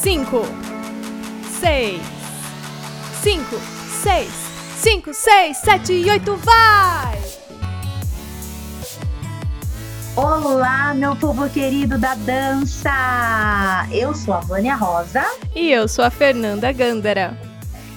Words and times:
cinco, 0.00 0.42
seis, 1.58 2.00
cinco, 3.20 3.56
seis, 4.00 4.30
cinco, 4.76 5.12
seis, 5.12 5.56
sete 5.56 5.92
e 5.92 6.08
oito, 6.08 6.36
vai! 6.36 7.20
Olá, 10.14 10.94
meu 10.94 11.16
povo 11.16 11.48
querido 11.50 11.98
da 11.98 12.14
dança! 12.14 13.88
Eu 13.90 14.14
sou 14.14 14.34
a 14.34 14.40
Vânia 14.40 14.76
Rosa. 14.76 15.24
E 15.52 15.72
eu 15.72 15.88
sou 15.88 16.04
a 16.04 16.10
Fernanda 16.10 16.70
Gândara. 16.70 17.36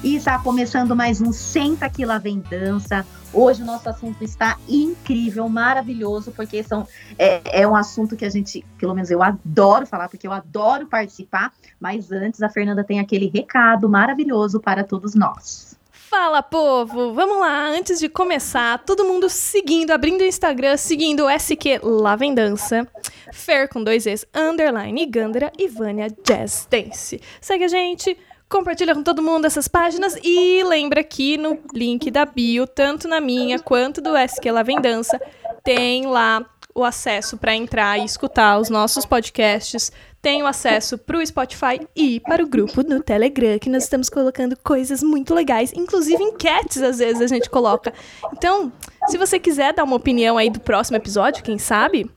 E 0.04 0.16
está 0.16 0.40
começando 0.40 0.96
mais 0.96 1.22
um 1.22 1.32
Senta 1.32 1.88
Que 1.88 2.04
Lá 2.04 2.18
Vem 2.18 2.40
Dança. 2.50 3.06
Hoje 3.34 3.64
o 3.64 3.66
nosso 3.66 3.88
assunto 3.88 4.22
está 4.24 4.58
incrível, 4.68 5.48
maravilhoso, 5.48 6.32
porque 6.32 6.62
são, 6.64 6.86
é, 7.18 7.62
é 7.62 7.68
um 7.68 7.76
assunto 7.76 8.18
que 8.18 8.26
a 8.26 8.30
gente, 8.30 8.66
pelo 8.78 8.94
menos 8.94 9.10
eu 9.10 9.24
adoro 9.24 9.86
falar, 9.86 10.10
porque 10.10 10.28
eu 10.28 10.34
adoro 10.34 10.86
participar. 10.88 11.54
Mas 11.80 12.12
antes, 12.12 12.42
a 12.42 12.50
Fernanda 12.50 12.84
tem 12.84 13.00
aquele 13.00 13.28
recado 13.28 13.88
maravilhoso 13.88 14.60
para 14.60 14.84
todos 14.84 15.16
nós. 15.16 15.80
Fala, 15.92 16.44
povo! 16.44 17.14
Vamos 17.14 17.40
lá, 17.40 17.70
antes 17.70 17.98
de 17.98 18.10
começar, 18.10 18.80
todo 18.80 19.06
mundo 19.06 19.30
seguindo, 19.30 19.92
abrindo 19.92 20.20
o 20.20 20.26
Instagram, 20.26 20.76
seguindo 20.76 21.24
o 21.24 21.30
SQ 21.30 21.80
Lá 21.82 22.18
Vem 22.18 22.36
Dança, 22.36 22.86
Fer 23.32 23.70
com 23.70 23.82
dois 23.82 24.06
Es, 24.06 24.26
underline 24.36 25.06
Gandra 25.06 25.54
e 25.58 25.70
Vânia 25.70 26.10
Jazz 26.26 26.68
Dance. 26.70 27.22
Segue 27.40 27.64
a 27.64 27.68
gente, 27.70 28.18
compartilha 28.52 28.94
com 28.94 29.02
todo 29.02 29.22
mundo 29.22 29.46
essas 29.46 29.68
páginas 29.68 30.20
e 30.22 30.62
lembra 30.64 31.04
que 31.04 31.38
no 31.38 31.58
link 31.74 32.12
da 32.12 32.26
bio, 32.26 32.68
tanto 32.68 33.08
na 33.08 33.22
minha 33.22 33.58
quanto 33.58 34.02
do 34.02 34.16
SQ 34.16 34.52
Lá 34.52 34.62
Vem 34.62 34.80
Dança, 34.80 35.20
tem 35.64 36.06
lá 36.06 36.46
o 36.76 36.84
acesso 36.84 37.38
para 37.38 37.56
entrar 37.56 37.98
e 37.98 38.06
escutar 38.06 38.60
os 38.60 38.70
nossos 38.70 39.06
podcasts, 39.06 39.92
tem 40.22 40.44
o 40.44 40.48
acesso 40.48 40.98
para 40.98 41.18
o 41.18 41.26
Spotify 41.26 41.88
e 41.96 42.20
para 42.20 42.44
o 42.44 42.48
grupo 42.48 42.84
no 42.84 43.02
Telegram, 43.02 43.58
que 43.58 43.70
nós 43.70 43.84
estamos 43.84 44.10
colocando 44.10 44.58
coisas 44.58 45.02
muito 45.02 45.34
legais, 45.34 45.74
inclusive 45.74 46.22
enquetes 46.22 46.82
às 46.82 47.00
vezes 47.00 47.22
a 47.22 47.28
gente 47.28 47.50
coloca. 47.50 47.94
Então, 48.34 48.72
se 49.08 49.18
você 49.18 49.40
quiser 49.40 49.74
dar 49.74 49.84
uma 49.84 49.96
opinião 49.96 50.38
aí 50.38 50.50
do 50.50 50.60
próximo 50.60 50.98
episódio, 50.98 51.44
quem 51.44 51.58
sabe, 51.58 52.10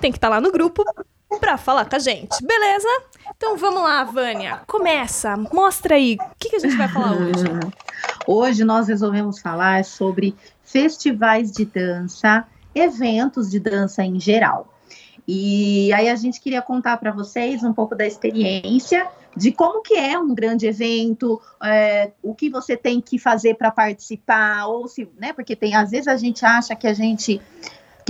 tem 0.00 0.10
que 0.10 0.18
estar 0.18 0.28
tá 0.28 0.36
lá 0.36 0.40
no 0.40 0.50
grupo 0.50 0.84
para 1.38 1.56
falar 1.56 1.84
com 1.88 1.96
a 1.96 1.98
gente, 1.98 2.44
beleza? 2.44 2.88
Então 3.36 3.56
vamos 3.56 3.82
lá, 3.82 4.04
Vânia, 4.04 4.60
começa, 4.66 5.36
mostra 5.52 5.94
aí, 5.94 6.16
o 6.20 6.34
que, 6.38 6.50
que 6.50 6.56
a 6.56 6.58
gente 6.58 6.76
vai 6.76 6.88
falar 6.88 7.12
hoje? 7.12 7.44
Hoje 8.26 8.64
nós 8.64 8.88
resolvemos 8.88 9.40
falar 9.40 9.84
sobre 9.84 10.34
festivais 10.62 11.50
de 11.50 11.64
dança, 11.64 12.46
eventos 12.74 13.50
de 13.50 13.58
dança 13.58 14.04
em 14.04 14.20
geral. 14.20 14.72
E 15.26 15.92
aí 15.92 16.08
a 16.08 16.16
gente 16.16 16.40
queria 16.40 16.62
contar 16.62 16.96
para 16.98 17.12
vocês 17.12 17.62
um 17.62 17.72
pouco 17.72 17.94
da 17.94 18.06
experiência 18.06 19.08
de 19.36 19.52
como 19.52 19.82
que 19.82 19.94
é 19.94 20.18
um 20.18 20.34
grande 20.34 20.66
evento, 20.66 21.40
é, 21.62 22.10
o 22.22 22.34
que 22.34 22.50
você 22.50 22.76
tem 22.76 23.00
que 23.00 23.18
fazer 23.18 23.54
para 23.54 23.70
participar, 23.70 24.66
ou 24.66 24.88
se, 24.88 25.08
né, 25.18 25.32
porque 25.32 25.54
tem, 25.54 25.74
às 25.74 25.90
vezes 25.90 26.08
a 26.08 26.16
gente 26.16 26.44
acha 26.44 26.74
que 26.74 26.86
a 26.86 26.94
gente 26.94 27.40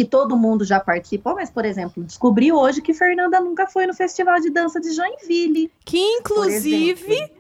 que 0.01 0.05
todo 0.06 0.34
mundo 0.34 0.65
já 0.65 0.81
participou, 0.81 1.34
mas, 1.34 1.51
por 1.51 1.62
exemplo, 1.62 2.03
descobri 2.03 2.51
hoje 2.51 2.81
que 2.81 2.95
Fernanda 2.95 3.39
nunca 3.39 3.67
foi 3.67 3.87
no 3.87 3.93
Festival 3.93 4.41
de 4.41 4.48
Dança 4.48 4.81
de 4.81 4.92
Joinville. 4.92 5.70
Que, 5.84 5.98
inclusive, 5.98 7.31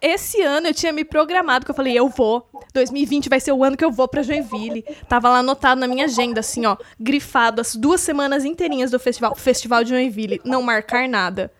esse 0.00 0.42
ano 0.42 0.66
eu 0.66 0.74
tinha 0.74 0.92
me 0.92 1.04
programado, 1.04 1.64
que 1.64 1.70
eu 1.70 1.74
falei, 1.76 1.96
eu 1.96 2.08
vou. 2.08 2.44
2020 2.74 3.28
vai 3.28 3.38
ser 3.38 3.52
o 3.52 3.62
ano 3.62 3.76
que 3.76 3.84
eu 3.84 3.92
vou 3.92 4.08
pra 4.08 4.24
Joinville. 4.24 4.84
Tava 5.08 5.28
lá 5.28 5.38
anotado 5.38 5.80
na 5.80 5.86
minha 5.86 6.06
agenda, 6.06 6.40
assim, 6.40 6.66
ó, 6.66 6.76
grifado 6.98 7.60
as 7.60 7.76
duas 7.76 8.00
semanas 8.00 8.44
inteirinhas 8.44 8.90
do 8.90 8.98
festival, 8.98 9.36
Festival 9.36 9.84
de 9.84 9.90
Joinville, 9.90 10.40
não 10.44 10.60
marcar 10.60 11.08
nada. 11.08 11.52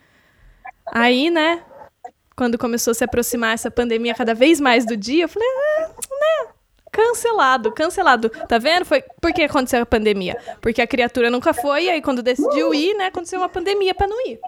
Aí, 0.92 1.30
né, 1.30 1.62
quando 2.34 2.58
começou 2.58 2.90
a 2.90 2.94
se 2.94 3.04
aproximar 3.04 3.54
essa 3.54 3.70
pandemia 3.70 4.12
cada 4.12 4.34
vez 4.34 4.58
mais 4.58 4.84
do 4.84 4.96
dia, 4.96 5.22
eu 5.22 5.28
falei, 5.28 5.48
ah, 5.48 5.90
cancelado, 6.92 7.72
cancelado. 7.72 8.28
Tá 8.28 8.58
vendo? 8.58 8.84
Foi 8.84 9.02
por 9.20 9.32
que 9.32 9.42
aconteceu 9.42 9.82
a 9.82 9.86
pandemia? 9.86 10.36
Porque 10.60 10.82
a 10.82 10.86
criatura 10.86 11.30
nunca 11.30 11.54
foi, 11.54 11.84
e 11.84 11.90
aí 11.90 12.02
quando 12.02 12.22
decidiu 12.22 12.72
ir, 12.74 12.94
né, 12.94 13.06
aconteceu 13.06 13.40
uma 13.40 13.48
pandemia 13.48 13.94
para 13.94 14.06
não 14.06 14.28
ir. 14.28 14.38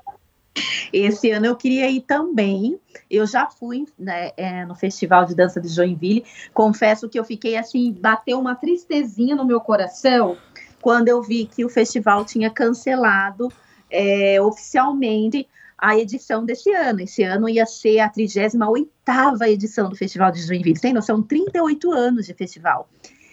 Esse 0.92 1.30
ano 1.32 1.46
eu 1.46 1.56
queria 1.56 1.90
ir 1.90 2.02
também. 2.02 2.78
Eu 3.10 3.26
já 3.26 3.48
fui 3.48 3.86
né, 3.98 4.30
é, 4.36 4.64
no 4.64 4.74
Festival 4.74 5.24
de 5.24 5.34
Dança 5.34 5.60
de 5.60 5.68
Joinville. 5.68 6.24
Confesso 6.52 7.08
que 7.08 7.18
eu 7.18 7.24
fiquei 7.24 7.56
assim, 7.56 7.92
bateu 7.92 8.38
uma 8.38 8.54
tristezinha 8.54 9.34
no 9.34 9.44
meu 9.44 9.60
coração 9.60 10.36
quando 10.80 11.08
eu 11.08 11.22
vi 11.22 11.46
que 11.46 11.64
o 11.64 11.68
festival 11.70 12.26
tinha 12.26 12.50
cancelado 12.50 13.50
é, 13.90 14.40
oficialmente 14.40 15.48
a 15.84 15.98
edição 15.98 16.44
desse 16.44 16.72
ano. 16.72 17.00
Esse 17.00 17.22
ano 17.22 17.48
ia 17.48 17.66
ser 17.66 18.00
a 18.00 18.08
38 18.08 18.88
edição 19.46 19.88
do 19.90 19.96
Festival 19.96 20.32
de 20.32 20.40
Joinville. 20.40 20.80
Tem 20.80 20.94
noção? 20.94 21.22
38 21.22 21.92
anos 21.92 22.26
de 22.26 22.32
festival 22.32 22.88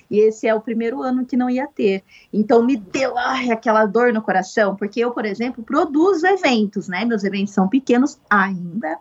e 0.09 0.19
esse 0.19 0.45
é 0.45 0.53
o 0.53 0.59
primeiro 0.59 1.01
ano 1.01 1.25
que 1.25 1.37
não 1.37 1.49
ia 1.49 1.65
ter. 1.65 2.03
Então 2.33 2.61
me 2.61 2.75
deu 2.75 3.17
ai, 3.17 3.49
aquela 3.49 3.85
dor 3.85 4.11
no 4.11 4.21
coração, 4.21 4.75
porque 4.75 4.99
eu, 4.99 5.11
por 5.11 5.25
exemplo, 5.25 5.63
produzo 5.63 6.27
eventos, 6.27 6.89
né? 6.89 7.05
Meus 7.05 7.23
eventos 7.23 7.53
são 7.53 7.69
pequenos 7.69 8.19
ainda, 8.29 8.99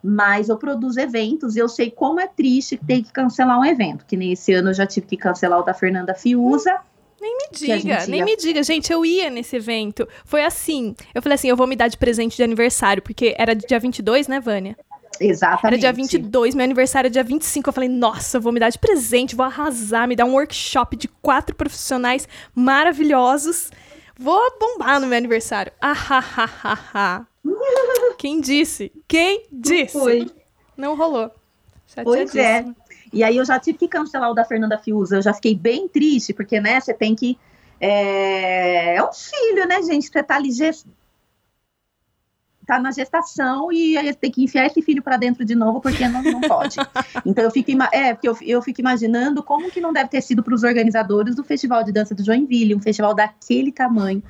mas 0.00 0.48
eu 0.48 0.56
produzo 0.56 1.00
eventos 1.00 1.56
e 1.56 1.58
eu 1.58 1.68
sei 1.68 1.90
como 1.90 2.20
é 2.20 2.28
triste 2.28 2.76
ter 2.76 3.02
que 3.02 3.12
cancelar 3.12 3.58
um 3.58 3.64
evento, 3.64 4.06
que 4.06 4.16
nesse 4.16 4.52
ano 4.52 4.70
eu 4.70 4.74
já 4.74 4.86
tive 4.86 5.08
que 5.08 5.16
cancelar 5.16 5.58
o 5.58 5.64
da 5.64 5.74
Fernanda 5.74 6.14
Fiuza. 6.14 6.78
Nem 7.24 7.38
me 7.38 7.48
diga, 7.52 8.06
nem 8.06 8.22
me 8.22 8.36
diga. 8.36 8.62
Gente, 8.62 8.92
eu 8.92 9.02
ia 9.02 9.30
nesse 9.30 9.56
evento. 9.56 10.06
Foi 10.26 10.44
assim. 10.44 10.94
Eu 11.14 11.22
falei 11.22 11.36
assim, 11.36 11.48
eu 11.48 11.56
vou 11.56 11.66
me 11.66 11.74
dar 11.74 11.88
de 11.88 11.96
presente 11.96 12.36
de 12.36 12.42
aniversário, 12.42 13.02
porque 13.02 13.34
era 13.38 13.54
dia 13.54 13.80
22, 13.80 14.28
né, 14.28 14.40
Vânia? 14.40 14.76
Exatamente. 15.18 15.66
Era 15.66 15.78
dia 15.78 15.92
22, 15.92 16.54
meu 16.54 16.64
aniversário 16.64 17.08
é 17.08 17.10
dia 17.10 17.24
25. 17.24 17.66
Eu 17.66 17.72
falei, 17.72 17.88
nossa, 17.88 18.36
eu 18.36 18.42
vou 18.42 18.52
me 18.52 18.60
dar 18.60 18.68
de 18.68 18.78
presente, 18.78 19.34
vou 19.34 19.46
arrasar, 19.46 20.06
me 20.06 20.14
dar 20.14 20.26
um 20.26 20.34
workshop 20.34 20.96
de 20.96 21.08
quatro 21.08 21.56
profissionais 21.56 22.28
maravilhosos. 22.54 23.70
Vou 24.18 24.42
bombar 24.60 25.00
no 25.00 25.06
meu 25.06 25.16
aniversário. 25.16 25.72
Ah, 25.80 25.92
ha, 25.92 26.22
ha, 26.36 26.78
ha, 26.92 27.26
Quem 28.18 28.38
disse? 28.38 28.92
Quem 29.08 29.46
disse? 29.50 29.98
Foi. 29.98 30.30
Não 30.76 30.94
rolou. 30.94 31.30
Pois 32.02 32.34
é. 32.36 32.66
E 33.12 33.22
aí 33.22 33.36
eu 33.36 33.44
já 33.44 33.58
tive 33.58 33.78
que 33.78 33.88
cancelar 33.88 34.30
o 34.30 34.34
da 34.34 34.44
Fernanda 34.44 34.78
Fiuza. 34.78 35.16
Eu 35.16 35.22
já 35.22 35.32
fiquei 35.32 35.54
bem 35.54 35.88
triste, 35.88 36.32
porque, 36.32 36.60
né, 36.60 36.80
você 36.80 36.94
tem 36.94 37.14
que. 37.14 37.38
É, 37.80 38.96
é 38.96 39.02
um 39.04 39.12
filho, 39.12 39.66
né, 39.66 39.82
gente? 39.82 40.08
Você 40.08 40.22
tá 40.22 40.36
ali 40.36 40.50
tá 42.64 42.78
na 42.78 42.90
gestação 42.90 43.70
e 43.70 43.96
aí 43.96 44.14
tem 44.14 44.30
que 44.30 44.42
enfiar 44.42 44.66
esse 44.66 44.80
filho 44.82 45.02
para 45.02 45.16
dentro 45.16 45.44
de 45.44 45.54
novo 45.54 45.80
porque 45.80 46.08
não, 46.08 46.22
não 46.22 46.40
pode. 46.40 46.76
então 47.24 47.44
eu 47.44 47.50
fico, 47.50 47.70
é, 47.92 48.14
porque 48.14 48.28
eu, 48.28 48.36
eu 48.42 48.62
fico 48.62 48.80
imaginando 48.80 49.42
como 49.42 49.70
que 49.70 49.80
não 49.80 49.92
deve 49.92 50.08
ter 50.08 50.22
sido 50.22 50.42
para 50.42 50.54
os 50.54 50.62
organizadores 50.62 51.34
do 51.34 51.44
Festival 51.44 51.84
de 51.84 51.92
Dança 51.92 52.14
do 52.14 52.24
Joinville, 52.24 52.74
um 52.74 52.80
festival 52.80 53.14
daquele 53.14 53.70
tamanho, 53.70 54.22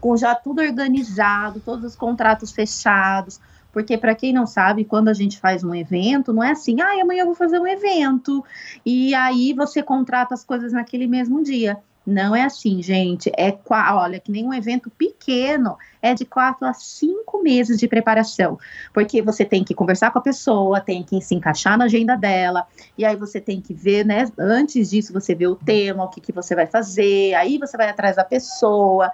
com 0.00 0.16
já 0.16 0.34
tudo 0.34 0.62
organizado, 0.62 1.60
todos 1.60 1.84
os 1.84 1.96
contratos 1.96 2.50
fechados. 2.50 3.40
Porque, 3.72 3.96
para 3.96 4.14
quem 4.14 4.32
não 4.32 4.46
sabe, 4.46 4.84
quando 4.84 5.08
a 5.08 5.14
gente 5.14 5.40
faz 5.40 5.64
um 5.64 5.74
evento, 5.74 6.32
não 6.32 6.44
é 6.44 6.50
assim, 6.50 6.80
ah, 6.80 7.00
amanhã 7.00 7.22
eu 7.22 7.26
vou 7.26 7.34
fazer 7.34 7.58
um 7.58 7.66
evento, 7.66 8.44
e 8.84 9.14
aí 9.14 9.54
você 9.54 9.82
contrata 9.82 10.34
as 10.34 10.44
coisas 10.44 10.72
naquele 10.72 11.06
mesmo 11.06 11.42
dia. 11.42 11.78
Não 12.04 12.34
é 12.34 12.42
assim, 12.42 12.82
gente. 12.82 13.30
É 13.38 13.56
olha, 13.70 14.18
que 14.18 14.30
nem 14.30 14.44
um 14.44 14.52
evento 14.52 14.90
pequeno 14.90 15.78
é 16.00 16.12
de 16.14 16.24
quatro 16.24 16.66
a 16.66 16.72
cinco 16.72 17.40
meses 17.40 17.78
de 17.78 17.86
preparação, 17.86 18.58
porque 18.92 19.22
você 19.22 19.44
tem 19.44 19.62
que 19.62 19.74
conversar 19.74 20.10
com 20.10 20.18
a 20.18 20.22
pessoa, 20.22 20.80
tem 20.80 21.02
que 21.02 21.20
se 21.20 21.34
encaixar 21.34 21.78
na 21.78 21.84
agenda 21.84 22.16
dela, 22.16 22.66
e 22.98 23.04
aí 23.04 23.14
você 23.14 23.40
tem 23.40 23.60
que 23.60 23.72
ver, 23.72 24.04
né? 24.04 24.28
Antes 24.36 24.90
disso, 24.90 25.12
você 25.12 25.34
vê 25.34 25.46
o 25.46 25.54
tema, 25.54 26.04
o 26.04 26.08
que, 26.08 26.20
que 26.20 26.32
você 26.32 26.56
vai 26.56 26.66
fazer, 26.66 27.34
aí 27.34 27.56
você 27.56 27.76
vai 27.76 27.88
atrás 27.88 28.16
da 28.16 28.24
pessoa, 28.24 29.10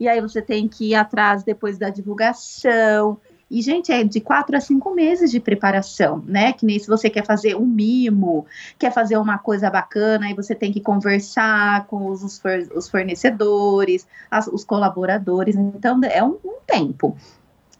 e 0.00 0.08
aí 0.08 0.20
você 0.20 0.42
tem 0.42 0.66
que 0.66 0.90
ir 0.90 0.94
atrás 0.96 1.44
depois 1.44 1.78
da 1.78 1.90
divulgação. 1.90 3.20
E, 3.52 3.60
gente, 3.60 3.92
é 3.92 4.02
de 4.02 4.18
quatro 4.18 4.56
a 4.56 4.60
cinco 4.62 4.94
meses 4.94 5.30
de 5.30 5.38
preparação, 5.38 6.24
né? 6.26 6.54
Que 6.54 6.64
nem 6.64 6.78
se 6.78 6.88
você 6.88 7.10
quer 7.10 7.22
fazer 7.22 7.54
um 7.54 7.66
mimo, 7.66 8.46
quer 8.78 8.90
fazer 8.90 9.18
uma 9.18 9.36
coisa 9.36 9.68
bacana, 9.68 10.24
aí 10.24 10.32
você 10.34 10.54
tem 10.54 10.72
que 10.72 10.80
conversar 10.80 11.86
com 11.86 12.06
os, 12.06 12.40
os 12.74 12.88
fornecedores, 12.88 14.08
as, 14.30 14.46
os 14.46 14.64
colaboradores. 14.64 15.54
Então, 15.54 16.00
é 16.02 16.24
um, 16.24 16.38
um 16.42 16.60
tempo. 16.66 17.14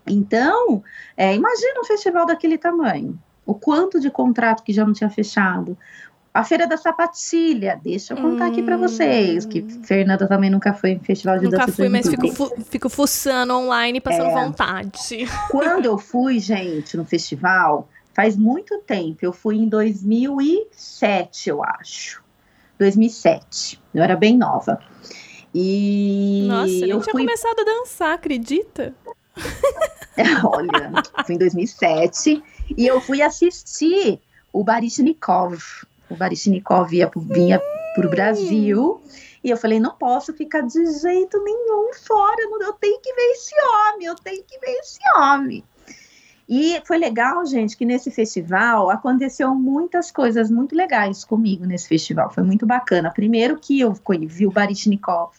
Então, 0.07 0.85
é, 1.17 1.35
imagina 1.35 1.81
um 1.81 1.85
festival 1.85 2.27
daquele 2.27 2.59
tamanho. 2.59 3.19
O 3.47 3.55
quanto 3.55 3.99
de 3.99 4.11
contrato 4.11 4.63
que 4.63 4.75
já 4.75 4.85
não 4.85 4.93
tinha 4.93 5.09
fechado, 5.09 5.79
a 6.35 6.45
Feira 6.45 6.67
da 6.67 6.79
Sapatilha, 6.79 7.79
deixa 7.83 8.15
eu 8.15 8.17
contar 8.17 8.47
hum. 8.47 8.53
aqui 8.53 8.63
para 8.63 8.77
vocês, 8.79 9.45
que 9.45 9.61
Fernanda 9.85 10.27
também 10.27 10.49
nunca 10.49 10.73
foi 10.73 10.93
em 10.93 10.99
festival 10.99 11.39
de 11.39 11.45
nunca 11.45 11.59
dança. 11.59 11.67
Nunca 11.67 11.77
fui, 11.77 11.89
mas 11.91 12.09
fico, 12.09 12.33
fu 12.33 12.65
fico 12.65 12.89
fuçando 12.89 13.55
online, 13.55 14.01
passando 14.01 14.31
é. 14.31 14.35
vontade. 14.35 15.27
Quando 15.51 15.85
eu 15.85 15.99
fui, 15.99 16.39
gente, 16.39 16.97
no 16.97 17.05
festival, 17.05 17.87
faz 18.15 18.35
muito 18.35 18.79
tempo, 18.79 19.19
eu 19.21 19.33
fui 19.33 19.57
em 19.57 19.69
2007, 19.69 21.51
eu 21.51 21.63
acho. 21.63 22.23
2007, 22.79 23.81
eu 23.95 24.03
era 24.03 24.17
bem 24.17 24.37
nova. 24.37 24.81
E 25.55 26.47
Nossa, 26.49 26.73
eu 26.73 26.97
nem 26.97 27.01
tinha 27.01 27.13
começado 27.13 27.61
a 27.61 27.65
dançar, 27.65 28.15
acredita? 28.15 28.95
Olha, 30.45 30.93
foi 31.27 31.35
em 31.35 31.39
2007 31.39 32.43
e 32.77 32.87
eu 32.87 33.03
fui 33.03 33.21
assistir 33.21 34.19
o 34.51 34.65
Baryshnikov. 34.65 35.63
O 36.13 36.17
Baryshnikov 36.17 36.93
ia, 36.95 37.11
vinha 37.17 37.61
para 37.95 38.07
o 38.07 38.11
Brasil 38.11 39.03
e 39.43 39.51
eu 39.51 39.57
falei, 39.57 39.81
não 39.81 39.95
posso 39.97 40.33
ficar 40.33 40.61
de 40.61 41.01
jeito 41.01 41.43
nenhum 41.43 41.93
fora, 41.95 42.37
eu 42.61 42.73
tenho 42.75 43.01
que 43.01 43.13
ver 43.13 43.31
esse 43.33 43.55
homem, 43.61 44.07
eu 44.07 44.15
tenho 44.15 44.45
que 44.45 44.59
ver 44.59 44.73
esse 44.79 45.01
homem. 45.17 45.65
E 46.49 46.81
foi 46.85 46.99
legal, 46.99 47.45
gente, 47.47 47.77
que 47.77 47.85
nesse 47.85 48.11
festival 48.11 48.91
aconteceu 48.91 49.55
muitas 49.55 50.11
coisas 50.11 50.51
muito 50.51 50.77
legais 50.77 51.25
comigo 51.25 51.65
nesse 51.65 51.89
festival. 51.89 52.31
Foi 52.31 52.43
muito 52.43 52.67
bacana. 52.67 53.11
Primeiro 53.11 53.59
que 53.59 53.81
eu 53.81 53.95
vi 54.27 54.47
o 54.47 54.51
Baryshnikov 54.51 55.33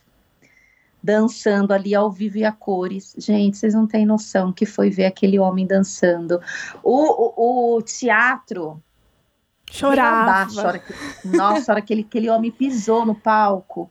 dançando 1.03 1.73
ali 1.73 1.93
ao 1.93 2.09
vivo 2.09 2.37
e 2.37 2.45
a 2.45 2.51
cores. 2.51 3.13
Gente, 3.17 3.57
vocês 3.57 3.73
não 3.73 3.85
têm 3.85 4.05
noção 4.05 4.53
que 4.53 4.65
foi 4.65 4.89
ver 4.89 5.05
aquele 5.05 5.37
homem 5.37 5.67
dançando. 5.67 6.39
O, 6.81 7.75
o, 7.75 7.77
o 7.77 7.81
teatro 7.81 8.81
chorava. 9.73 10.79
Que, 10.79 11.27
nossa, 11.27 11.71
hora 11.71 11.81
que 11.81 11.93
aquele, 11.93 12.01
aquele 12.01 12.29
homem 12.29 12.51
pisou 12.51 13.05
no 13.05 13.15
palco. 13.15 13.89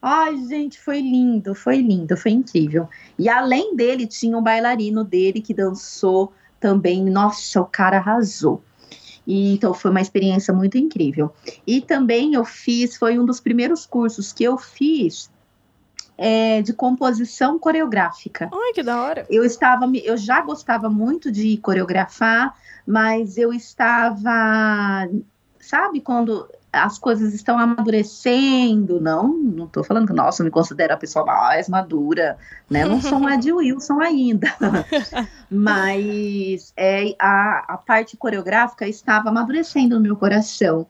Ai, 0.00 0.36
gente, 0.48 0.80
foi 0.80 1.00
lindo, 1.00 1.54
foi 1.54 1.76
lindo, 1.76 2.16
foi 2.16 2.32
incrível. 2.32 2.88
E 3.16 3.28
além 3.28 3.76
dele, 3.76 4.06
tinha 4.06 4.36
um 4.36 4.42
bailarino 4.42 5.04
dele 5.04 5.40
que 5.40 5.54
dançou 5.54 6.32
também. 6.58 7.04
Nossa, 7.04 7.60
o 7.60 7.66
cara 7.66 7.98
arrasou. 7.98 8.60
E, 9.24 9.54
então 9.54 9.72
foi 9.72 9.92
uma 9.92 10.00
experiência 10.00 10.52
muito 10.52 10.76
incrível. 10.76 11.32
E 11.64 11.80
também 11.80 12.34
eu 12.34 12.44
fiz, 12.44 12.96
foi 12.96 13.16
um 13.16 13.24
dos 13.24 13.38
primeiros 13.38 13.86
cursos 13.86 14.32
que 14.32 14.42
eu 14.42 14.58
fiz 14.58 15.30
é, 16.16 16.62
de 16.62 16.72
composição 16.72 17.58
coreográfica. 17.58 18.50
Ai, 18.52 18.72
que 18.72 18.82
da 18.82 19.00
hora! 19.00 19.26
Eu 19.28 19.44
estava, 19.44 19.90
eu 20.04 20.16
já 20.16 20.40
gostava 20.40 20.88
muito 20.88 21.30
de 21.30 21.56
coreografar, 21.58 22.54
mas 22.86 23.38
eu 23.38 23.52
estava, 23.52 25.08
sabe, 25.60 26.00
quando 26.00 26.48
as 26.72 26.98
coisas 26.98 27.34
estão 27.34 27.58
amadurecendo, 27.58 28.98
não, 28.98 29.28
não 29.28 29.66
estou 29.66 29.84
falando 29.84 30.06
que, 30.06 30.12
nossa, 30.14 30.42
eu 30.42 30.46
me 30.46 30.50
considero 30.50 30.94
a 30.94 30.96
pessoa 30.96 31.24
mais 31.24 31.68
madura, 31.68 32.38
né, 32.68 32.86
não 32.86 33.00
sou 33.00 33.18
uma 33.18 33.36
de 33.36 33.52
Wilson 33.52 34.00
ainda, 34.00 34.48
mas 35.50 36.72
é, 36.74 37.14
a, 37.18 37.74
a 37.74 37.76
parte 37.76 38.16
coreográfica 38.16 38.88
estava 38.88 39.28
amadurecendo 39.28 39.96
no 39.96 40.00
meu 40.00 40.16
coração, 40.16 40.86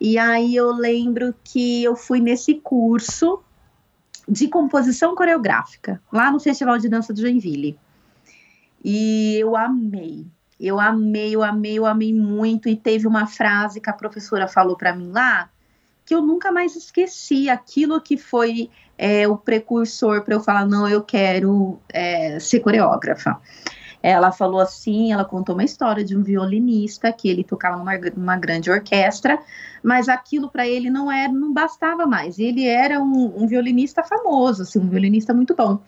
e 0.00 0.18
aí 0.18 0.56
eu 0.56 0.72
lembro 0.72 1.34
que 1.44 1.84
eu 1.84 1.94
fui 1.94 2.20
nesse 2.20 2.54
curso 2.54 3.40
de 4.28 4.48
composição 4.48 5.14
coreográfica, 5.14 6.00
lá 6.12 6.30
no 6.30 6.38
Festival 6.38 6.78
de 6.78 6.88
Dança 6.88 7.12
do 7.12 7.20
Joinville, 7.20 7.78
e 8.84 9.36
eu 9.38 9.56
amei, 9.56 10.26
eu 10.60 10.78
amei, 10.78 11.34
eu 11.34 11.42
amei, 11.42 11.78
eu 11.78 11.86
amei 11.86 12.14
muito. 12.14 12.68
E 12.68 12.76
teve 12.76 13.06
uma 13.06 13.26
frase 13.26 13.80
que 13.80 13.90
a 13.90 13.92
professora 13.92 14.48
falou 14.48 14.76
para 14.76 14.94
mim 14.94 15.10
lá 15.10 15.48
que 16.04 16.14
eu 16.14 16.22
nunca 16.22 16.50
mais 16.50 16.74
esqueci. 16.74 17.48
Aquilo 17.50 18.00
que 18.00 18.16
foi 18.16 18.70
é, 18.96 19.28
o 19.28 19.36
precursor 19.36 20.22
para 20.22 20.34
eu 20.34 20.40
falar: 20.40 20.66
não, 20.66 20.88
eu 20.88 21.02
quero 21.02 21.78
é, 21.88 22.38
ser 22.40 22.60
coreógrafa. 22.60 23.40
Ela 24.02 24.30
falou 24.30 24.60
assim, 24.60 25.12
ela 25.12 25.24
contou 25.24 25.54
uma 25.54 25.64
história 25.64 26.04
de 26.04 26.16
um 26.16 26.22
violinista 26.22 27.12
que 27.12 27.28
ele 27.28 27.42
tocava 27.42 27.76
numa, 27.76 27.96
numa 28.16 28.36
grande 28.36 28.70
orquestra, 28.70 29.38
mas 29.82 30.08
aquilo 30.08 30.48
para 30.48 30.66
ele 30.66 30.88
não 30.88 31.10
era, 31.10 31.32
não 31.32 31.52
bastava 31.52 32.06
mais. 32.06 32.38
Ele 32.38 32.66
era 32.66 33.00
um, 33.00 33.42
um 33.42 33.46
violinista 33.46 34.02
famoso, 34.02 34.62
assim, 34.62 34.78
um 34.78 34.88
violinista 34.88 35.34
muito 35.34 35.54
bom, 35.54 35.80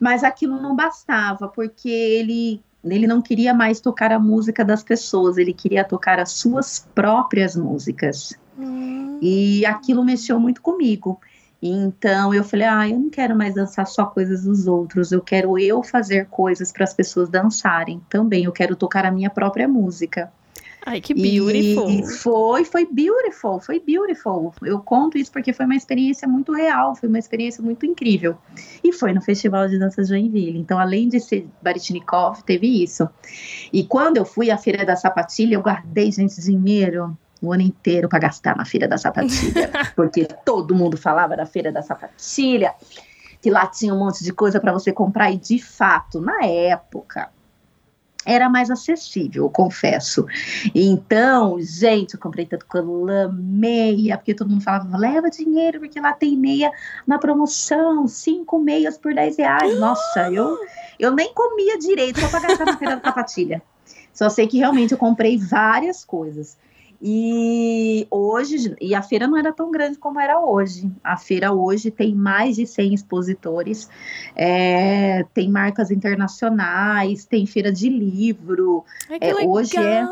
mas 0.00 0.24
aquilo 0.24 0.60
não 0.60 0.74
bastava 0.74 1.48
porque 1.48 1.88
ele 1.88 2.62
ele 2.92 3.06
não 3.06 3.22
queria 3.22 3.54
mais 3.54 3.80
tocar 3.80 4.12
a 4.12 4.18
música 4.18 4.62
das 4.62 4.82
pessoas, 4.82 5.38
ele 5.38 5.54
queria 5.54 5.84
tocar 5.84 6.18
as 6.18 6.32
suas 6.32 6.86
próprias 6.94 7.56
músicas. 7.56 8.34
Hum. 8.58 9.18
E 9.22 9.64
aquilo 9.64 10.04
mexeu 10.04 10.38
muito 10.38 10.60
comigo. 10.60 11.18
Então 11.66 12.34
eu 12.34 12.44
falei: 12.44 12.66
ah, 12.66 12.86
eu 12.86 12.98
não 12.98 13.08
quero 13.08 13.34
mais 13.34 13.54
dançar 13.54 13.86
só 13.86 14.04
coisas 14.04 14.44
dos 14.44 14.66
outros, 14.66 15.12
eu 15.12 15.22
quero 15.22 15.58
eu 15.58 15.82
fazer 15.82 16.26
coisas 16.26 16.70
para 16.70 16.84
as 16.84 16.92
pessoas 16.92 17.30
dançarem 17.30 18.02
também. 18.10 18.44
Eu 18.44 18.52
quero 18.52 18.76
tocar 18.76 19.06
a 19.06 19.10
minha 19.10 19.30
própria 19.30 19.66
música. 19.66 20.30
Ai, 20.84 21.00
que 21.00 21.14
beautiful. 21.14 21.88
E 21.88 22.06
foi, 22.06 22.64
foi 22.66 22.84
beautiful, 22.84 23.58
foi 23.58 23.80
beautiful. 23.80 24.52
Eu 24.62 24.80
conto 24.80 25.16
isso 25.16 25.32
porque 25.32 25.54
foi 25.54 25.64
uma 25.64 25.74
experiência 25.74 26.28
muito 26.28 26.52
real, 26.52 26.94
foi 26.94 27.08
uma 27.08 27.18
experiência 27.18 27.64
muito 27.64 27.86
incrível. 27.86 28.36
E 28.82 28.92
foi 28.92 29.14
no 29.14 29.22
Festival 29.22 29.66
de 29.66 29.78
Danças 29.78 30.08
Joinville. 30.08 30.58
Então, 30.58 30.78
além 30.78 31.08
de 31.08 31.18
ser 31.18 31.48
Baryshnikov, 31.62 32.42
teve 32.42 32.82
isso. 32.82 33.08
E 33.72 33.84
quando 33.84 34.18
eu 34.18 34.26
fui 34.26 34.50
à 34.50 34.58
Feira 34.58 34.84
da 34.84 34.96
Sapatilha, 34.96 35.54
eu 35.54 35.62
guardei, 35.62 36.12
gente, 36.12 36.38
dinheiro 36.42 37.16
o 37.46 37.52
ano 37.52 37.62
inteiro 37.62 38.08
para 38.08 38.18
gastar 38.18 38.56
na 38.56 38.64
Feira 38.64 38.88
da 38.88 38.98
Sapatilha. 38.98 39.70
porque 39.94 40.26
todo 40.44 40.74
mundo 40.74 40.96
falava 40.96 41.36
da 41.36 41.46
Feira 41.46 41.70
da 41.70 41.82
Sapatilha, 41.82 42.74
que 43.40 43.50
lá 43.50 43.66
tinha 43.66 43.94
um 43.94 43.98
monte 43.98 44.22
de 44.24 44.32
coisa 44.32 44.60
para 44.60 44.72
você 44.72 44.92
comprar. 44.92 45.30
E, 45.30 45.36
de 45.36 45.58
fato, 45.58 46.20
na 46.20 46.44
época 46.44 47.30
era 48.24 48.48
mais 48.48 48.70
acessível, 48.70 49.44
eu 49.44 49.50
confesso. 49.50 50.26
Então, 50.74 51.60
gente, 51.60 52.14
eu 52.14 52.20
comprei 52.20 52.46
tanto 52.46 52.66
colã, 52.66 53.30
meia, 53.32 54.16
porque 54.16 54.34
todo 54.34 54.50
mundo 54.50 54.62
falava, 54.62 54.96
leva 54.96 55.28
dinheiro, 55.28 55.80
porque 55.80 56.00
lá 56.00 56.12
tem 56.12 56.36
meia 56.36 56.72
na 57.06 57.18
promoção, 57.18 58.08
cinco 58.08 58.58
meias 58.58 58.96
por 58.96 59.14
10 59.14 59.36
reais. 59.36 59.78
Nossa, 59.78 60.30
eu, 60.32 60.56
eu 60.98 61.12
nem 61.12 61.32
comia 61.34 61.78
direito 61.78 62.20
só 62.20 62.28
para 62.28 62.48
gastar 62.48 62.64
na 62.64 62.78
feira 62.78 62.96
da 62.96 63.02
sapatilha. 63.02 63.62
Só 64.12 64.28
sei 64.30 64.46
que 64.46 64.58
realmente 64.58 64.92
eu 64.92 64.98
comprei 64.98 65.36
várias 65.36 66.04
coisas. 66.04 66.56
E 67.06 68.06
hoje, 68.10 68.74
e 68.80 68.94
a 68.94 69.02
feira 69.02 69.26
não 69.26 69.36
era 69.36 69.52
tão 69.52 69.70
grande 69.70 69.98
como 69.98 70.18
era 70.18 70.40
hoje. 70.40 70.90
A 71.04 71.18
feira 71.18 71.52
hoje 71.52 71.90
tem 71.90 72.14
mais 72.14 72.56
de 72.56 72.66
100 72.66 72.94
expositores, 72.94 73.90
é, 74.34 75.22
tem 75.34 75.50
marcas 75.50 75.90
internacionais, 75.90 77.26
tem 77.26 77.44
feira 77.44 77.70
de 77.70 77.90
livro. 77.90 78.86
Ai, 79.10 79.20
que 79.20 79.26
é, 79.26 79.34
legal. 79.34 79.52
Hoje 79.52 79.76
é, 79.76 80.02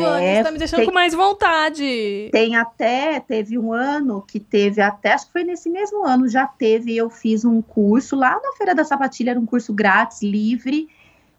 Vânia, 0.00 0.24
é, 0.24 0.36
você 0.36 0.42
tá 0.44 0.50
me 0.52 0.58
deixando 0.58 0.78
tem, 0.78 0.86
com 0.86 0.94
mais 0.94 1.12
vontade. 1.12 2.28
Tem 2.30 2.54
até, 2.54 3.18
teve 3.18 3.58
um 3.58 3.72
ano 3.72 4.22
que 4.22 4.38
teve 4.38 4.80
até, 4.80 5.14
acho 5.14 5.26
que 5.26 5.32
foi 5.32 5.42
nesse 5.42 5.68
mesmo 5.68 6.06
ano, 6.06 6.28
já 6.28 6.46
teve, 6.46 6.96
eu 6.96 7.10
fiz 7.10 7.44
um 7.44 7.60
curso 7.60 8.14
lá 8.14 8.30
na 8.40 8.52
Feira 8.56 8.76
da 8.76 8.84
Sapatilha, 8.84 9.30
era 9.30 9.40
um 9.40 9.46
curso 9.46 9.72
grátis, 9.72 10.22
livre, 10.22 10.88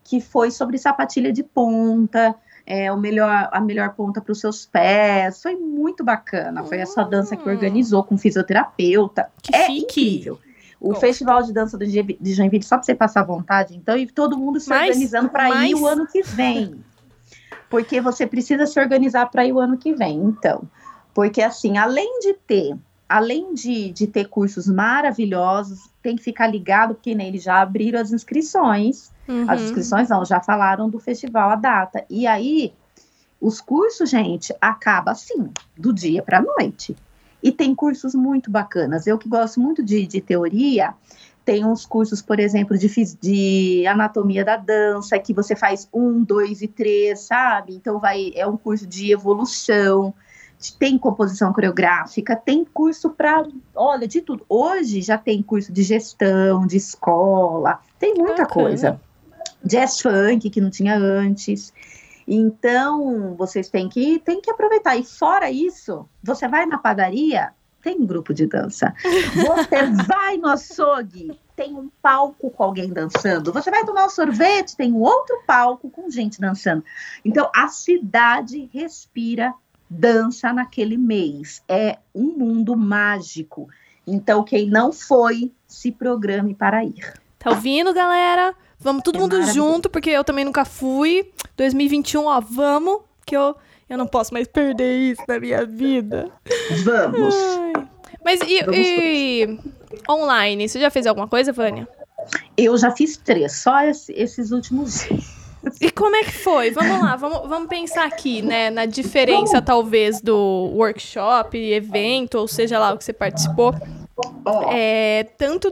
que 0.04 0.20
foi 0.20 0.52
sobre 0.52 0.78
sapatilha 0.78 1.32
de 1.32 1.42
ponta, 1.42 2.36
é, 2.66 2.92
o 2.92 2.98
melhor, 2.98 3.50
a 3.52 3.60
melhor 3.60 3.94
ponta 3.94 4.22
para 4.22 4.32
os 4.32 4.40
seus 4.40 4.66
pés. 4.66 5.42
Foi 5.42 5.56
muito 5.56 6.04
bacana. 6.04 6.64
Foi 6.64 6.78
essa 6.78 7.04
dança 7.04 7.36
que 7.36 7.48
organizou 7.48 8.04
com 8.04 8.18
fisioterapeuta. 8.18 9.30
Que 9.42 9.56
é 9.56 9.66
fique. 9.68 9.82
incrível. 9.82 10.40
O 10.80 10.94
Festival 10.96 11.42
de 11.44 11.54
Dança 11.54 11.78
de 11.78 12.34
Joinville, 12.34 12.64
só 12.64 12.76
para 12.76 12.84
você 12.84 12.94
passar 12.94 13.24
vontade, 13.24 13.74
então, 13.74 13.98
e 13.98 14.06
todo 14.06 14.38
mundo 14.38 14.60
se 14.60 14.68
mas, 14.68 14.90
organizando 14.90 15.30
para 15.30 15.48
mas... 15.48 15.72
ir 15.72 15.76
o 15.76 15.88
ano 15.88 16.06
que 16.06 16.22
vem. 16.24 16.84
Porque 17.70 18.02
você 18.02 18.28
precisa 18.28 18.68
se 18.68 18.78
organizar 18.78 19.32
para 19.32 19.46
ir 19.46 19.54
o 19.54 19.60
ano 19.60 19.78
que 19.78 19.94
vem, 19.94 20.18
então. 20.18 20.64
Porque, 21.14 21.42
assim, 21.42 21.78
além 21.78 22.20
de 22.20 22.34
ter 22.34 22.78
além 23.08 23.54
de, 23.54 23.92
de 23.92 24.08
ter 24.08 24.28
cursos 24.28 24.68
maravilhosos, 24.68 25.88
tem 26.02 26.16
que 26.16 26.24
ficar 26.24 26.48
ligado, 26.48 26.96
porque 26.96 27.14
né, 27.14 27.28
eles 27.28 27.44
já 27.44 27.62
abriram 27.62 28.00
as 28.00 28.12
inscrições. 28.12 29.13
Uhum. 29.28 29.46
As 29.48 29.62
inscrições 29.62 30.10
não, 30.10 30.26
já 30.26 30.40
falaram 30.42 30.90
do 30.90 31.00
festival, 31.00 31.50
a 31.50 31.56
data. 31.56 32.06
E 32.10 32.28
aí, 32.28 32.74
os 33.40 33.62
cursos, 33.62 34.10
gente, 34.10 34.54
acaba 34.60 35.12
assim, 35.12 35.50
do 35.78 35.94
dia 35.94 36.22
para 36.22 36.40
a 36.40 36.42
noite. 36.42 36.96
E 37.42 37.52
tem 37.52 37.76
cursos 37.76 38.16
muito 38.16 38.50
bacanas. 38.50 39.08
Eu 39.08 39.18
que 39.18 39.28
gosto 39.28 39.60
muito 39.60 39.84
de, 39.84 40.08
de 40.08 40.22
teoria, 40.22 40.94
tem 41.44 41.66
uns 41.66 41.86
cursos, 41.86 42.22
por 42.22 42.40
exemplo, 42.40 42.78
de, 42.78 42.90
de, 43.22 43.86
anatomia 43.86 44.46
da 44.46 44.56
dança, 44.56 45.20
que 45.20 45.34
você 45.34 45.56
faz 45.56 45.88
um, 45.94 46.24
dois 46.24 46.62
e 46.62 46.68
três, 46.68 47.22
sabe? 47.22 47.76
Então 47.76 48.00
vai, 48.00 48.32
é 48.36 48.48
um 48.48 48.56
curso 48.56 48.88
de 48.88 49.12
evolução 49.12 50.14
tem 50.72 50.98
composição 50.98 51.52
coreográfica, 51.52 52.36
tem 52.36 52.64
curso 52.64 53.10
para, 53.10 53.46
olha, 53.76 54.08
de 54.08 54.22
tudo. 54.22 54.46
Hoje 54.48 55.02
já 55.02 55.18
tem 55.18 55.42
curso 55.42 55.74
de 55.74 55.84
gestão, 55.84 56.66
de 56.66 56.78
escola, 56.78 57.80
tem 58.00 58.14
muita 58.14 58.44
Bacana. 58.44 58.48
coisa. 58.48 59.02
Jazz 59.64 60.00
funk 60.00 60.50
que 60.50 60.62
não 60.62 60.70
tinha 60.70 60.96
antes. 60.96 61.74
Então, 62.28 63.36
vocês 63.36 63.70
têm 63.70 63.90
que, 63.90 64.20
têm 64.20 64.42
que 64.42 64.50
aproveitar. 64.50 64.96
E 64.96 65.04
fora 65.04 65.52
isso, 65.52 66.08
você 66.22 66.48
vai 66.48 66.66
na 66.66 66.78
padaria, 66.78 67.52
tem 67.82 68.00
um 68.00 68.06
grupo 68.06 68.34
de 68.34 68.48
dança. 68.48 68.94
Você 69.04 69.84
vai 70.08 70.38
no 70.38 70.48
açougue, 70.48 71.40
tem 71.56 71.76
um 71.76 71.90
palco 72.02 72.50
com 72.50 72.64
alguém 72.64 72.90
dançando. 72.90 73.52
Você 73.52 73.70
vai 73.70 73.86
tomar 73.86 74.06
um 74.06 74.10
sorvete, 74.10 74.78
tem 74.78 74.94
um 74.94 75.02
outro 75.02 75.44
palco 75.46 75.90
com 75.90 76.10
gente 76.10 76.40
dançando. 76.40 76.84
Então, 77.26 77.52
a 77.54 77.68
cidade 77.68 78.70
respira 78.74 79.54
dança 79.90 80.54
naquele 80.54 80.98
mês. 80.98 81.62
É 81.68 82.00
um 82.16 82.38
mundo 82.38 82.76
mágico. 82.76 83.68
Então, 84.08 84.44
quem 84.44 84.70
não 84.70 84.92
foi, 84.92 85.52
se 85.68 85.92
programe 85.92 86.56
para 86.56 86.84
ir. 86.84 87.14
Tá 87.38 87.50
ouvindo, 87.50 87.94
galera? 87.94 88.56
Vamos 88.84 89.04
todo 89.04 89.18
É 89.18 89.22
mundo 89.22 89.42
junto, 89.54 89.90
porque 89.90 90.10
eu 90.10 90.24
também 90.24 90.44
nunca 90.46 90.66
fui. 90.66 91.32
2021, 91.58 92.26
ó, 92.26 92.40
vamos, 92.42 93.00
que 93.26 93.36
eu, 93.36 93.56
eu 93.90 93.98
não 93.98 94.06
posso 94.08 94.34
mais 94.34 94.48
perder 94.48 95.12
isso 95.12 95.22
na 95.28 95.40
minha 95.40 95.66
vida. 95.66 96.30
Vamos. 96.84 97.36
Ai. 97.36 97.86
Mas 98.24 98.40
e, 98.42 98.60
Vamos 98.64 98.78
e 98.78 99.60
online? 100.10 100.68
Você 100.68 100.80
já 100.80 100.90
fez 100.90 101.06
alguma 101.08 101.28
coisa, 101.28 101.52
Vânia? 101.52 101.88
Eu 102.56 102.78
já 102.78 102.92
fiz 102.92 103.18
três, 103.18 103.54
só 103.62 103.82
esse- 103.84 104.14
esses 104.14 104.52
últimos 104.52 105.04
dias. 105.08 105.44
E 105.80 105.90
como 105.92 106.14
é 106.16 106.24
que 106.24 106.32
foi? 106.32 106.72
Vamos 106.72 107.02
lá, 107.02 107.16
vamos, 107.16 107.48
vamos 107.48 107.70
pensar 107.70 108.06
aqui, 108.06 108.42
né? 108.42 108.70
Na 108.70 108.86
diferença, 108.86 109.62
talvez, 109.62 110.20
do 110.22 110.36
workshop, 110.76 111.58
evento, 111.58 112.38
ou 112.38 112.48
seja 112.50 112.78
lá 112.78 112.94
o 112.94 112.98
que 112.98 113.04
você 113.06 113.14
participou. 113.14 113.74
Ó, 114.46 114.72
É, 114.74 115.24
tanto 115.38 115.70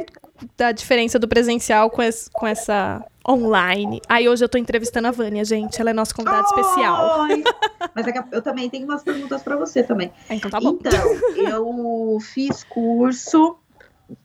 da 0.58 0.72
diferença 0.72 1.18
do 1.20 1.28
presencial 1.28 1.90
com, 1.90 2.02
esse- 2.02 2.30
com 2.32 2.48
essa 2.48 3.04
online. 3.28 4.02
Aí 4.10 4.28
hoje 4.28 4.44
eu 4.44 4.50
tô 4.50 4.58
entrevistando 4.58 5.08
a 5.08 5.12
Vânia, 5.12 5.46
gente. 5.46 5.80
Ela 5.80 5.92
é 5.92 5.94
nossa 5.94 6.14
convidada 6.14 6.44
especial. 6.48 7.22
Ai, 7.22 7.44
Mas 7.96 8.08
é 8.08 8.14
eu 8.32 8.42
também 8.42 8.70
tenho 8.70 8.86
umas 8.86 9.04
perguntas 9.04 9.44
para 9.44 9.56
você 9.56 9.84
também. 9.84 10.12
Ah, 10.30 10.36
Então 10.36 10.50
tá 10.50 10.60
bom. 10.60 10.70
Então, 10.80 11.16
eu 11.36 12.18
fiz 12.20 12.64
curso 12.64 13.58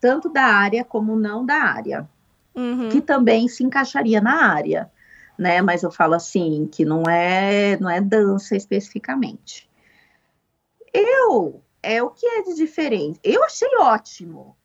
tanto 0.00 0.28
da 0.28 0.42
área 0.44 0.84
como 0.84 1.14
não 1.16 1.44
da 1.44 1.56
área, 1.56 2.08
Uhum. 2.54 2.88
que 2.88 3.00
também 3.02 3.48
se 3.48 3.62
encaixaria 3.62 4.18
na 4.20 4.46
área, 4.50 4.90
né? 5.38 5.60
Mas 5.60 5.82
eu 5.82 5.90
falo 5.90 6.14
assim 6.14 6.66
que 6.72 6.84
não 6.86 7.02
é, 7.02 7.76
não 7.78 7.90
é 7.90 8.00
dança 8.00 8.56
especificamente. 8.56 9.68
Eu 10.92 11.62
é 11.82 12.02
o 12.02 12.10
que 12.10 12.26
é 12.26 12.42
de 12.42 12.54
diferente. 12.54 13.20
Eu 13.22 13.44
achei 13.44 13.68
ótimo. 13.78 14.56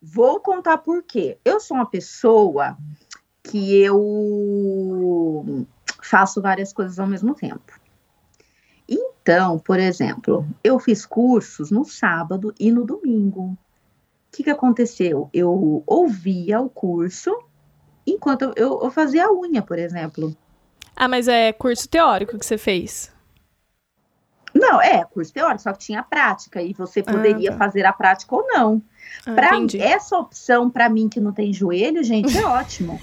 Vou 0.00 0.40
contar 0.40 0.78
por 0.78 1.02
quê. 1.02 1.38
Eu 1.44 1.58
sou 1.58 1.76
uma 1.76 1.86
pessoa 1.86 2.76
que 3.42 3.80
eu 3.80 5.66
faço 6.02 6.40
várias 6.40 6.72
coisas 6.72 6.98
ao 6.98 7.06
mesmo 7.06 7.34
tempo. 7.34 7.80
Então, 8.88 9.58
por 9.58 9.80
exemplo, 9.80 10.46
eu 10.62 10.78
fiz 10.78 11.04
cursos 11.04 11.70
no 11.70 11.84
sábado 11.84 12.54
e 12.60 12.70
no 12.70 12.84
domingo. 12.84 13.42
O 13.42 13.58
que, 14.30 14.44
que 14.44 14.50
aconteceu? 14.50 15.28
Eu 15.32 15.82
ouvia 15.86 16.60
o 16.60 16.68
curso 16.68 17.36
enquanto 18.06 18.52
eu, 18.56 18.80
eu, 18.82 18.90
fazia 18.90 19.26
a 19.26 19.32
unha, 19.32 19.62
por 19.62 19.78
exemplo. 19.78 20.36
Ah, 20.94 21.08
mas 21.08 21.26
é 21.26 21.52
curso 21.52 21.88
teórico 21.88 22.38
que 22.38 22.46
você 22.46 22.56
fez. 22.56 23.12
Não, 24.58 24.80
é 24.80 25.04
curso 25.04 25.32
teórico, 25.32 25.62
só 25.62 25.72
que 25.72 25.78
tinha 25.78 26.02
prática 26.02 26.62
e 26.62 26.72
você 26.72 27.00
Ah, 27.06 27.12
poderia 27.12 27.52
tá. 27.52 27.58
fazer 27.58 27.84
a 27.84 27.92
prática 27.92 28.34
ou 28.34 28.46
não. 28.48 28.82
Ah, 29.26 29.34
Pra 29.34 29.56
entendi. 29.56 29.80
essa 29.80 30.16
opção, 30.18 30.70
para 30.70 30.88
mim 30.88 31.08
que 31.08 31.20
não 31.20 31.32
tem 31.32 31.52
joelho, 31.52 32.02
gente, 32.02 32.36
é 32.36 32.44
ótimo. 32.46 32.98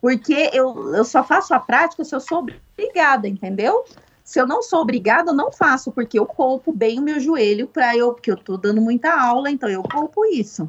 Porque 0.00 0.50
eu, 0.52 0.94
eu 0.94 1.04
só 1.04 1.24
faço 1.24 1.52
a 1.54 1.60
prática 1.60 2.04
se 2.04 2.14
eu 2.14 2.20
sou 2.20 2.46
obrigada, 2.78 3.26
entendeu? 3.28 3.84
Se 4.24 4.40
eu 4.40 4.46
não 4.46 4.62
sou 4.62 4.80
obrigada, 4.80 5.30
eu 5.30 5.34
não 5.34 5.52
faço, 5.52 5.92
porque 5.92 6.18
eu 6.18 6.26
poupo 6.26 6.72
bem 6.72 6.98
o 6.98 7.02
meu 7.02 7.20
joelho 7.20 7.66
para 7.68 7.96
eu, 7.96 8.12
porque 8.12 8.30
eu 8.30 8.36
tô 8.36 8.56
dando 8.56 8.80
muita 8.80 9.12
aula, 9.12 9.50
então 9.50 9.68
eu 9.68 9.82
poupo 9.82 10.24
isso. 10.26 10.68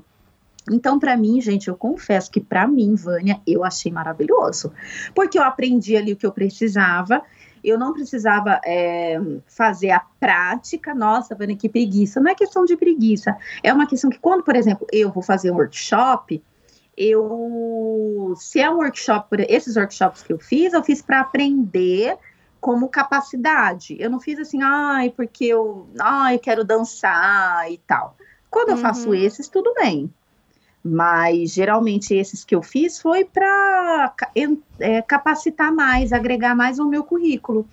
Então, 0.70 1.00
para 1.00 1.16
mim, 1.16 1.40
gente, 1.40 1.70
eu 1.70 1.76
confesso 1.76 2.30
que 2.30 2.42
para 2.42 2.68
mim, 2.68 2.94
Vânia, 2.94 3.40
eu 3.48 3.64
achei 3.64 3.90
maravilhoso. 3.92 4.72
Porque 5.16 5.40
eu 5.40 5.44
aprendi 5.44 5.96
ali 5.96 6.12
o 6.12 6.16
que 6.18 6.26
eu 6.26 6.32
precisava, 6.32 7.22
eu 7.64 7.78
não 7.78 7.94
precisava 7.94 8.60
é, 8.66 9.20
fazer 9.48 9.92
a 9.92 10.02
prática. 10.20 10.94
Nossa, 10.94 11.36
Vânia, 11.36 11.56
que 11.56 11.70
preguiça. 11.70 12.20
Não 12.20 12.32
é 12.32 12.36
questão 12.36 12.66
de 12.66 12.76
preguiça, 12.78 13.36
é 13.64 13.74
uma 13.74 13.88
questão 13.88 14.10
que 14.10 14.20
quando, 14.20 14.44
por 14.44 14.56
exemplo, 14.56 14.86
eu 14.92 15.12
vou 15.12 15.24
fazer 15.24 15.52
um 15.52 15.56
workshop, 15.56 16.42
eu, 16.96 18.34
se 18.38 18.60
é 18.60 18.70
um 18.70 18.78
workshop, 18.78 19.30
por- 19.30 19.40
esses 19.40 19.76
workshops 19.76 20.24
que 20.24 20.34
eu 20.34 20.40
fiz, 20.40 20.74
eu 20.74 20.84
fiz 20.84 21.02
para 21.02 21.20
aprender 21.22 22.18
como 22.60 22.90
capacidade. 22.90 23.96
Eu 24.00 24.10
não 24.10 24.20
fiz 24.20 24.40
assim, 24.40 24.62
ai, 24.64 25.12
porque 25.12 25.46
eu, 25.46 25.88
ai, 26.00 26.36
eu 26.36 26.40
quero 26.40 26.64
dançar 26.64 27.72
e 27.72 27.78
tal. 27.86 28.16
Quando 28.50 28.70
eu 28.70 28.76
Uhum. 28.76 28.82
faço 28.82 29.14
esses, 29.14 29.48
tudo 29.48 29.74
bem. 29.76 30.12
Mas 30.88 31.52
geralmente 31.52 32.14
esses 32.14 32.46
que 32.46 32.56
eu 32.56 32.62
fiz 32.62 33.00
foi 33.00 33.26
para 33.26 34.14
capacitar 35.08 35.72
mais, 35.72 36.14
agregar 36.14 36.56
mais 36.56 36.80
ao 36.80 36.88
meu 36.88 37.04
currículo. 37.04 37.68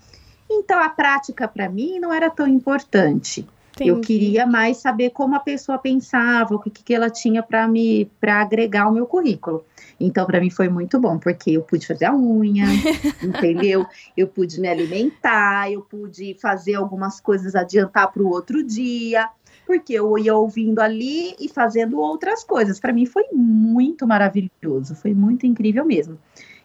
Então 0.50 0.80
a 0.80 0.88
prática 0.88 1.47
para 1.47 1.68
mim 1.68 1.99
não 1.99 2.12
era 2.12 2.30
tão 2.30 2.47
importante. 2.47 3.47
Eu 3.80 3.97
Entendi. 3.97 4.06
queria 4.06 4.47
mais 4.47 4.76
saber 4.76 5.11
como 5.11 5.35
a 5.35 5.40
pessoa 5.40 5.78
pensava, 5.78 6.54
o 6.54 6.61
que, 6.61 6.71
que 6.71 6.94
ela 6.94 7.11
tinha 7.11 7.42
para 7.42 7.66
me 7.66 8.09
para 8.21 8.40
agregar 8.40 8.85
ao 8.85 8.92
meu 8.92 9.04
currículo. 9.04 9.64
Então, 9.99 10.26
para 10.26 10.40
mim 10.40 10.50
foi 10.50 10.68
muito 10.68 10.99
bom, 11.00 11.18
porque 11.18 11.52
eu 11.52 11.62
pude 11.62 11.87
fazer 11.87 12.04
a 12.04 12.14
unha, 12.14 12.66
entendeu? 13.23 13.87
Eu 14.16 14.28
pude 14.28 14.61
me 14.61 14.68
alimentar, 14.68 15.71
eu 15.71 15.83
pude 15.83 16.37
fazer 16.40 16.75
algumas 16.75 17.21
coisas 17.21 17.54
adiantar 17.54 18.12
para 18.12 18.23
o 18.23 18.28
outro 18.28 18.62
dia, 18.62 19.28
porque 19.66 19.94
eu 19.94 20.18
ia 20.18 20.35
ouvindo 20.35 20.80
ali 20.80 21.35
e 21.40 21.49
fazendo 21.49 21.99
outras 21.99 22.44
coisas. 22.44 22.80
Para 22.80 22.92
mim 22.92 23.06
foi 23.06 23.25
muito 23.33 24.06
maravilhoso, 24.06 24.94
foi 24.94 25.14
muito 25.14 25.47
incrível 25.47 25.85
mesmo. 25.85 26.18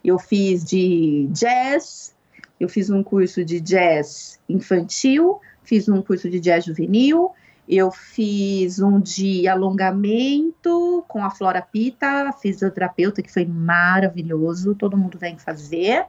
Eu 0.03 0.17
fiz 0.17 0.63
de 0.63 1.27
jazz, 1.31 2.15
eu 2.59 2.69
fiz 2.69 2.89
um 2.89 3.03
curso 3.03 3.43
de 3.43 3.59
jazz 3.59 4.39
infantil, 4.47 5.39
fiz 5.63 5.87
um 5.89 6.01
curso 6.01 6.29
de 6.29 6.39
jazz 6.39 6.65
juvenil, 6.65 7.31
eu 7.67 7.91
fiz 7.91 8.79
um 8.79 8.99
de 8.99 9.47
alongamento 9.47 11.03
com 11.07 11.23
a 11.23 11.29
Flora 11.29 11.61
Pita, 11.61 12.31
fisioterapeuta, 12.33 13.21
que 13.21 13.31
foi 13.31 13.45
maravilhoso, 13.45 14.73
todo 14.73 14.97
mundo 14.97 15.19
que 15.35 15.41
fazer. 15.41 16.05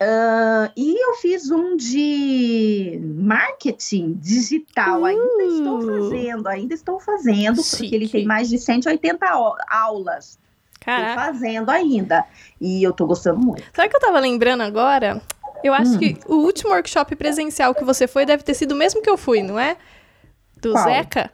Ah, 0.00 0.70
e 0.76 0.96
eu 1.08 1.14
fiz 1.14 1.50
um 1.50 1.76
de 1.76 2.98
marketing 3.16 4.14
digital, 4.14 5.04
ainda 5.04 5.42
estou 5.44 5.78
Uh. 5.78 5.86
fazendo, 6.10 6.48
ainda 6.48 6.74
estou 6.74 7.00
fazendo, 7.00 7.62
porque 7.62 7.86
ele 7.94 8.06
Chique. 8.06 8.18
tem 8.18 8.24
mais 8.26 8.48
de 8.48 8.58
180 8.58 9.26
au- 9.28 9.56
aulas. 9.68 10.38
Estou 10.86 11.14
fazendo 11.14 11.70
ainda. 11.70 12.24
E 12.60 12.82
eu 12.82 12.92
tô 12.92 13.06
gostando 13.06 13.38
muito. 13.40 13.62
Sabe 13.74 13.88
o 13.88 13.90
que 13.90 13.96
eu 13.96 14.00
tava 14.00 14.20
lembrando 14.20 14.62
agora? 14.62 15.22
Eu 15.62 15.72
acho 15.72 15.94
Hum. 15.94 15.98
que 15.98 16.18
o 16.26 16.34
último 16.36 16.70
workshop 16.72 17.16
presencial 17.16 17.74
que 17.74 17.84
você 17.84 18.06
foi 18.06 18.26
deve 18.26 18.42
ter 18.42 18.52
sido 18.52 18.72
o 18.72 18.76
mesmo 18.76 19.00
que 19.00 19.08
eu 19.08 19.16
fui, 19.16 19.42
não 19.42 19.58
é? 19.58 19.78
Do 20.60 20.72
Qual? 20.72 20.84
Zeca? 20.84 21.30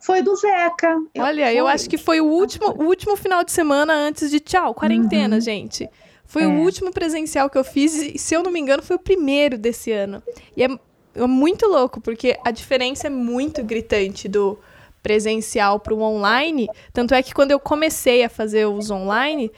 Foi 0.00 0.22
do 0.22 0.34
Zeca. 0.36 0.96
Olha, 1.18 1.52
eu 1.52 1.64
fui. 1.66 1.74
acho 1.74 1.90
que 1.90 1.98
foi 1.98 2.20
o 2.20 2.24
último, 2.26 2.70
o 2.78 2.84
último 2.84 3.14
final 3.16 3.44
de 3.44 3.52
semana 3.52 3.92
antes 3.92 4.30
de 4.30 4.40
tchau, 4.40 4.72
quarentena, 4.74 5.38
gente. 5.40 5.86
Foi 6.26 6.46
o. 6.46 6.50
É. 6.50 6.54
último 6.60 6.90
presencial 6.92 7.48
que 7.50 7.58
eu 7.58 7.64
fiz 7.64 7.94
e, 7.94 8.18
se 8.18 8.34
eu 8.34 8.42
não 8.42 8.50
me 8.50 8.58
engano, 8.60 8.82
foi 8.82 8.96
o 8.96 8.98
primeiro 8.98 9.56
desse 9.58 9.92
ano. 9.92 10.22
E 10.56 10.62
é, 10.64 10.68
é 11.14 11.26
muito 11.26 11.66
louco, 11.66 12.00
porque 12.00 12.38
a 12.44 12.50
diferença 12.50 13.06
é 13.06 13.10
muito 13.10 13.62
gritante 13.62 14.28
do 14.28 14.58
presencial 15.02 15.78
para 15.78 15.94
o 15.94 16.00
online. 16.00 16.68
Tanto 16.92 17.14
é 17.14 17.22
que 17.22 17.34
quando 17.34 17.50
eu 17.50 17.60
comecei 17.60 18.24
a 18.24 18.28
fazer 18.28 18.64
os 18.66 18.90
online, 18.90 19.52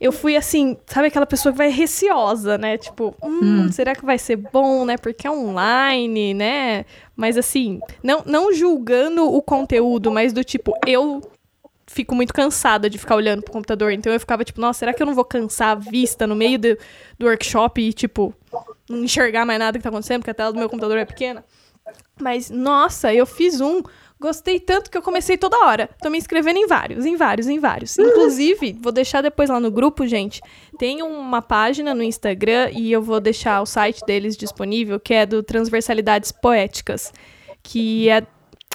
eu 0.00 0.10
fui 0.10 0.36
assim, 0.36 0.76
sabe 0.86 1.08
aquela 1.08 1.26
pessoa 1.26 1.52
que 1.52 1.58
vai 1.58 1.70
receosa, 1.70 2.56
né? 2.58 2.76
Tipo, 2.78 3.14
hum, 3.22 3.66
Hum. 3.66 3.72
será 3.72 3.94
que 3.94 4.04
vai 4.04 4.18
ser 4.18 4.36
bom, 4.36 4.84
né? 4.84 4.96
Porque 4.96 5.26
é 5.26 5.30
online, 5.30 6.34
né? 6.34 6.84
Mas 7.14 7.36
assim, 7.36 7.78
não, 8.02 8.22
não 8.26 8.52
julgando 8.52 9.30
o 9.30 9.40
conteúdo, 9.42 10.10
mas 10.10 10.32
do 10.32 10.42
tipo, 10.42 10.72
eu 10.86 11.20
fico 11.86 12.14
muito 12.14 12.34
cansada 12.34 12.90
de 12.90 12.98
ficar 12.98 13.16
olhando 13.16 13.42
pro 13.42 13.52
computador. 13.52 13.92
Então 13.92 14.12
eu 14.12 14.20
ficava 14.20 14.44
tipo, 14.44 14.60
nossa, 14.60 14.80
será 14.80 14.92
que 14.92 15.02
eu 15.02 15.06
não 15.06 15.14
vou 15.14 15.24
cansar 15.24 15.70
a 15.70 15.74
vista 15.74 16.26
no 16.26 16.34
meio 16.34 16.58
do, 16.58 16.76
do 17.18 17.26
workshop 17.26 17.80
e, 17.80 17.92
tipo, 17.92 18.34
não 18.88 19.04
enxergar 19.04 19.46
mais 19.46 19.58
nada 19.58 19.78
que 19.78 19.82
tá 19.82 19.88
acontecendo, 19.88 20.20
porque 20.20 20.30
a 20.30 20.34
tela 20.34 20.52
do 20.52 20.58
meu 20.58 20.68
computador 20.68 20.98
é 20.98 21.04
pequena? 21.04 21.44
Mas, 22.20 22.50
nossa, 22.50 23.12
eu 23.14 23.26
fiz 23.26 23.60
um. 23.60 23.82
Gostei 24.18 24.58
tanto 24.58 24.90
que 24.90 24.96
eu 24.96 25.02
comecei 25.02 25.36
toda 25.36 25.58
hora. 25.66 25.90
Tô 26.00 26.08
me 26.08 26.16
inscrevendo 26.16 26.58
em 26.58 26.66
vários, 26.66 27.04
em 27.04 27.16
vários, 27.16 27.48
em 27.48 27.58
vários. 27.58 27.98
Inclusive, 27.98 28.74
vou 28.80 28.90
deixar 28.90 29.20
depois 29.20 29.50
lá 29.50 29.60
no 29.60 29.70
grupo, 29.70 30.06
gente. 30.06 30.40
Tem 30.78 31.02
uma 31.02 31.42
página 31.42 31.94
no 31.94 32.02
Instagram 32.02 32.70
e 32.72 32.90
eu 32.90 33.02
vou 33.02 33.20
deixar 33.20 33.60
o 33.60 33.66
site 33.66 34.00
deles 34.06 34.34
disponível, 34.34 34.98
que 34.98 35.12
é 35.12 35.26
do 35.26 35.42
Transversalidades 35.42 36.32
Poéticas, 36.32 37.12
que 37.62 38.08
é, 38.08 38.26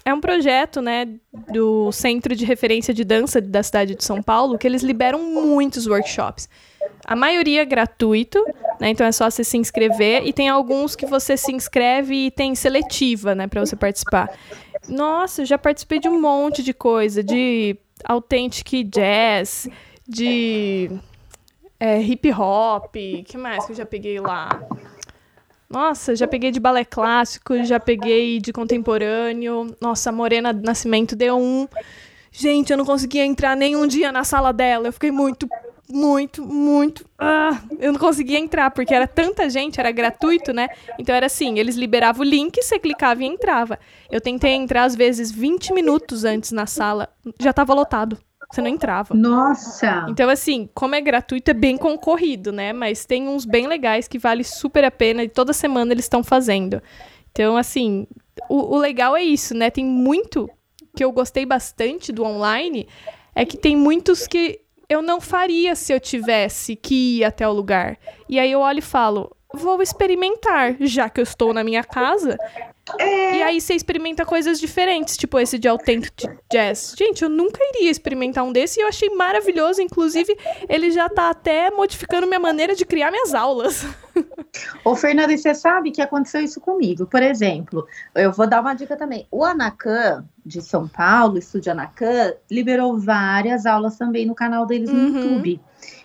é 0.04 0.14
um 0.14 0.20
projeto, 0.20 0.82
né, 0.82 1.08
do 1.52 1.92
Centro 1.92 2.36
de 2.36 2.46
Referência 2.46 2.94
de 2.94 3.04
Dança 3.04 3.40
da 3.40 3.62
cidade 3.62 3.96
de 3.96 4.04
São 4.04 4.22
Paulo, 4.22 4.58
que 4.58 4.68
eles 4.68 4.82
liberam 4.82 5.22
muitos 5.22 5.88
workshops. 5.88 6.50
A 7.06 7.16
maioria 7.16 7.62
é 7.62 7.66
gratuito, 7.66 8.44
né? 8.80 8.90
Então 8.90 9.06
é 9.06 9.12
só 9.12 9.30
você 9.30 9.44
se 9.44 9.58
inscrever. 9.58 10.26
E 10.26 10.34
tem 10.34 10.50
alguns 10.50 10.96
que 10.96 11.06
você 11.06 11.36
se 11.36 11.52
inscreve 11.52 12.28
e 12.28 12.32
tem 12.32 12.56
seletiva, 12.56 13.36
né, 13.36 13.48
pra 13.48 13.60
você 13.60 13.76
participar. 13.76 14.30
Nossa, 14.88 15.42
eu 15.42 15.46
já 15.46 15.58
participei 15.58 16.00
de 16.00 16.10
um 16.10 16.20
monte 16.20 16.64
de 16.64 16.74
coisa, 16.74 17.24
de 17.24 17.78
authentic 18.06 18.84
jazz, 18.84 19.68
de 20.08 20.90
é, 21.80 22.02
hip 22.02 22.32
hop, 22.32 22.96
que 23.26 23.38
mais 23.38 23.66
que 23.66 23.72
eu 23.72 23.76
já 23.76 23.86
peguei 23.86 24.20
lá? 24.20 24.64
Nossa, 25.72 26.14
já 26.16 26.28
peguei 26.28 26.52
de 26.52 26.60
balé 26.60 26.84
clássico, 26.84 27.64
já 27.64 27.80
peguei 27.80 28.40
de 28.42 28.52
contemporâneo. 28.52 29.74
Nossa, 29.80 30.12
Morena 30.12 30.52
Nascimento 30.52 31.16
deu 31.16 31.38
um. 31.38 31.66
Gente, 32.30 32.72
eu 32.72 32.78
não 32.78 32.86
conseguia 32.86 33.26
entrar 33.26 33.56
nenhum 33.56 33.88
dia 33.88 34.12
na 34.12 34.26
sala 34.26 34.52
dela. 34.52 34.90
Eu 34.90 34.94
fiquei 34.94 35.12
muito, 35.12 35.48
muito, 35.90 36.46
muito. 36.46 37.06
Ah, 37.18 37.62
eu 37.80 37.94
não 37.94 38.00
conseguia 38.00 38.38
entrar, 38.38 38.72
porque 38.72 38.94
era 38.94 39.08
tanta 39.08 39.50
gente, 39.50 39.80
era 39.80 39.92
gratuito, 39.92 40.52
né? 40.52 40.68
Então 41.00 41.16
era 41.16 41.28
assim: 41.28 41.58
eles 41.58 41.78
liberavam 41.78 42.26
o 42.26 42.30
link, 42.30 42.62
você 42.62 42.78
clicava 42.78 43.24
e 43.24 43.28
entrava. 43.28 43.80
Eu 44.12 44.20
tentei 44.20 44.52
entrar, 44.52 44.84
às 44.84 44.96
vezes, 44.96 45.32
20 45.32 45.72
minutos 45.72 46.26
antes 46.26 46.52
na 46.52 46.66
sala, 46.66 47.08
já 47.40 47.54
tava 47.54 47.74
lotado. 47.74 48.18
Você 48.52 48.62
não 48.62 48.70
entrava. 48.70 49.14
Nossa! 49.14 50.06
Então, 50.10 50.30
assim, 50.30 50.70
como 50.74 50.94
é 50.94 51.02
gratuito, 51.02 51.52
é 51.52 51.54
bem 51.54 51.78
concorrido, 51.78 52.52
né? 52.52 52.74
Mas 52.74 53.06
tem 53.06 53.28
uns 53.28 53.46
bem 53.46 53.68
legais 53.68 54.08
que 54.08 54.20
vale 54.20 54.44
super 54.44 54.84
a 54.84 54.92
pena 54.92 55.24
e 55.24 55.30
toda 55.30 55.54
semana 55.54 55.94
eles 55.94 56.06
estão 56.06 56.24
fazendo. 56.24 56.82
Então, 57.32 57.56
assim, 57.56 58.06
o, 58.50 58.76
o 58.76 58.78
legal 58.78 59.16
é 59.16 59.24
isso, 59.24 59.54
né? 59.56 59.70
Tem 59.70 59.86
muito 59.86 60.50
que 60.96 61.04
eu 61.04 61.12
gostei 61.12 61.46
bastante 61.46 62.12
do 62.12 62.24
online, 62.24 62.88
é 63.34 63.46
que 63.46 63.58
tem 63.58 63.76
muitos 63.76 64.28
que 64.28 64.60
eu 64.90 65.02
não 65.02 65.22
faria 65.22 65.74
se 65.74 65.94
eu 65.94 66.00
tivesse 66.00 66.76
que 66.76 67.20
ir 67.20 67.24
até 67.24 67.48
o 67.48 67.54
lugar. 67.54 67.98
E 68.28 68.38
aí 68.38 68.52
eu 68.52 68.60
olho 68.60 68.80
e 68.80 68.82
falo, 68.82 69.34
vou 69.54 69.82
experimentar, 69.82 70.76
já 70.82 71.10
que 71.10 71.22
eu 71.22 71.24
estou 71.24 71.54
na 71.54 71.64
minha 71.64 71.84
casa. 71.84 72.38
É. 72.98 73.38
E 73.38 73.44
aí 73.44 73.62
você 73.62 73.74
experimenta 73.74 74.26
coisas 74.26 74.60
diferentes, 74.60 75.16
tipo 75.16 75.40
esse 75.40 75.58
de 75.60 75.68
Authentic 75.68 76.26
Jazz. 76.52 76.96
Gente, 76.98 77.24
eu 77.24 77.30
nunca 77.30 77.60
iria 77.76 77.92
experimentar 77.92 78.44
um 78.44 78.52
desse 78.52 78.80
e 78.80 78.84
eu 78.84 78.88
achei 78.88 79.10
maravilhoso. 79.10 79.82
Inclusive, 79.82 80.36
ele 80.68 80.92
já 80.92 81.08
tá 81.08 81.30
até 81.30 81.70
modificando 81.70 82.28
minha 82.28 82.40
maneira 82.40 82.76
de 82.76 82.86
criar 82.86 83.12
minhas 83.12 83.34
aulas. 83.34 83.86
Ô, 84.84 84.96
Fernanda, 84.96 85.36
você 85.38 85.54
sabe 85.54 85.92
que 85.92 86.02
aconteceu 86.02 86.42
isso 86.42 86.60
comigo. 86.60 87.06
Por 87.06 87.22
exemplo, 87.22 87.86
eu 88.16 88.32
vou 88.32 88.48
dar 88.48 88.62
uma 88.62 88.74
dica 88.74 88.98
também. 88.98 89.28
O 89.32 89.46
Anacan 89.46 90.26
de 90.46 90.62
São 90.62 90.88
Paulo, 90.88 91.38
Estúdio 91.38 91.72
Anacan, 91.72 92.34
liberou 92.50 92.98
várias 92.98 93.66
aulas 93.66 93.98
também 93.98 94.26
no 94.26 94.36
canal 94.36 94.66
deles 94.66 94.90
no 94.90 94.98
uhum. 94.98 95.18
YouTube. 95.18 95.62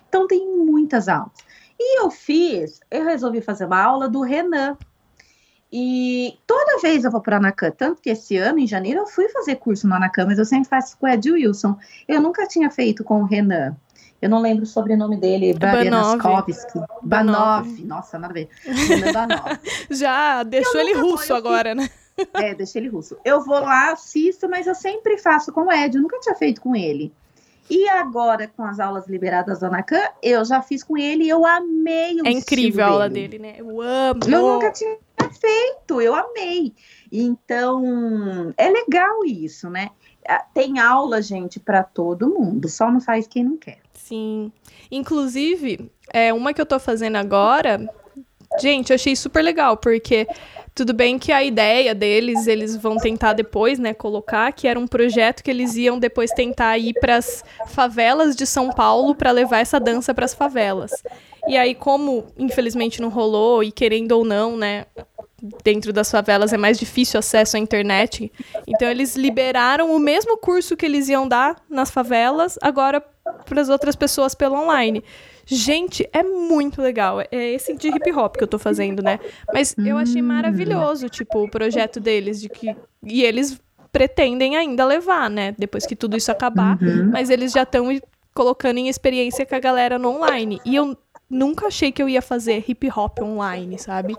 Então 0.08 0.26
tem 0.26 0.46
muitas 0.46 1.08
aulas. 1.08 1.32
E 1.78 2.00
eu 2.00 2.10
fiz, 2.10 2.80
eu 2.90 3.04
resolvi 3.04 3.40
fazer 3.40 3.66
uma 3.66 3.82
aula 3.82 4.08
do 4.08 4.22
Renan. 4.22 4.76
E 5.72 6.38
toda 6.46 6.80
vez 6.80 7.04
eu 7.04 7.10
vou 7.10 7.20
para 7.20 7.36
a 7.36 7.38
Anacan, 7.38 7.70
tanto 7.72 8.00
que 8.00 8.10
esse 8.10 8.36
ano, 8.36 8.58
em 8.58 8.66
janeiro, 8.66 9.00
eu 9.00 9.06
fui 9.06 9.28
fazer 9.28 9.56
curso 9.56 9.88
no 9.88 9.94
Anacan, 9.94 10.26
mas 10.26 10.38
eu 10.38 10.44
sempre 10.44 10.68
faço 10.68 10.96
com 10.96 11.06
o 11.06 11.08
Ed 11.08 11.30
Wilson. 11.30 11.76
Eu 12.06 12.20
nunca 12.20 12.46
tinha 12.46 12.70
feito 12.70 13.02
com 13.02 13.22
o 13.22 13.24
Renan. 13.24 13.76
Eu 14.22 14.30
não 14.30 14.40
lembro 14.40 14.62
o 14.62 14.66
sobrenome 14.66 15.16
dele, 15.16 15.54
Barianaskovski. 15.54 16.80
Banov. 17.02 17.66
Nossa, 17.84 18.18
nada 18.18 18.32
a 18.32 18.34
ver. 18.34 18.48
Banov. 19.12 19.58
Já 19.90 20.42
deixou 20.42 20.80
ele 20.80 20.94
russo 20.94 21.34
agora, 21.34 21.74
né? 21.74 21.90
É, 22.32 22.54
deixei 22.54 22.80
ele 22.80 22.88
russo. 22.88 23.16
Eu 23.24 23.44
vou 23.44 23.60
lá, 23.60 23.92
assisto, 23.92 24.48
mas 24.48 24.66
eu 24.66 24.74
sempre 24.74 25.18
faço 25.18 25.52
com 25.52 25.66
o 25.66 25.72
Ed. 25.72 25.96
Eu 25.96 26.02
nunca 26.02 26.18
tinha 26.20 26.34
feito 26.34 26.62
com 26.62 26.74
ele. 26.74 27.12
E 27.68 27.88
agora, 27.88 28.48
com 28.56 28.62
as 28.62 28.78
aulas 28.78 29.06
liberadas 29.08 29.58
do 29.58 29.66
Anacan, 29.66 30.02
eu 30.22 30.44
já 30.44 30.62
fiz 30.62 30.84
com 30.84 30.96
ele 30.96 31.24
e 31.24 31.28
eu 31.28 31.44
amei 31.44 32.20
o 32.20 32.26
É 32.26 32.30
incrível 32.30 32.84
a 32.84 32.88
aula 32.88 33.10
dele, 33.10 33.38
né? 33.38 33.56
Eu 33.58 33.80
amo. 33.82 34.20
Eu 34.24 34.54
nunca 34.54 34.70
tinha 34.70 34.96
feito, 35.30 36.00
eu 36.00 36.14
amei. 36.14 36.72
Então, 37.10 38.52
é 38.56 38.68
legal 38.68 39.24
isso, 39.24 39.68
né? 39.70 39.90
Ah, 40.28 40.44
tem 40.52 40.78
aula, 40.78 41.22
gente, 41.22 41.60
para 41.60 41.82
todo 41.82 42.28
mundo, 42.28 42.68
só 42.68 42.90
não 42.90 43.00
faz 43.00 43.26
quem 43.26 43.44
não 43.44 43.56
quer. 43.56 43.78
Sim. 43.94 44.50
Inclusive, 44.90 45.90
é 46.12 46.32
uma 46.32 46.52
que 46.52 46.60
eu 46.60 46.66
tô 46.66 46.78
fazendo 46.78 47.16
agora, 47.16 47.88
gente, 48.60 48.90
eu 48.90 48.94
achei 48.94 49.14
super 49.14 49.42
legal, 49.42 49.76
porque 49.76 50.26
tudo 50.74 50.92
bem 50.92 51.18
que 51.18 51.32
a 51.32 51.42
ideia 51.42 51.94
deles, 51.94 52.46
eles 52.46 52.76
vão 52.76 52.98
tentar 52.98 53.32
depois, 53.32 53.78
né, 53.78 53.94
colocar 53.94 54.52
que 54.52 54.68
era 54.68 54.78
um 54.78 54.86
projeto 54.86 55.42
que 55.42 55.50
eles 55.50 55.74
iam 55.74 55.98
depois 55.98 56.30
tentar 56.32 56.76
ir 56.76 56.92
para 57.00 57.16
as 57.16 57.42
favelas 57.68 58.36
de 58.36 58.46
São 58.46 58.70
Paulo 58.70 59.14
para 59.14 59.30
levar 59.30 59.60
essa 59.60 59.80
dança 59.80 60.12
para 60.12 60.26
as 60.26 60.34
favelas. 60.34 60.92
E 61.48 61.56
aí, 61.56 61.74
como 61.74 62.26
infelizmente 62.36 63.00
não 63.00 63.08
rolou 63.08 63.62
e 63.64 63.72
querendo 63.72 64.12
ou 64.12 64.24
não, 64.24 64.56
né, 64.56 64.84
dentro 65.64 65.92
das 65.92 66.10
favelas 66.10 66.52
é 66.52 66.56
mais 66.56 66.78
difícil 66.78 67.18
acesso 67.18 67.56
à 67.56 67.60
internet, 67.60 68.32
então 68.66 68.88
eles 68.88 69.16
liberaram 69.16 69.94
o 69.94 69.98
mesmo 69.98 70.36
curso 70.36 70.76
que 70.76 70.86
eles 70.86 71.08
iam 71.08 71.26
dar 71.26 71.56
nas 71.68 71.90
favelas 71.90 72.58
agora 72.62 73.02
para 73.44 73.60
as 73.60 73.68
outras 73.68 73.96
pessoas 73.96 74.34
pelo 74.34 74.56
online. 74.56 75.02
Gente, 75.44 76.08
é 76.12 76.24
muito 76.24 76.82
legal. 76.82 77.20
É 77.20 77.28
esse 77.30 77.76
de 77.76 77.88
hip 77.88 78.12
hop 78.12 78.36
que 78.36 78.42
eu 78.42 78.48
tô 78.48 78.58
fazendo, 78.58 79.00
né? 79.00 79.20
Mas 79.54 79.76
eu 79.78 79.96
achei 79.96 80.20
hum. 80.20 80.26
maravilhoso, 80.26 81.08
tipo, 81.08 81.44
o 81.44 81.50
projeto 81.50 82.00
deles 82.00 82.40
de 82.40 82.48
que 82.48 82.74
e 83.04 83.22
eles 83.22 83.60
pretendem 83.92 84.56
ainda 84.56 84.84
levar, 84.84 85.30
né? 85.30 85.54
Depois 85.56 85.86
que 85.86 85.94
tudo 85.94 86.16
isso 86.16 86.30
acabar, 86.30 86.76
uhum. 86.82 87.10
mas 87.12 87.30
eles 87.30 87.52
já 87.52 87.62
estão 87.62 87.88
colocando 88.34 88.78
em 88.78 88.88
experiência 88.88 89.46
com 89.46 89.54
a 89.54 89.60
galera 89.60 89.98
no 89.98 90.10
online. 90.16 90.60
E 90.64 90.74
eu 90.74 90.98
nunca 91.30 91.68
achei 91.68 91.90
que 91.90 92.02
eu 92.02 92.08
ia 92.08 92.20
fazer 92.20 92.64
hip 92.68 92.88
hop 92.94 93.20
online, 93.22 93.78
sabe? 93.78 94.14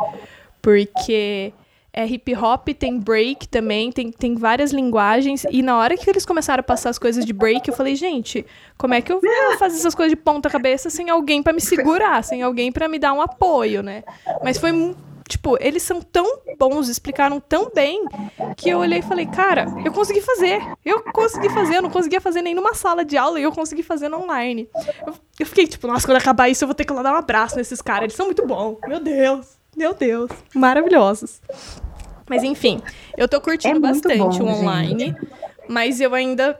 Porque 0.67 1.53
é 1.93 2.05
hip 2.05 2.35
hop, 2.35 2.67
tem 2.77 2.99
break 2.99 3.47
também, 3.47 3.89
tem, 3.89 4.11
tem 4.11 4.35
várias 4.35 4.73
linguagens. 4.73 5.45
E 5.49 5.61
na 5.61 5.77
hora 5.77 5.95
que 5.95 6.09
eles 6.09 6.25
começaram 6.25 6.59
a 6.59 6.63
passar 6.63 6.89
as 6.89 6.99
coisas 6.99 7.23
de 7.23 7.31
break, 7.31 7.69
eu 7.69 7.73
falei, 7.73 7.95
gente, 7.95 8.45
como 8.77 8.93
é 8.93 8.99
que 8.99 9.09
eu 9.09 9.21
vou 9.21 9.31
fazer 9.57 9.77
essas 9.77 9.95
coisas 9.95 10.09
de 10.09 10.17
ponta 10.17 10.49
cabeça 10.49 10.89
sem 10.89 11.09
alguém 11.09 11.41
para 11.41 11.53
me 11.53 11.61
segurar, 11.61 12.21
sem 12.21 12.41
alguém 12.41 12.69
para 12.69 12.89
me 12.89 12.99
dar 12.99 13.13
um 13.13 13.21
apoio, 13.21 13.81
né? 13.81 14.03
Mas 14.43 14.57
foi 14.57 14.93
tipo, 15.29 15.57
eles 15.61 15.83
são 15.83 16.01
tão 16.01 16.39
bons, 16.59 16.89
explicaram 16.89 17.39
tão 17.39 17.71
bem, 17.73 18.03
que 18.57 18.69
eu 18.69 18.79
olhei 18.79 18.99
e 18.99 19.03
falei, 19.03 19.25
cara, 19.25 19.67
eu 19.85 19.93
consegui 19.93 20.19
fazer. 20.19 20.61
Eu 20.83 21.01
consegui 21.13 21.47
fazer, 21.47 21.77
eu 21.77 21.81
não 21.81 21.89
conseguia 21.89 22.19
fazer 22.19 22.41
nem 22.41 22.53
numa 22.53 22.73
sala 22.73 23.05
de 23.05 23.15
aula 23.15 23.39
e 23.39 23.43
eu 23.43 23.53
consegui 23.53 23.83
fazer 23.83 24.09
no 24.09 24.21
online. 24.21 24.67
Eu, 25.05 25.13
eu 25.39 25.45
fiquei 25.45 25.65
tipo, 25.65 25.87
nossa, 25.87 26.05
quando 26.05 26.17
acabar 26.17 26.49
isso 26.49 26.65
eu 26.65 26.67
vou 26.67 26.75
ter 26.75 26.83
que 26.83 26.91
lá 26.91 27.01
dar 27.01 27.13
um 27.13 27.17
abraço 27.17 27.55
nesses 27.55 27.81
caras, 27.81 28.03
eles 28.03 28.15
são 28.15 28.25
muito 28.25 28.45
bons. 28.45 28.79
Meu 28.85 28.99
Deus. 28.99 29.56
Meu 29.77 29.93
Deus, 29.93 30.31
maravilhosos. 30.55 31.39
Mas 32.27 32.41
enfim, 32.41 32.81
eu 33.15 33.27
tô 33.27 33.39
curtindo 33.39 33.77
é 33.77 33.79
bastante 33.79 34.39
bom, 34.39 34.45
o 34.45 34.49
online, 34.49 35.05
gente. 35.05 35.27
mas 35.69 36.01
eu 36.01 36.15
ainda 36.15 36.59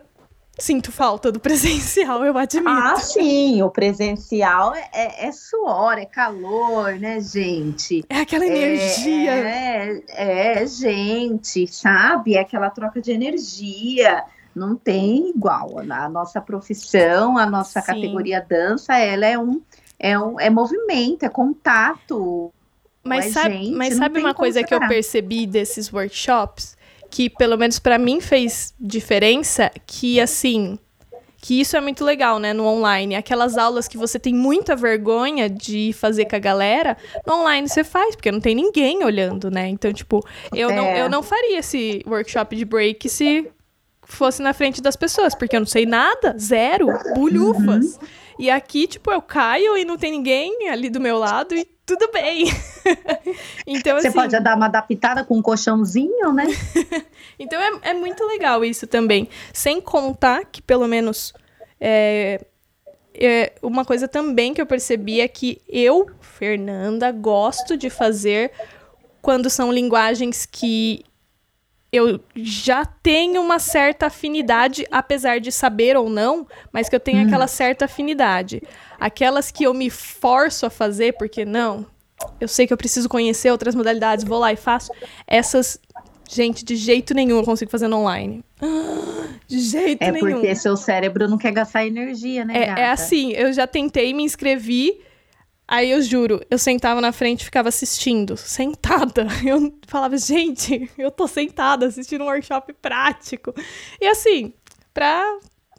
sinto 0.60 0.92
falta 0.92 1.32
do 1.32 1.40
presencial, 1.42 2.24
eu 2.24 2.38
admito. 2.38 2.70
Ah, 2.70 2.96
sim, 2.98 3.60
o 3.64 3.72
presencial 3.72 4.76
é, 4.76 4.88
é, 4.94 5.28
é 5.28 5.32
suor, 5.32 5.98
é 5.98 6.06
calor, 6.06 6.94
né, 7.00 7.20
gente? 7.20 8.06
É 8.08 8.20
aquela 8.20 8.46
energia. 8.46 9.32
É, 9.32 10.04
é, 10.10 10.62
é, 10.62 10.68
gente, 10.68 11.66
sabe? 11.66 12.36
É 12.36 12.42
aquela 12.42 12.70
troca 12.70 13.02
de 13.02 13.12
energia. 13.12 14.24
Não 14.56 14.76
tem 14.76 15.32
igual. 15.32 15.80
A 15.80 16.08
nossa 16.08 16.40
profissão, 16.40 17.36
a 17.36 17.48
nossa 17.48 17.82
sim. 17.82 17.88
categoria 17.88 18.46
dança, 18.48 18.96
ela 18.96 19.26
é 19.26 19.40
um, 19.40 19.60
é 19.98 20.20
um 20.20 20.40
é 20.40 20.52
movimento, 20.52 21.24
é 21.24 21.30
contato. 21.30 22.54
Mas 23.08 23.34
sabe, 23.34 23.56
gente, 23.56 23.72
mas 23.72 23.96
sabe 23.96 24.20
uma 24.20 24.34
coisa 24.34 24.64
que 24.64 24.74
eu 24.74 24.80
percebi 24.88 25.46
desses 25.46 25.92
workshops? 25.92 26.76
Que 27.10 27.30
pelo 27.30 27.58
menos 27.58 27.80
para 27.80 27.98
mim 27.98 28.20
fez 28.20 28.74
diferença, 28.80 29.72
que 29.86 30.20
assim, 30.20 30.78
que 31.42 31.62
isso 31.62 31.78
é 31.78 31.82
muito 31.82 32.04
legal, 32.04 32.40
né, 32.40 32.52
no 32.52 32.66
online. 32.66 33.16
Aquelas 33.16 33.58
aulas 33.58 33.88
que 33.88 33.98
você 33.98 34.20
tem 34.20 34.34
muita 34.34 34.76
vergonha 34.76 35.50
de 35.50 35.94
fazer 35.94 36.26
com 36.26 36.36
a 36.36 36.40
galera, 36.40 36.98
no 37.26 37.36
online 37.36 37.70
você 37.70 37.84
faz, 37.84 38.16
porque 38.16 38.32
não 38.32 38.42
tem 38.42 38.56
ninguém 38.56 39.04
olhando, 39.04 39.50
né? 39.50 39.68
Então, 39.70 39.94
tipo, 39.94 40.26
eu, 40.54 40.70
é. 40.70 40.76
não, 40.76 40.86
eu 40.88 41.10
não 41.10 41.24
faria 41.24 41.60
esse 41.60 42.04
workshop 42.06 42.56
de 42.56 42.66
break 42.66 43.08
se 43.08 43.50
fosse 44.04 44.42
na 44.42 44.54
frente 44.54 44.82
das 44.82 44.96
pessoas, 44.96 45.36
porque 45.36 45.56
eu 45.56 45.60
não 45.60 45.68
sei 45.68 45.86
nada, 45.86 46.36
zero, 46.38 46.88
bulhufas. 47.14 47.96
Uhum. 47.96 48.08
E 48.40 48.50
aqui, 48.50 48.88
tipo, 48.88 49.12
eu 49.12 49.22
caio 49.22 49.78
e 49.78 49.86
não 49.86 49.98
tem 49.98 50.12
ninguém 50.12 50.70
ali 50.70 50.90
do 50.90 51.00
meu 51.00 51.18
lado 51.18 51.56
e 51.56 51.68
tudo 51.88 52.12
bem. 52.12 52.44
então, 53.66 53.98
Você 53.98 54.10
assim, 54.10 54.18
pode 54.18 54.38
dar 54.42 54.58
uma 54.58 54.66
adaptada 54.66 55.24
com 55.24 55.38
um 55.38 55.42
colchãozinho, 55.42 56.34
né? 56.34 56.46
então 57.40 57.60
é, 57.60 57.92
é 57.92 57.94
muito 57.94 58.26
legal 58.26 58.64
isso 58.66 58.86
também. 58.86 59.30
Sem 59.54 59.80
contar 59.80 60.44
que, 60.44 60.62
pelo 60.62 60.86
menos, 60.86 61.34
é, 61.80 62.46
é, 63.14 63.54
uma 63.62 63.86
coisa 63.86 64.06
também 64.06 64.54
que 64.54 64.62
eu 64.62 64.66
percebi 64.66 65.22
é 65.22 65.30
que 65.30 65.62
eu, 65.66 66.12
Fernanda, 66.20 67.10
gosto 67.10 67.78
de 67.78 67.90
fazer 67.90 68.52
quando 69.22 69.50
são 69.50 69.72
linguagens 69.72 70.46
que 70.46 71.06
eu 71.92 72.20
já 72.36 72.86
tenho 72.86 73.42
uma 73.42 73.60
certa 73.60 74.08
afinidade, 74.08 74.86
apesar 74.92 75.40
de 75.40 75.52
saber 75.52 75.96
ou 75.96 76.10
não, 76.10 76.46
mas 76.72 76.90
que 76.90 76.96
eu 76.96 77.00
tenho 77.00 77.20
hum. 77.24 77.28
aquela 77.28 77.48
certa 77.48 77.86
afinidade. 77.86 78.62
Aquelas 79.00 79.52
que 79.52 79.64
eu 79.64 79.74
me 79.74 79.90
forço 79.90 80.66
a 80.66 80.70
fazer, 80.70 81.14
porque 81.14 81.46
não, 81.46 81.86
eu 82.40 82.48
sei 82.48 82.68
que 82.68 82.74
eu 82.74 82.78
preciso 82.78 83.08
conhecer 83.08 83.52
outras 83.52 83.76
modalidades, 83.76 84.26
vou 84.26 84.40
lá 84.40 84.52
e 84.52 84.56
faço. 84.56 84.92
Essas, 85.26 85.80
gente, 86.30 86.66
de 86.66 86.76
jeito 86.76 87.14
nenhum 87.14 87.38
eu 87.38 87.44
consigo 87.44 87.72
fazer 87.72 87.88
no 87.88 87.98
online. 87.98 88.44
De 89.48 89.60
jeito 89.60 90.02
é 90.02 90.12
nenhum. 90.12 90.28
É 90.28 90.32
porque 90.34 90.56
seu 90.56 90.76
cérebro 90.76 91.26
não 91.30 91.38
quer 91.38 91.54
gastar 91.54 91.86
energia, 91.86 92.44
né? 92.44 92.54
É, 92.54 92.82
é 92.82 92.92
assim, 92.92 93.32
eu 93.32 93.54
já 93.54 93.66
tentei, 93.66 94.14
me 94.14 94.22
inscrevi. 94.22 95.00
Aí 95.68 95.92
eu 95.92 96.02
juro, 96.02 96.42
eu 96.50 96.58
sentava 96.58 97.02
na 97.02 97.12
frente 97.12 97.42
e 97.42 97.46
ficava 97.46 97.68
assistindo, 97.68 98.38
sentada. 98.38 99.28
Eu 99.46 99.74
falava, 99.86 100.18
gente, 100.18 100.90
eu 100.98 101.12
tô 101.12 101.28
sentada 101.28 101.86
assistindo 101.86 102.24
um 102.24 102.28
workshop 102.28 102.72
prático. 102.74 103.54
E 104.00 104.08
assim, 104.08 104.54
pra 104.94 105.24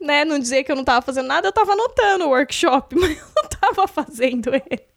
né, 0.01 0.25
não 0.25 0.39
dizer 0.39 0.65
que 0.65 0.71
eu 0.71 0.77
não 0.77 0.85
tava 0.85 1.05
fazendo 1.05 1.27
nada, 1.27 1.49
eu 1.49 1.53
tava 1.53 1.73
anotando 1.73 2.27
o 2.27 2.29
workshop, 2.29 2.95
mas 3.01 3.19
eu 3.19 3.27
não 3.35 3.49
tava 3.49 3.89
fazendo 3.89 4.55
ele. 4.55 4.88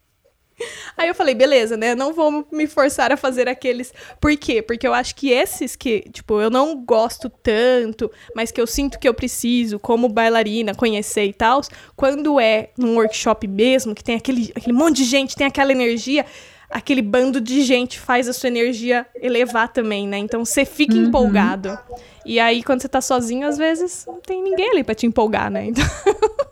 Aí 0.97 1.07
eu 1.07 1.15
falei, 1.15 1.33
beleza, 1.33 1.77
né? 1.77 1.95
Não 1.95 2.13
vou 2.13 2.47
me 2.51 2.67
forçar 2.67 3.11
a 3.11 3.17
fazer 3.17 3.47
aqueles. 3.47 3.93
Por 4.19 4.35
quê? 4.37 4.61
Porque 4.61 4.87
eu 4.87 4.93
acho 4.93 5.15
que 5.15 5.29
esses 5.29 5.75
que, 5.75 6.01
tipo, 6.11 6.39
eu 6.41 6.49
não 6.49 6.83
gosto 6.83 7.29
tanto, 7.29 8.11
mas 8.35 8.51
que 8.51 8.59
eu 8.59 8.67
sinto 8.67 8.99
que 8.99 9.07
eu 9.07 9.13
preciso, 9.13 9.79
como 9.79 10.07
bailarina, 10.09 10.75
conhecer 10.75 11.25
e 11.25 11.33
tal, 11.33 11.61
quando 11.95 12.39
é 12.39 12.69
num 12.77 12.95
workshop 12.95 13.47
mesmo, 13.47 13.95
que 13.95 14.03
tem 14.03 14.15
aquele, 14.15 14.51
aquele 14.55 14.73
monte 14.73 14.97
de 14.97 15.05
gente, 15.05 15.35
tem 15.35 15.47
aquela 15.47 15.71
energia, 15.71 16.25
aquele 16.69 17.01
bando 17.01 17.41
de 17.41 17.61
gente 17.61 17.99
faz 17.99 18.27
a 18.27 18.33
sua 18.33 18.47
energia 18.47 19.05
elevar 19.15 19.69
também, 19.69 20.07
né? 20.07 20.17
Então 20.17 20.43
você 20.45 20.65
fica 20.65 20.95
uhum. 20.95 21.05
empolgado. 21.05 21.77
E 22.25 22.39
aí, 22.39 22.63
quando 22.63 22.81
você 22.81 22.87
tá 22.87 23.01
sozinho, 23.01 23.47
às 23.47 23.57
vezes 23.57 24.05
não 24.07 24.21
tem 24.21 24.41
ninguém 24.41 24.71
ali 24.71 24.83
pra 24.83 24.95
te 24.95 25.05
empolgar, 25.05 25.49
né? 25.49 25.65
Então... 25.65 25.85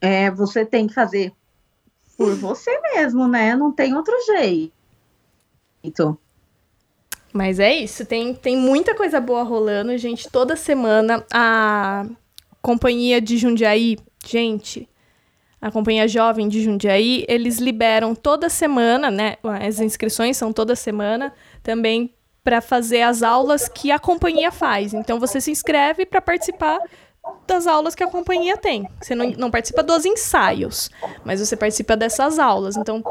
É, 0.00 0.30
você 0.30 0.66
tem 0.66 0.86
que 0.86 0.92
fazer 0.92 1.32
por 2.16 2.34
você 2.34 2.78
mesmo, 2.94 3.26
né? 3.28 3.54
Não 3.54 3.72
tem 3.72 3.94
outro 3.94 4.14
jeito. 4.26 6.18
Mas 7.32 7.58
é 7.58 7.74
isso, 7.74 8.06
tem, 8.06 8.32
tem 8.34 8.56
muita 8.56 8.94
coisa 8.94 9.20
boa 9.20 9.42
rolando, 9.42 9.96
gente. 9.98 10.30
Toda 10.30 10.54
semana 10.54 11.24
a 11.32 12.06
companhia 12.62 13.20
de 13.20 13.36
Jundiaí, 13.36 13.98
gente, 14.24 14.88
a 15.60 15.70
companhia 15.70 16.06
jovem 16.06 16.46
de 16.46 16.62
Jundiaí, 16.62 17.24
eles 17.26 17.58
liberam 17.58 18.14
toda 18.14 18.48
semana, 18.48 19.10
né? 19.10 19.36
As 19.66 19.80
inscrições 19.80 20.36
são 20.36 20.52
toda 20.52 20.76
semana 20.76 21.32
também 21.62 22.14
para 22.44 22.60
fazer 22.60 23.00
as 23.00 23.22
aulas 23.22 23.68
que 23.68 23.90
a 23.90 23.98
companhia 23.98 24.52
faz. 24.52 24.92
Então 24.92 25.18
você 25.18 25.40
se 25.40 25.50
inscreve 25.50 26.04
para 26.04 26.20
participar 26.20 26.78
das 27.46 27.66
aulas 27.66 27.94
que 27.94 28.02
a 28.02 28.08
companhia 28.08 28.56
tem. 28.56 28.88
Você 29.00 29.14
não, 29.14 29.30
não 29.32 29.50
participa 29.50 29.82
dos 29.82 30.04
ensaios, 30.04 30.90
mas 31.24 31.40
você 31.40 31.56
participa 31.56 31.96
dessas 31.96 32.38
aulas. 32.38 32.76
Então, 32.76 33.02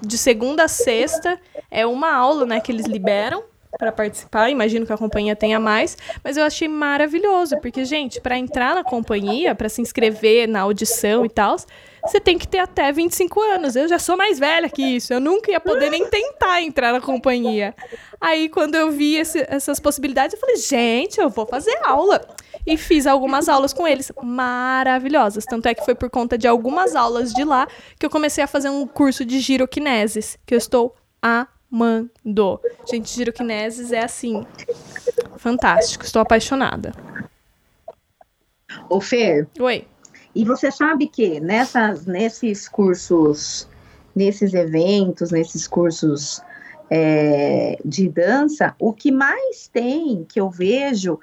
de 0.00 0.18
segunda 0.18 0.64
a 0.64 0.68
sexta 0.68 1.38
é 1.70 1.86
uma 1.86 2.12
aula, 2.12 2.44
né, 2.44 2.60
que 2.60 2.72
eles 2.72 2.86
liberam 2.86 3.42
para 3.78 3.92
participar. 3.92 4.50
Imagino 4.50 4.86
que 4.86 4.92
a 4.92 4.98
companhia 4.98 5.36
tenha 5.36 5.60
mais, 5.60 5.96
mas 6.24 6.36
eu 6.36 6.44
achei 6.44 6.68
maravilhoso, 6.68 7.58
porque 7.60 7.84
gente, 7.84 8.20
para 8.20 8.38
entrar 8.38 8.74
na 8.74 8.82
companhia, 8.82 9.54
para 9.54 9.68
se 9.68 9.80
inscrever 9.80 10.48
na 10.48 10.60
audição 10.60 11.24
e 11.24 11.28
tal, 11.28 11.56
você 12.02 12.20
tem 12.20 12.38
que 12.38 12.48
ter 12.48 12.58
até 12.58 12.90
25 12.92 13.40
anos. 13.40 13.76
Eu 13.76 13.88
já 13.88 13.98
sou 13.98 14.16
mais 14.16 14.38
velha 14.38 14.68
que 14.68 14.82
isso, 14.82 15.12
eu 15.12 15.20
nunca 15.20 15.50
ia 15.50 15.60
poder 15.60 15.90
nem 15.90 16.08
tentar 16.08 16.62
entrar 16.62 16.92
na 16.92 17.00
companhia. 17.00 17.74
Aí 18.20 18.48
quando 18.48 18.74
eu 18.76 18.90
vi 18.90 19.16
esse, 19.16 19.44
essas 19.48 19.78
possibilidades, 19.78 20.34
eu 20.34 20.40
falei, 20.40 20.56
gente, 20.56 21.20
eu 21.20 21.28
vou 21.28 21.46
fazer 21.46 21.76
aula 21.84 22.26
e 22.66 22.76
fiz 22.76 23.06
algumas 23.06 23.48
aulas 23.48 23.72
com 23.72 23.86
eles 23.86 24.10
maravilhosas. 24.22 25.44
Tanto 25.44 25.66
é 25.66 25.74
que 25.74 25.84
foi 25.84 25.94
por 25.94 26.10
conta 26.10 26.36
de 26.36 26.48
algumas 26.48 26.96
aulas 26.96 27.32
de 27.32 27.44
lá 27.44 27.68
que 27.98 28.04
eu 28.04 28.10
comecei 28.10 28.42
a 28.42 28.46
fazer 28.46 28.68
um 28.68 28.86
curso 28.86 29.24
de 29.24 29.38
giroquineses, 29.38 30.36
que 30.44 30.54
eu 30.54 30.58
estou 30.58 30.96
amando. 31.22 32.60
Gente, 32.90 33.14
giroquineses 33.14 33.92
é 33.92 34.02
assim, 34.02 34.44
fantástico, 35.36 36.04
estou 36.04 36.20
apaixonada. 36.20 36.92
Ô 38.90 39.00
Fer. 39.00 39.48
Oi. 39.60 39.86
E 40.34 40.44
você 40.44 40.70
sabe 40.70 41.06
que 41.06 41.40
nessas, 41.40 42.04
nesses 42.04 42.68
cursos, 42.68 43.66
nesses 44.14 44.52
eventos, 44.52 45.30
nesses 45.30 45.66
cursos 45.66 46.42
é, 46.90 47.78
de 47.84 48.08
dança, 48.08 48.74
o 48.78 48.92
que 48.92 49.10
mais 49.10 49.68
tem 49.68 50.24
que 50.28 50.38
eu 50.38 50.50
vejo 50.50 51.18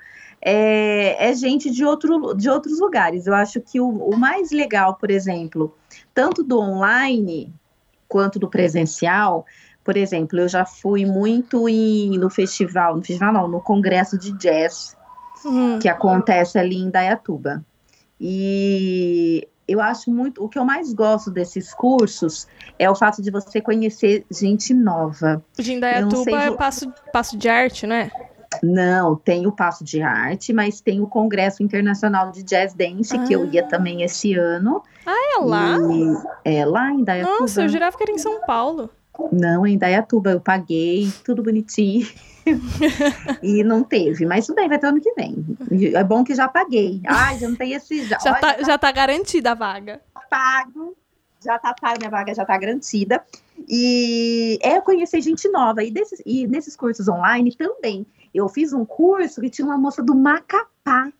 é, 0.45 1.29
é, 1.29 1.33
gente 1.33 1.71
de, 1.71 1.85
outro, 1.85 2.33
de 2.33 2.49
outros 2.49 2.79
lugares. 2.79 3.25
Eu 3.25 3.33
acho 3.33 3.61
que 3.61 3.79
o, 3.79 3.87
o, 3.87 4.17
mais 4.17 4.51
legal, 4.51 4.95
por 4.95 5.09
exemplo, 5.09 5.73
tanto 6.13 6.43
do 6.43 6.59
online 6.59 7.53
quanto 8.09 8.37
do 8.37 8.49
presencial, 8.49 9.45
por 9.83 9.95
exemplo, 9.95 10.39
eu 10.39 10.49
já 10.49 10.65
fui 10.65 11.05
muito 11.05 11.69
em, 11.69 12.17
no 12.17 12.29
festival, 12.29 12.97
no 12.97 13.01
festival 13.03 13.31
não, 13.31 13.47
no 13.47 13.61
congresso 13.61 14.17
de 14.17 14.33
jazz, 14.33 14.97
uhum. 15.45 15.79
que 15.79 15.87
acontece 15.87 16.59
ali 16.59 16.75
em 16.75 16.89
Dayatuba. 16.89 17.63
E 18.19 19.47
eu 19.65 19.79
acho 19.79 20.11
muito, 20.11 20.43
o 20.43 20.49
que 20.49 20.59
eu 20.59 20.65
mais 20.65 20.93
gosto 20.93 21.31
desses 21.31 21.73
cursos 21.73 22.47
é 22.77 22.89
o 22.89 22.95
fato 22.95 23.21
de 23.21 23.31
você 23.31 23.61
conhecer 23.61 24.25
gente 24.29 24.73
nova. 24.73 25.43
De 25.57 25.73
Indaiatuba 25.73 26.43
é 26.43 26.51
passo, 26.51 26.91
passo 27.13 27.37
de 27.37 27.47
arte, 27.47 27.87
não 27.87 27.95
é? 27.95 28.11
Não, 28.63 29.17
tem 29.17 29.45
o 29.45 29.51
Passo 29.51 29.83
de 29.83 30.01
Arte, 30.01 30.53
mas 30.53 30.79
tem 30.79 31.01
o 31.01 31.07
Congresso 31.07 31.61
Internacional 31.61 32.31
de 32.31 32.43
Jazz 32.43 32.73
Dance, 32.73 33.13
ah. 33.13 33.23
que 33.25 33.33
eu 33.33 33.45
ia 33.51 33.61
ah. 33.61 33.67
também 33.67 34.03
esse 34.03 34.33
ano. 34.35 34.81
Ah, 35.05 35.35
é 35.35 35.43
lá? 35.43 35.77
E 36.45 36.55
é 36.59 36.65
lá 36.65 36.89
em 36.89 37.03
Dayatuba. 37.03 37.39
Nossa, 37.41 37.63
eu 37.63 37.67
jurava 37.69 37.97
que 37.97 38.03
era 38.03 38.11
em 38.13 38.17
São 38.17 38.39
Paulo. 38.47 38.89
Não, 39.33 39.67
em 39.67 39.77
Dayatuba, 39.77 40.31
eu 40.31 40.39
paguei, 40.39 41.11
tudo 41.25 41.43
bonitinho. 41.43 42.07
e 43.43 43.65
não 43.65 43.83
teve, 43.83 44.25
mas 44.25 44.47
tudo 44.47 44.55
bem, 44.55 44.69
vai 44.69 44.79
ter 44.79 44.87
ano 44.87 45.01
que 45.01 45.13
vem. 45.13 45.45
É 45.93 46.03
bom 46.03 46.23
que 46.23 46.33
já 46.33 46.47
paguei. 46.47 47.01
Ai, 47.05 47.37
já 47.39 47.49
não 47.49 47.57
tem 47.57 47.73
esse. 47.73 48.05
Já, 48.05 48.17
já, 48.19 48.33
tá, 48.35 48.63
já 48.63 48.77
tá 48.77 48.91
garantida 48.93 49.51
a 49.51 49.55
vaga. 49.55 49.99
Pago, 50.29 50.95
já 51.43 51.59
tá 51.59 51.75
pago, 51.79 51.97
minha 51.99 52.09
vaga 52.09 52.33
já 52.33 52.45
tá 52.45 52.57
garantida. 52.57 53.21
E 53.67 54.57
é 54.61 54.79
conhecer 54.79 55.19
gente 55.19 55.49
nova. 55.49 55.83
E, 55.83 55.91
desses, 55.91 56.21
e 56.25 56.47
nesses 56.47 56.77
cursos 56.77 57.09
online 57.09 57.53
também. 57.55 58.05
Eu 58.33 58.49
fiz 58.49 58.73
um 58.73 58.85
curso 58.85 59.41
que 59.41 59.49
tinha 59.49 59.65
uma 59.65 59.77
moça 59.77 60.01
do 60.01 60.15
Macapá. 60.15 61.11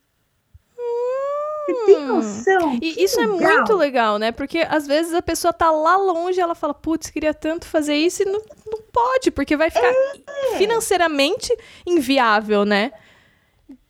Você 1.66 1.86
tem 1.86 1.96
hum. 1.96 2.06
noção? 2.08 2.78
E 2.80 3.02
isso 3.02 3.18
é 3.20 3.26
legal. 3.26 3.50
é 3.50 3.54
muito 3.56 3.74
legal, 3.74 4.18
né? 4.18 4.32
Porque 4.32 4.66
às 4.68 4.86
vezes 4.86 5.14
a 5.14 5.22
pessoa 5.22 5.52
tá 5.52 5.70
lá 5.70 5.96
longe 5.96 6.40
ela 6.40 6.54
fala, 6.54 6.74
putz, 6.74 7.08
queria 7.08 7.32
tanto 7.32 7.66
fazer 7.66 7.94
isso 7.94 8.22
e 8.22 8.26
não, 8.26 8.42
não 8.66 8.80
pode, 8.92 9.30
porque 9.30 9.56
vai 9.56 9.70
ficar 9.70 9.88
é. 9.88 10.58
financeiramente 10.58 11.56
inviável, 11.86 12.64
né? 12.64 12.92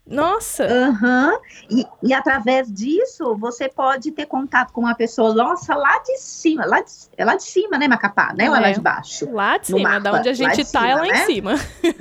Nossa! 0.07 0.67
Uhum. 0.67 1.39
E, 1.71 1.87
e 2.03 2.13
através 2.13 2.71
disso, 2.71 3.35
você 3.37 3.71
pode 3.71 4.13
ter 4.13 4.27
contato 4.27 4.71
com 4.71 4.83
uma 4.83 4.95
pessoa, 4.95 5.35
nossa, 5.35 5.75
lá 5.75 5.99
de 6.01 6.19
cima, 6.19 6.67
lá 6.67 6.83
de, 6.83 6.91
é 7.17 7.25
lá 7.25 7.37
de 7.37 7.43
cima, 7.43 7.79
né, 7.79 7.89
Macapá, 7.89 8.35
né? 8.37 8.51
Ou 8.51 8.57
é 8.57 8.61
lá 8.61 8.71
de 8.71 8.81
baixo? 8.81 9.33
Lá 9.33 9.57
de 9.57 9.69
cima, 9.69 9.81
mapa, 9.81 10.01
da 10.01 10.13
onde 10.13 10.29
a 10.29 10.35
gente 10.35 10.71
tá, 10.71 10.81
cima, 10.81 10.91
é 10.91 10.95
lá 10.95 11.03
né? 11.03 11.09
em 11.09 11.27
cima. 11.27 11.53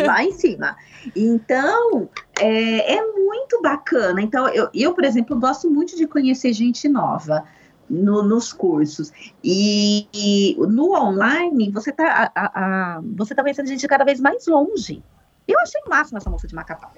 Lá 0.06 0.24
em 0.24 0.32
cima. 0.34 0.78
Então, 1.16 2.10
é, 2.40 2.96
é 2.96 3.02
muito 3.12 3.62
bacana. 3.62 4.22
Então, 4.22 4.48
eu, 4.50 4.70
eu, 4.74 4.94
por 4.94 5.04
exemplo, 5.04 5.40
gosto 5.40 5.70
muito 5.70 5.96
de 5.96 6.08
conhecer 6.08 6.54
gente 6.54 6.88
nova. 6.88 7.44
No, 7.90 8.24
nos 8.24 8.54
cursos. 8.54 9.12
E, 9.44 10.08
e, 10.14 10.56
no 10.58 10.96
online, 10.96 11.70
você 11.70 11.92
tá, 11.92 12.32
a, 12.34 12.96
a, 12.96 13.02
você 13.16 13.36
tá 13.36 13.44
conhecendo 13.44 13.68
gente 13.68 13.86
cada 13.88 14.06
vez 14.06 14.22
mais 14.22 14.48
longe. 14.48 15.04
Eu 15.48 15.60
achei 15.60 15.82
máximo 15.88 16.18
essa 16.18 16.30
moça 16.30 16.48
de 16.48 16.56
Macapá. 16.56 16.92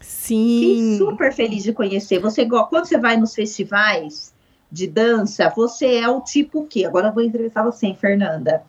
Sim. 0.00 0.58
Fiquei 0.58 0.98
super 0.98 1.32
feliz 1.32 1.62
de 1.62 1.72
conhecer. 1.72 2.18
Você, 2.18 2.46
quando 2.46 2.86
você 2.86 2.98
vai 2.98 3.16
nos 3.16 3.34
festivais 3.34 4.34
de 4.70 4.86
dança, 4.86 5.52
você 5.54 5.96
é 5.96 6.08
o 6.08 6.20
tipo 6.20 6.66
que? 6.66 6.84
Agora 6.84 7.08
eu 7.08 7.12
vou 7.12 7.22
entrevistar 7.22 7.62
você, 7.62 7.86
hein, 7.86 7.96
Fernanda. 7.98 8.62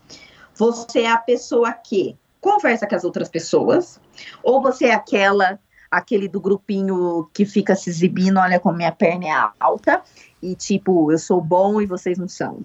Você 0.53 1.01
é 1.01 1.11
a 1.11 1.17
pessoa 1.17 1.71
que 1.73 2.15
conversa 2.39 2.85
com 2.85 2.95
as 2.95 3.03
outras 3.03 3.29
pessoas, 3.29 3.99
ou 4.41 4.61
você 4.61 4.85
é 4.87 4.93
aquela 4.93 5.59
aquele 5.89 6.27
do 6.27 6.41
grupinho 6.41 7.29
que 7.31 7.45
fica 7.45 7.75
se 7.75 7.87
exibindo, 7.87 8.39
olha 8.39 8.59
como 8.59 8.75
minha 8.75 8.91
perna 8.91 9.27
é 9.27 9.49
alta, 9.59 10.01
e 10.41 10.55
tipo, 10.55 11.11
eu 11.11 11.19
sou 11.19 11.39
bom 11.39 11.79
e 11.79 11.85
vocês 11.85 12.17
não 12.17 12.27
são. 12.27 12.61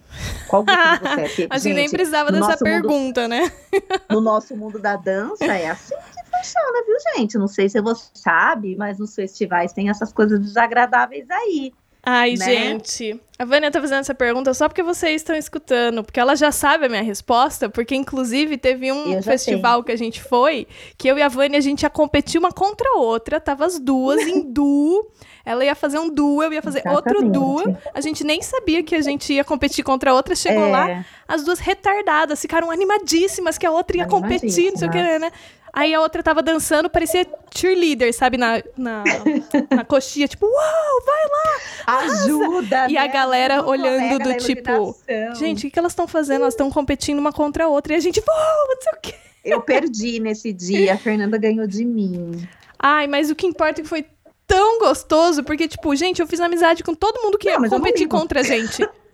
Qual 0.48 0.64
grupo 0.64 0.80
você 0.80 1.20
é? 1.20 1.28
Porque, 1.28 1.46
a 1.50 1.58
gente, 1.58 1.74
nem 1.74 1.90
precisava 1.90 2.32
dessa 2.32 2.56
pergunta, 2.56 3.22
mundo, 3.22 3.28
né? 3.28 3.52
no 4.10 4.22
nosso 4.22 4.56
mundo 4.56 4.78
da 4.78 4.96
dança 4.96 5.44
é 5.44 5.68
assim 5.68 5.94
funciona, 6.38 6.84
viu, 6.86 6.96
gente? 7.16 7.38
Não 7.38 7.48
sei 7.48 7.68
se 7.68 7.80
você 7.80 8.10
sabe, 8.14 8.76
mas 8.76 8.98
nos 8.98 9.14
festivais 9.14 9.72
tem 9.72 9.88
essas 9.88 10.12
coisas 10.12 10.40
desagradáveis 10.40 11.28
aí. 11.30 11.72
Ai, 12.02 12.34
né? 12.34 12.44
gente. 12.44 13.20
A 13.38 13.44
Vânia 13.44 13.70
tá 13.70 13.80
fazendo 13.80 14.00
essa 14.00 14.14
pergunta 14.14 14.52
só 14.52 14.68
porque 14.68 14.82
vocês 14.82 15.22
estão 15.22 15.36
escutando, 15.36 16.02
porque 16.02 16.18
ela 16.18 16.34
já 16.34 16.50
sabe 16.50 16.86
a 16.86 16.88
minha 16.88 17.02
resposta, 17.02 17.68
porque 17.68 17.94
inclusive 17.94 18.56
teve 18.56 18.90
um 18.90 19.22
festival 19.22 19.84
que 19.84 19.92
a 19.92 19.96
gente 19.96 20.20
foi, 20.20 20.66
que 20.96 21.06
eu 21.06 21.16
e 21.16 21.22
a 21.22 21.28
Vânia 21.28 21.58
a 21.58 21.60
gente 21.62 21.82
ia 21.82 21.90
competir 21.90 22.36
uma 22.38 22.50
contra 22.50 22.88
a 22.94 22.98
outra, 22.98 23.38
tava 23.38 23.64
as 23.64 23.78
duas 23.78 24.20
em 24.22 24.42
duo. 24.52 25.06
Ela 25.44 25.64
ia 25.64 25.74
fazer 25.74 25.98
um 25.98 26.10
duo, 26.12 26.42
eu 26.42 26.52
ia 26.52 26.60
fazer 26.60 26.80
Exatamente. 26.80 27.16
outro 27.16 27.30
duo. 27.30 27.78
A 27.94 28.02
gente 28.02 28.22
nem 28.22 28.42
sabia 28.42 28.82
que 28.82 28.94
a 28.94 29.00
gente 29.00 29.32
ia 29.32 29.42
competir 29.42 29.82
contra 29.82 30.10
a 30.10 30.14
outra. 30.14 30.36
Chegou 30.36 30.66
é. 30.66 30.70
lá, 30.70 31.06
as 31.26 31.42
duas 31.42 31.58
retardadas, 31.58 32.38
ficaram 32.38 32.70
animadíssimas 32.70 33.56
que 33.56 33.64
a 33.64 33.70
outra 33.70 33.96
ia 33.96 34.06
competir, 34.06 34.72
não 34.72 34.76
sei 34.76 34.88
o 34.88 34.90
que, 34.90 35.18
né? 35.18 35.32
Aí 35.78 35.94
a 35.94 36.00
outra 36.00 36.24
tava 36.24 36.42
dançando, 36.42 36.90
parecia 36.90 37.24
cheerleader, 37.54 38.12
sabe? 38.12 38.36
Na, 38.36 38.60
na, 38.76 39.04
na 39.70 39.84
coxinha, 39.84 40.26
tipo, 40.26 40.44
uau, 40.44 41.04
vai 41.06 41.24
lá! 41.30 41.98
Ajuda! 42.00 42.90
E 42.90 42.98
a 42.98 43.02
né? 43.02 43.08
galera 43.08 43.64
olhando 43.64 44.18
do 44.18 44.36
tipo, 44.38 44.96
gente, 45.38 45.58
o 45.58 45.60
que, 45.60 45.70
que 45.70 45.78
elas 45.78 45.92
estão 45.92 46.08
fazendo? 46.08 46.42
Elas 46.42 46.54
estão 46.54 46.68
competindo 46.68 47.20
uma 47.20 47.32
contra 47.32 47.66
a 47.66 47.68
outra. 47.68 47.92
E 47.92 47.96
a 47.96 48.00
gente, 48.00 48.18
uau, 48.18 48.68
não 48.68 48.82
sei 48.82 48.92
o 48.92 49.00
quê. 49.00 49.14
Eu 49.44 49.60
perdi 49.60 50.18
nesse 50.18 50.52
dia, 50.52 50.94
a 50.94 50.98
Fernanda 50.98 51.38
ganhou 51.38 51.68
de 51.68 51.84
mim. 51.84 52.48
Ai, 52.76 53.06
mas 53.06 53.30
o 53.30 53.36
que 53.36 53.46
importa 53.46 53.80
é 53.80 53.84
que 53.84 53.88
foi 53.88 54.04
tão 54.48 54.80
gostoso, 54.80 55.44
porque, 55.44 55.68
tipo, 55.68 55.94
gente, 55.94 56.20
eu 56.20 56.26
fiz 56.26 56.40
amizade 56.40 56.82
com 56.82 56.92
todo 56.92 57.22
mundo 57.22 57.38
que 57.38 57.48
Não, 57.52 57.62
ia 57.62 57.70
competir 57.70 58.08
contra 58.08 58.40
a 58.40 58.42
gente. 58.42 58.84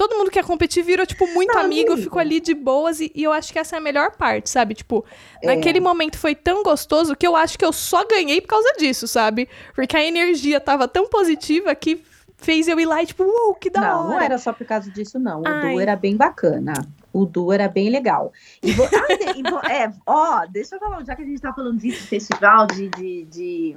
Todo 0.00 0.16
mundo 0.16 0.30
que 0.30 0.38
ia 0.38 0.42
competir 0.42 0.82
virou, 0.82 1.04
tipo, 1.04 1.26
muito 1.26 1.58
amigo, 1.58 1.90
ligo. 1.90 2.02
ficou 2.02 2.18
ali 2.18 2.40
de 2.40 2.54
boas, 2.54 3.00
e, 3.02 3.12
e 3.14 3.22
eu 3.22 3.32
acho 3.32 3.52
que 3.52 3.58
essa 3.58 3.76
é 3.76 3.78
a 3.78 3.82
melhor 3.82 4.12
parte, 4.16 4.48
sabe? 4.48 4.72
Tipo, 4.72 5.04
É. 5.42 5.46
naquele 5.54 5.78
momento 5.78 6.16
foi 6.16 6.34
tão 6.34 6.62
gostoso 6.62 7.14
que 7.14 7.26
eu 7.26 7.36
acho 7.36 7.58
que 7.58 7.64
eu 7.66 7.70
só 7.70 8.02
ganhei 8.08 8.40
por 8.40 8.48
causa 8.48 8.72
disso, 8.78 9.06
sabe? 9.06 9.46
Porque 9.74 9.94
a 9.94 10.02
energia 10.02 10.58
tava 10.58 10.88
tão 10.88 11.06
positiva 11.06 11.74
que 11.74 12.02
fez 12.38 12.66
eu 12.66 12.80
ir 12.80 12.86
lá 12.86 13.02
e, 13.02 13.06
tipo, 13.06 13.24
uou, 13.24 13.54
que 13.54 13.68
da 13.68 13.82
Não, 13.82 14.00
hora. 14.06 14.08
não 14.08 14.20
era 14.22 14.38
só 14.38 14.54
por 14.54 14.66
causa 14.66 14.90
disso, 14.90 15.18
não. 15.18 15.42
O 15.42 15.46
Ai. 15.46 15.72
duo 15.72 15.80
era 15.80 15.94
bem 15.94 16.16
bacana. 16.16 16.72
O 17.12 17.26
duo 17.26 17.52
era 17.52 17.68
bem 17.68 17.90
legal. 17.90 18.32
E 18.62 18.72
vo- 18.72 18.84
Ah, 18.94 19.16
de- 19.34 19.38
e 19.38 19.42
vo- 19.42 19.58
é, 19.68 19.92
ó, 20.06 20.46
deixa 20.46 20.76
eu 20.76 20.78
falar, 20.80 21.04
já 21.04 21.14
que 21.14 21.20
a 21.20 21.26
gente 21.26 21.42
tá 21.42 21.52
falando 21.52 21.78
disso, 21.78 22.06
festival 22.06 22.66
de, 22.68 22.88
de, 22.88 23.24
de, 23.26 23.76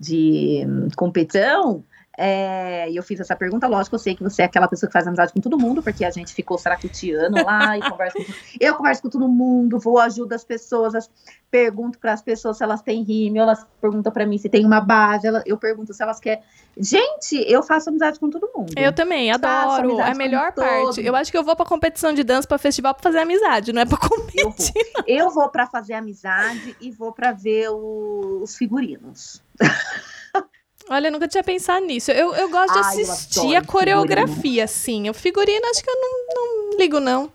de, 0.00 0.64
hum, 0.66 0.88
competição, 0.96 1.84
é, 2.18 2.88
e 2.90 2.96
eu 2.96 3.02
fiz 3.02 3.18
essa 3.20 3.34
pergunta, 3.36 3.66
lógico, 3.66 3.94
eu 3.96 3.98
sei 4.00 4.14
que 4.14 4.22
você 4.22 4.42
é 4.42 4.44
aquela 4.44 4.68
pessoa 4.68 4.88
que 4.88 4.92
faz 4.92 5.06
amizade 5.06 5.32
com 5.32 5.40
todo 5.40 5.58
mundo, 5.58 5.82
porque 5.82 6.04
a 6.04 6.10
gente 6.10 6.32
ficou 6.32 6.56
saracutiano 6.58 7.44
lá 7.44 7.76
e 7.78 7.80
conversa 7.90 8.18
com, 8.18 8.32
eu 8.60 8.74
converso 8.74 9.02
com 9.02 9.08
todo 9.08 9.28
mundo, 9.28 9.78
vou 9.78 9.98
ajudo 9.98 10.32
as 10.32 10.44
pessoas, 10.44 10.94
as- 10.94 11.10
pergunto 11.50 11.98
para 12.00 12.12
as 12.12 12.20
pessoas 12.22 12.56
se 12.58 12.64
elas 12.64 12.82
têm 12.82 13.02
rímel, 13.04 13.44
elas 13.44 13.64
perguntam 13.80 14.12
para 14.12 14.26
mim 14.26 14.38
se 14.38 14.48
tem 14.48 14.64
uma 14.66 14.80
base, 14.80 15.26
ela- 15.26 15.42
eu 15.46 15.56
pergunto 15.56 15.92
se 15.94 16.02
elas 16.02 16.18
querem. 16.20 16.42
Gente, 16.76 17.36
eu 17.48 17.62
faço 17.62 17.88
amizade 17.90 18.18
com 18.18 18.28
todo 18.28 18.50
mundo. 18.54 18.72
Eu 18.76 18.92
também, 18.92 19.30
adoro. 19.30 20.00
É 20.00 20.10
a 20.10 20.14
melhor 20.14 20.52
todo 20.52 20.64
parte. 20.64 21.00
Eu 21.06 21.14
acho 21.14 21.30
que 21.30 21.38
eu 21.38 21.44
vou 21.44 21.54
pra 21.54 21.64
competição 21.64 22.12
de 22.12 22.24
dança, 22.24 22.48
pra 22.48 22.58
festival, 22.58 22.92
pra 22.94 23.02
fazer 23.04 23.18
amizade, 23.18 23.72
não 23.72 23.82
é 23.82 23.86
pra 23.86 23.96
competir. 23.98 24.34
Eu 24.44 24.50
vou, 24.50 25.04
eu 25.06 25.30
vou 25.30 25.48
para 25.48 25.66
fazer 25.66 25.94
amizade 25.94 26.76
e 26.80 26.90
vou 26.90 27.12
para 27.12 27.30
ver 27.32 27.68
o- 27.70 28.40
os 28.42 28.56
figurinos. 28.56 29.40
Olha, 30.88 31.08
eu 31.08 31.12
nunca 31.12 31.26
tinha 31.26 31.42
pensado 31.42 31.84
nisso. 31.86 32.10
Eu, 32.10 32.34
eu 32.34 32.50
gosto 32.50 32.72
de 32.72 32.78
Ai, 32.78 33.02
assistir 33.02 33.56
a 33.56 33.64
coreografia, 33.64 34.66
sim. 34.66 35.08
O 35.08 35.14
figurino, 35.14 35.66
acho 35.66 35.82
que 35.82 35.90
eu 35.90 35.94
não, 35.94 36.34
não 36.34 36.78
ligo, 36.78 37.00
não. 37.00 37.32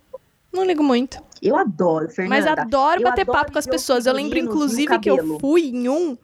Não 0.51 0.65
ligo 0.65 0.83
muito. 0.83 1.21
Eu 1.41 1.55
adoro, 1.55 2.05
Mas 2.05 2.15
Fernanda. 2.15 2.61
adoro 2.61 2.99
eu 2.99 3.03
bater 3.05 3.21
adoro 3.21 3.37
papo 3.37 3.51
com 3.51 3.59
as 3.59 3.65
pessoas. 3.65 4.05
Eu 4.05 4.13
lembro, 4.13 4.37
inclusive, 4.37 4.99
que 4.99 5.09
eu 5.09 5.39
fui 5.39 5.69
em 5.69 5.89
um. 5.89 6.17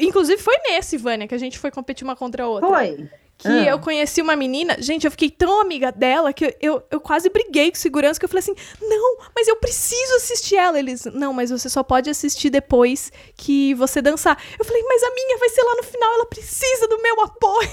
Inclusive, 0.00 0.40
foi 0.40 0.56
nesse, 0.68 0.96
Vânia, 0.96 1.28
que 1.28 1.34
a 1.34 1.38
gente 1.38 1.58
foi 1.58 1.70
competir 1.70 2.04
uma 2.04 2.16
contra 2.16 2.44
a 2.44 2.48
outra. 2.48 2.68
Foi. 2.68 3.08
Que 3.38 3.46
Ah. 3.46 3.66
eu 3.66 3.78
conheci 3.78 4.20
uma 4.20 4.34
menina, 4.34 4.76
gente, 4.80 5.04
eu 5.04 5.10
fiquei 5.12 5.30
tão 5.30 5.60
amiga 5.60 5.92
dela 5.92 6.32
que 6.32 6.56
eu, 6.60 6.82
eu 6.90 7.00
quase 7.00 7.30
briguei 7.30 7.70
com 7.70 7.76
segurança, 7.78 8.18
que 8.18 8.24
eu 8.24 8.28
falei 8.28 8.40
assim, 8.40 8.54
não, 8.82 9.18
mas 9.32 9.46
eu 9.46 9.54
preciso 9.54 10.16
assistir 10.16 10.56
ela. 10.56 10.76
Eles, 10.76 11.04
não, 11.04 11.32
mas 11.32 11.50
você 11.50 11.68
só 11.68 11.84
pode 11.84 12.10
assistir 12.10 12.50
depois 12.50 13.12
que 13.36 13.74
você 13.74 14.02
dançar. 14.02 14.36
Eu 14.58 14.64
falei, 14.64 14.82
mas 14.82 15.04
a 15.04 15.10
minha 15.14 15.38
vai 15.38 15.48
ser 15.50 15.62
lá 15.62 15.74
no 15.76 15.82
final, 15.84 16.14
ela 16.14 16.26
precisa 16.26 16.88
do 16.88 17.00
meu 17.00 17.20
apoio. 17.22 17.70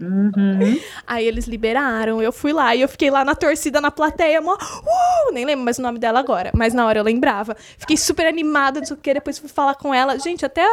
Uhum. 0.00 0.78
Aí 1.06 1.26
eles 1.26 1.46
liberaram, 1.46 2.22
eu 2.22 2.30
fui 2.32 2.52
lá 2.52 2.74
e 2.74 2.82
eu 2.82 2.88
fiquei 2.88 3.10
lá 3.10 3.24
na 3.24 3.34
torcida, 3.34 3.80
na 3.80 3.90
plateia, 3.90 4.40
mó, 4.40 4.54
uh, 4.54 5.32
nem 5.32 5.44
lembro 5.44 5.64
mais 5.64 5.78
o 5.78 5.82
nome 5.82 5.98
dela 5.98 6.20
agora, 6.20 6.50
mas 6.54 6.72
na 6.74 6.86
hora 6.86 7.00
eu 7.00 7.04
lembrava. 7.04 7.56
Fiquei 7.78 7.96
super 7.96 8.26
animada, 8.26 8.78
não 8.80 8.86
sei 8.86 8.94
o 8.94 9.00
que, 9.00 9.14
depois 9.14 9.38
fui 9.38 9.48
falar 9.48 9.74
com 9.74 9.92
ela. 9.92 10.18
Gente, 10.18 10.44
até, 10.44 10.64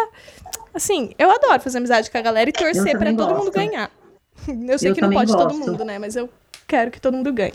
assim, 0.74 1.12
eu 1.18 1.30
adoro 1.32 1.60
fazer 1.62 1.78
amizade 1.78 2.10
com 2.10 2.18
a 2.18 2.22
galera 2.22 2.50
e 2.50 2.54
torcer 2.54 2.92
pra 2.92 3.00
também 3.00 3.16
todo 3.16 3.36
mundo 3.36 3.52
ganhar. 3.52 3.90
Eu 4.68 4.78
sei 4.80 4.92
Eu 4.92 4.96
que 4.96 5.02
não 5.02 5.12
pode 5.12 5.32
todo 5.32 5.54
gosto. 5.54 5.60
mundo, 5.60 5.86
né, 5.86 5.98
mas 6.00 6.16
eu 6.16 6.28
quero 6.68 6.90
que 6.92 7.00
todo 7.00 7.16
mundo 7.16 7.32
ganhe. 7.32 7.54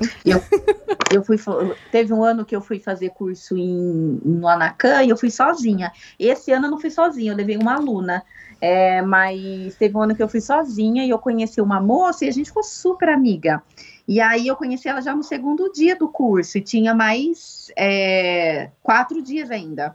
Eu 1.13 1.23
fui, 1.25 1.37
fa- 1.37 1.75
teve 1.91 2.13
um 2.13 2.23
ano 2.23 2.45
que 2.45 2.55
eu 2.55 2.61
fui 2.61 2.79
fazer 2.79 3.11
curso 3.11 3.57
em, 3.57 4.21
no 4.25 4.47
Anacan 4.47 5.03
e 5.03 5.11
eu 5.11 5.17
fui 5.17 5.31
sozinha. 5.31 5.93
Esse 6.19 6.53
ano 6.53 6.67
eu 6.67 6.71
não 6.71 6.81
fui 6.81 6.91
sozinha, 6.91 7.33
eu 7.33 7.37
levei 7.37 7.57
uma 7.57 7.75
aluna. 7.75 8.23
É, 8.61 9.03
mas 9.03 9.75
teve 9.77 9.97
um 9.97 10.03
ano 10.03 10.15
que 10.17 10.23
eu 10.23 10.29
fui 10.29 10.41
sozinha 10.41 11.05
e 11.05 11.11
eu 11.11 11.19
conheci 11.19 11.61
uma 11.61 11.81
moça 11.81 12.25
e 12.25 12.29
a 12.29 12.33
gente 12.33 12.47
ficou 12.47 12.63
super 12.63 13.09
amiga. 13.09 13.63
E 14.07 14.21
aí 14.21 14.47
eu 14.47 14.57
conheci 14.57 14.89
ela 14.89 15.01
já 15.03 15.15
no 15.15 15.23
segundo 15.23 15.71
dia 15.73 15.95
do 15.97 16.09
curso 16.09 16.59
e 16.59 16.61
tinha 16.63 16.95
mais 16.95 17.71
é, 17.77 18.71
quatro 18.83 19.21
dias 19.23 19.51
ainda. 19.51 19.95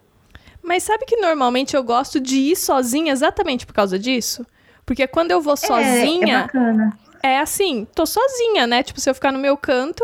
Mas 0.63 0.83
sabe 0.83 1.05
que 1.05 1.17
normalmente 1.17 1.75
eu 1.75 1.83
gosto 1.83 2.19
de 2.19 2.37
ir 2.37 2.55
sozinha 2.55 3.11
exatamente 3.11 3.65
por 3.65 3.73
causa 3.73 3.99
disso? 3.99 4.45
Porque 4.85 5.05
quando 5.07 5.31
eu 5.31 5.41
vou 5.41 5.53
É, 5.53 5.63
é 5.63 5.67
sozinha, 5.67 6.41
bacana. 6.43 6.97
é 7.21 7.39
assim, 7.39 7.85
tô 7.93 8.05
sozinha, 8.05 8.65
né? 8.65 8.81
Tipo, 8.83 8.99
se 8.99 9.09
eu 9.09 9.13
ficar 9.15 9.31
no 9.31 9.39
meu 9.39 9.55
canto, 9.57 10.03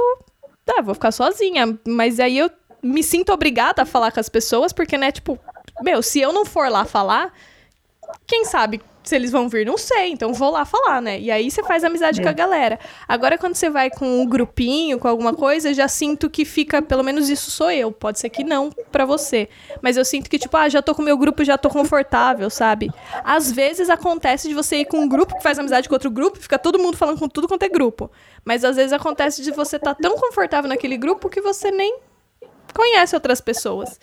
tá, 0.66 0.82
vou 0.82 0.94
ficar 0.94 1.12
sozinha. 1.12 1.78
Mas 1.88 2.20
aí 2.20 2.38
eu 2.38 2.52
me 2.84 3.02
sinto 3.04 3.32
obrigada 3.34 3.82
a 3.82 3.86
falar 3.86 4.12
com 4.12 4.20
as 4.20 4.30
pessoas, 4.30 4.72
porque, 4.74 4.98
né, 4.98 5.12
tipo, 5.12 5.40
meu, 5.82 6.02
se 6.02 6.20
eu 6.20 6.32
não 6.34 6.46
for 6.46 6.70
lá 6.70 6.86
falar, 6.86 7.34
quem 8.28 8.46
sabe 8.46 8.82
se 9.04 9.16
eles 9.16 9.32
vão 9.32 9.50
vir, 9.50 9.66
não 9.66 9.78
sei. 9.78 10.10
Então 10.12 10.34
vou 10.34 10.52
lá 10.52 10.66
falar, 10.66 11.02
né? 11.02 11.20
E 11.20 11.32
aí 11.32 11.50
você 11.50 11.64
faz 11.64 11.84
amizade 11.84 12.20
É. 12.20 12.24
com 12.24 12.30
a 12.30 12.34
galera. 12.34 12.78
Agora, 13.08 13.38
quando 13.38 13.56
você 13.56 13.70
vai 13.70 13.90
com 13.90 14.22
um 14.22 14.26
grupinho, 14.26 15.00
com 15.00 15.08
alguma 15.08 15.34
coisa, 15.34 15.70
eu 15.70 15.74
já 15.74 15.88
sinto 15.88 16.30
que 16.30 16.46
fica, 16.46 16.82
pelo 16.82 17.04
menos 17.04 17.30
isso 17.30 17.50
sou 17.50 17.72
eu. 17.72 17.92
Pode 17.92 18.20
ser 18.20 18.30
que 18.30 18.44
não 18.44 18.70
pra 18.92 19.06
você. 19.06 19.50
Mas 19.82 19.98
eu 19.98 20.06
sinto 20.06 20.30
que, 20.30 20.38
tipo, 20.38 20.56
ah, 20.56 20.70
já 20.70 20.82
tô 20.82 20.94
com 20.94 21.02
o 21.02 21.06
meu 21.06 21.18
grupo, 21.18 21.44
já 21.44 21.58
tô 21.58 21.70
confortável, 21.70 22.50
sabe? 22.50 22.92
Às 23.24 23.52
vezes 23.52 23.90
acontece 23.90 24.48
de 24.48 24.54
você 24.54 24.78
ir 24.82 24.86
com 24.86 25.00
um 25.00 25.08
grupo 25.08 25.36
que 25.36 25.42
faz 25.44 25.58
amizade 25.58 25.88
com 25.90 25.96
outro 25.96 26.12
grupo, 26.12 26.38
fica 26.38 26.60
todo 26.60 26.78
mundo 26.78 26.96
falando 26.98 27.18
com 27.18 27.28
tudo 27.28 27.48
quanto 27.48 27.64
é 27.64 27.70
grupo. 27.70 28.12
Mas 28.46 28.64
às 28.64 28.76
vezes 28.76 28.94
acontece 28.94 29.42
de 29.42 29.52
você 29.52 29.78
estar 29.78 29.96
tão 29.96 30.18
confortável 30.18 30.68
naquele 30.70 30.98
grupo 30.98 31.30
que 31.30 31.42
você 31.42 31.72
nem 31.72 31.98
conhece 32.76 33.16
outras 33.16 33.42
pessoas. 33.42 34.00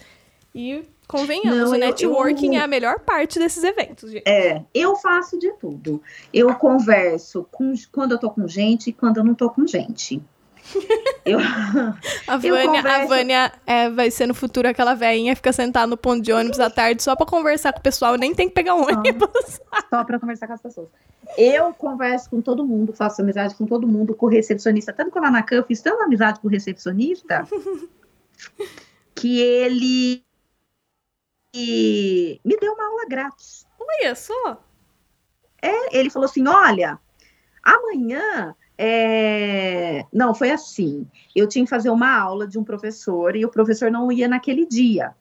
E 0.54 0.82
convenhamos, 1.06 1.58
Não, 1.58 1.70
o 1.70 1.74
eu- 1.74 1.78
networking 1.80 2.54
eu- 2.56 2.60
é 2.60 2.64
a 2.64 2.66
melhor 2.66 3.00
parte 3.00 3.38
desses 3.38 3.62
eventos, 3.62 4.10
gente. 4.10 4.28
É, 4.28 4.62
eu 4.74 4.96
faço 4.96 5.38
de 5.38 5.52
tudo. 5.54 6.02
Eu 6.32 6.54
converso 6.54 7.46
com, 7.50 7.72
quando 7.92 8.12
eu 8.12 8.18
tô 8.18 8.30
com 8.30 8.46
gente 8.48 8.90
e 8.90 8.92
quando 8.92 9.18
eu 9.18 9.24
não 9.24 9.34
tô 9.34 9.48
com 9.50 9.66
gente. 9.66 10.22
Eu, 11.24 11.38
A 11.38 12.34
Eu 12.34 12.40
Vânia, 12.40 12.80
a 12.80 12.82
converso- 12.82 13.08
Vânia 13.08 13.52
é, 13.64 13.88
vai 13.90 14.10
ser 14.10 14.26
no 14.26 14.34
futuro 14.34 14.68
aquela 14.68 14.94
veinha, 14.94 15.34
fica 15.36 15.52
sentada 15.52 15.86
no 15.86 15.96
ponto 15.96 16.20
de 16.20 16.32
ônibus 16.32 16.58
à 16.58 16.68
tarde 16.68 17.02
só 17.04 17.14
pra 17.14 17.24
conversar 17.24 17.72
com 17.72 17.78
o 17.78 17.82
pessoal, 17.82 18.16
nem 18.16 18.34
tem 18.34 18.48
que 18.48 18.54
pegar 18.54 18.74
ônibus. 18.74 19.60
só 19.90 20.02
para 20.04 20.18
conversar 20.18 20.48
com 20.48 20.52
as 20.54 20.60
pessoas. 20.62 20.88
Eu 21.38 21.72
converso 21.72 22.30
com 22.30 22.40
todo 22.40 22.64
mundo, 22.64 22.92
faço 22.92 23.22
amizade 23.22 23.54
com 23.54 23.64
todo 23.64 23.86
mundo, 23.86 24.12
com 24.14 24.26
o 24.26 24.28
recepcionista. 24.28 24.92
Tanto 24.92 25.12
que 25.12 25.20
lá 25.20 25.30
na 25.30 25.42
CAN 25.42 25.56
eu 25.58 25.64
fiz 25.64 25.80
tanta 25.80 26.02
amizade 26.04 26.40
com 26.40 26.48
o 26.48 26.50
recepcionista 26.50 27.46
que 29.14 29.40
ele 29.40 30.22
e 31.58 32.40
me 32.44 32.56
deu 32.58 32.74
uma 32.74 32.86
aula 32.86 33.06
grátis. 33.08 33.66
Olha 33.80 34.14
só. 34.14 34.62
Ele 35.90 36.10
falou 36.10 36.26
assim: 36.26 36.46
olha, 36.46 36.98
amanhã. 37.62 38.54
é, 38.76 40.04
Não, 40.12 40.34
foi 40.34 40.50
assim. 40.50 41.06
Eu 41.34 41.48
tinha 41.48 41.64
que 41.64 41.70
fazer 41.70 41.88
uma 41.88 42.14
aula 42.14 42.46
de 42.46 42.58
um 42.58 42.64
professor 42.64 43.34
e 43.34 43.44
o 43.44 43.50
professor 43.50 43.90
não 43.90 44.12
ia 44.12 44.28
naquele 44.28 44.66
dia. 44.66 45.14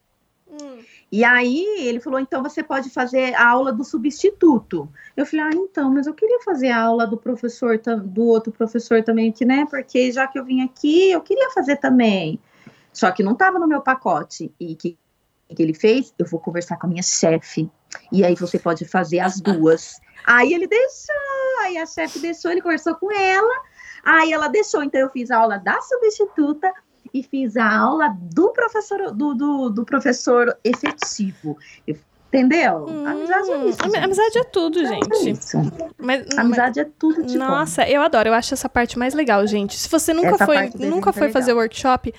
Hum. 0.45 0.79
E 1.09 1.23
aí 1.23 1.65
ele 1.87 2.01
falou: 2.01 2.19
então 2.19 2.43
você 2.43 2.61
pode 2.61 2.89
fazer 2.89 3.33
a 3.35 3.47
aula 3.47 3.71
do 3.71 3.85
substituto. 3.85 4.89
Eu 5.15 5.25
falei: 5.25 5.45
ah, 5.45 5.51
então, 5.53 5.89
mas 5.89 6.05
eu 6.05 6.13
queria 6.13 6.41
fazer 6.41 6.69
a 6.69 6.81
aula 6.81 7.07
do 7.07 7.17
professor, 7.17 7.79
do 7.79 8.25
outro 8.25 8.51
professor 8.51 9.01
também, 9.03 9.31
que, 9.31 9.45
né? 9.45 9.65
Porque 9.69 10.11
já 10.11 10.27
que 10.27 10.37
eu 10.37 10.43
vim 10.43 10.61
aqui, 10.61 11.11
eu 11.11 11.21
queria 11.21 11.49
fazer 11.51 11.77
também. 11.77 12.39
Só 12.91 13.11
que 13.11 13.23
não 13.23 13.33
estava 13.33 13.57
no 13.57 13.67
meu 13.67 13.81
pacote. 13.81 14.53
E 14.59 14.73
o 14.73 14.77
que, 14.77 14.97
que 15.53 15.61
ele 15.61 15.73
fez? 15.73 16.13
Eu 16.17 16.25
vou 16.25 16.39
conversar 16.39 16.77
com 16.77 16.87
a 16.87 16.89
minha 16.89 17.03
chefe. 17.03 17.69
E 18.11 18.23
aí 18.23 18.35
você 18.35 18.57
pode 18.57 18.85
fazer 18.85 19.19
as 19.19 19.39
duas. 19.39 19.99
Aí 20.25 20.53
ele 20.53 20.67
deixou, 20.67 21.15
aí 21.61 21.77
a 21.77 21.85
chefe 21.85 22.19
deixou, 22.19 22.51
ele 22.51 22.61
conversou 22.61 22.95
com 22.95 23.11
ela. 23.11 23.53
Aí 24.03 24.31
ela 24.33 24.47
deixou, 24.47 24.83
então 24.83 24.99
eu 25.01 25.09
fiz 25.09 25.29
a 25.31 25.37
aula 25.37 25.57
da 25.57 25.79
substituta 25.81 26.71
e 27.13 27.21
fiz 27.23 27.55
a 27.57 27.69
aula 27.77 28.09
do 28.33 28.51
professor 28.51 29.11
do, 29.11 29.33
do, 29.35 29.69
do 29.69 29.85
professor 29.85 30.57
efetivo. 30.63 31.57
Eu- 31.87 31.97
Entendeu? 32.33 32.85
Hum, 32.89 33.07
amizade 33.07 33.49
é 33.49 33.65
isso. 33.69 33.77
gente. 33.81 33.97
amizade 33.97 34.37
é 34.39 34.43
tudo, 34.43 34.79
Amizade 34.79 34.99
é 35.09 35.15
gente. 35.23 35.39
isso. 35.39 35.57
Mas, 35.97 36.25
mas- 36.25 36.37
Amizade 36.37 36.79
é 36.81 36.83
tudo 36.99 37.23
de 37.23 37.37
bom. 37.37 37.45
nossa, 37.45 37.87
eu 37.87 38.01
adoro, 38.01 38.27
eu 38.27 38.33
acho 38.33 38.53
essa 38.53 38.67
parte 38.67 38.99
mais 38.99 39.13
legal, 39.13 39.45
gente. 39.47 39.77
Se 39.77 39.87
você 39.87 40.13
nunca 40.13 40.31
Essa 40.35 40.45
foi, 40.45 40.69
do 40.69 40.85
nunca 40.85 41.11
é 41.11 41.13
foi 41.13 41.31
fazer 41.31 41.51
legal. 41.53 41.61
workshop, 41.63 42.13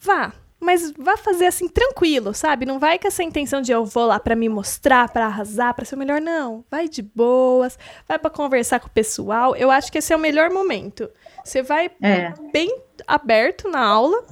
vá. 0.00 0.32
Mas 0.60 0.92
vá 0.98 1.16
fazer 1.16 1.46
assim 1.46 1.66
tranquilo, 1.66 2.34
sabe? 2.34 2.66
Não 2.66 2.78
vai 2.78 2.98
com 2.98 3.08
essa 3.08 3.22
intenção 3.22 3.62
de 3.62 3.72
eu 3.72 3.84
vou 3.84 4.06
lá 4.06 4.20
pra 4.20 4.36
me 4.36 4.48
mostrar, 4.48 5.08
pra 5.08 5.26
arrasar, 5.26 5.74
pra 5.74 5.86
ser 5.86 5.94
o 5.94 5.98
melhor 5.98 6.20
não. 6.20 6.62
Vai 6.70 6.86
de 6.86 7.00
boas, 7.00 7.78
vai 8.06 8.18
pra 8.18 8.28
conversar 8.30 8.78
com 8.78 8.86
o 8.86 8.90
pessoal. 8.90 9.56
Eu 9.56 9.70
acho 9.70 9.90
que 9.90 9.98
esse 9.98 10.12
é 10.12 10.16
o 10.16 10.20
melhor 10.20 10.50
momento. 10.50 11.08
Você 11.42 11.62
vai 11.62 11.90
É, 12.02 12.34
bem 12.52 12.76
aberto 13.06 13.68
na 13.68 13.80
aula. 13.80 14.22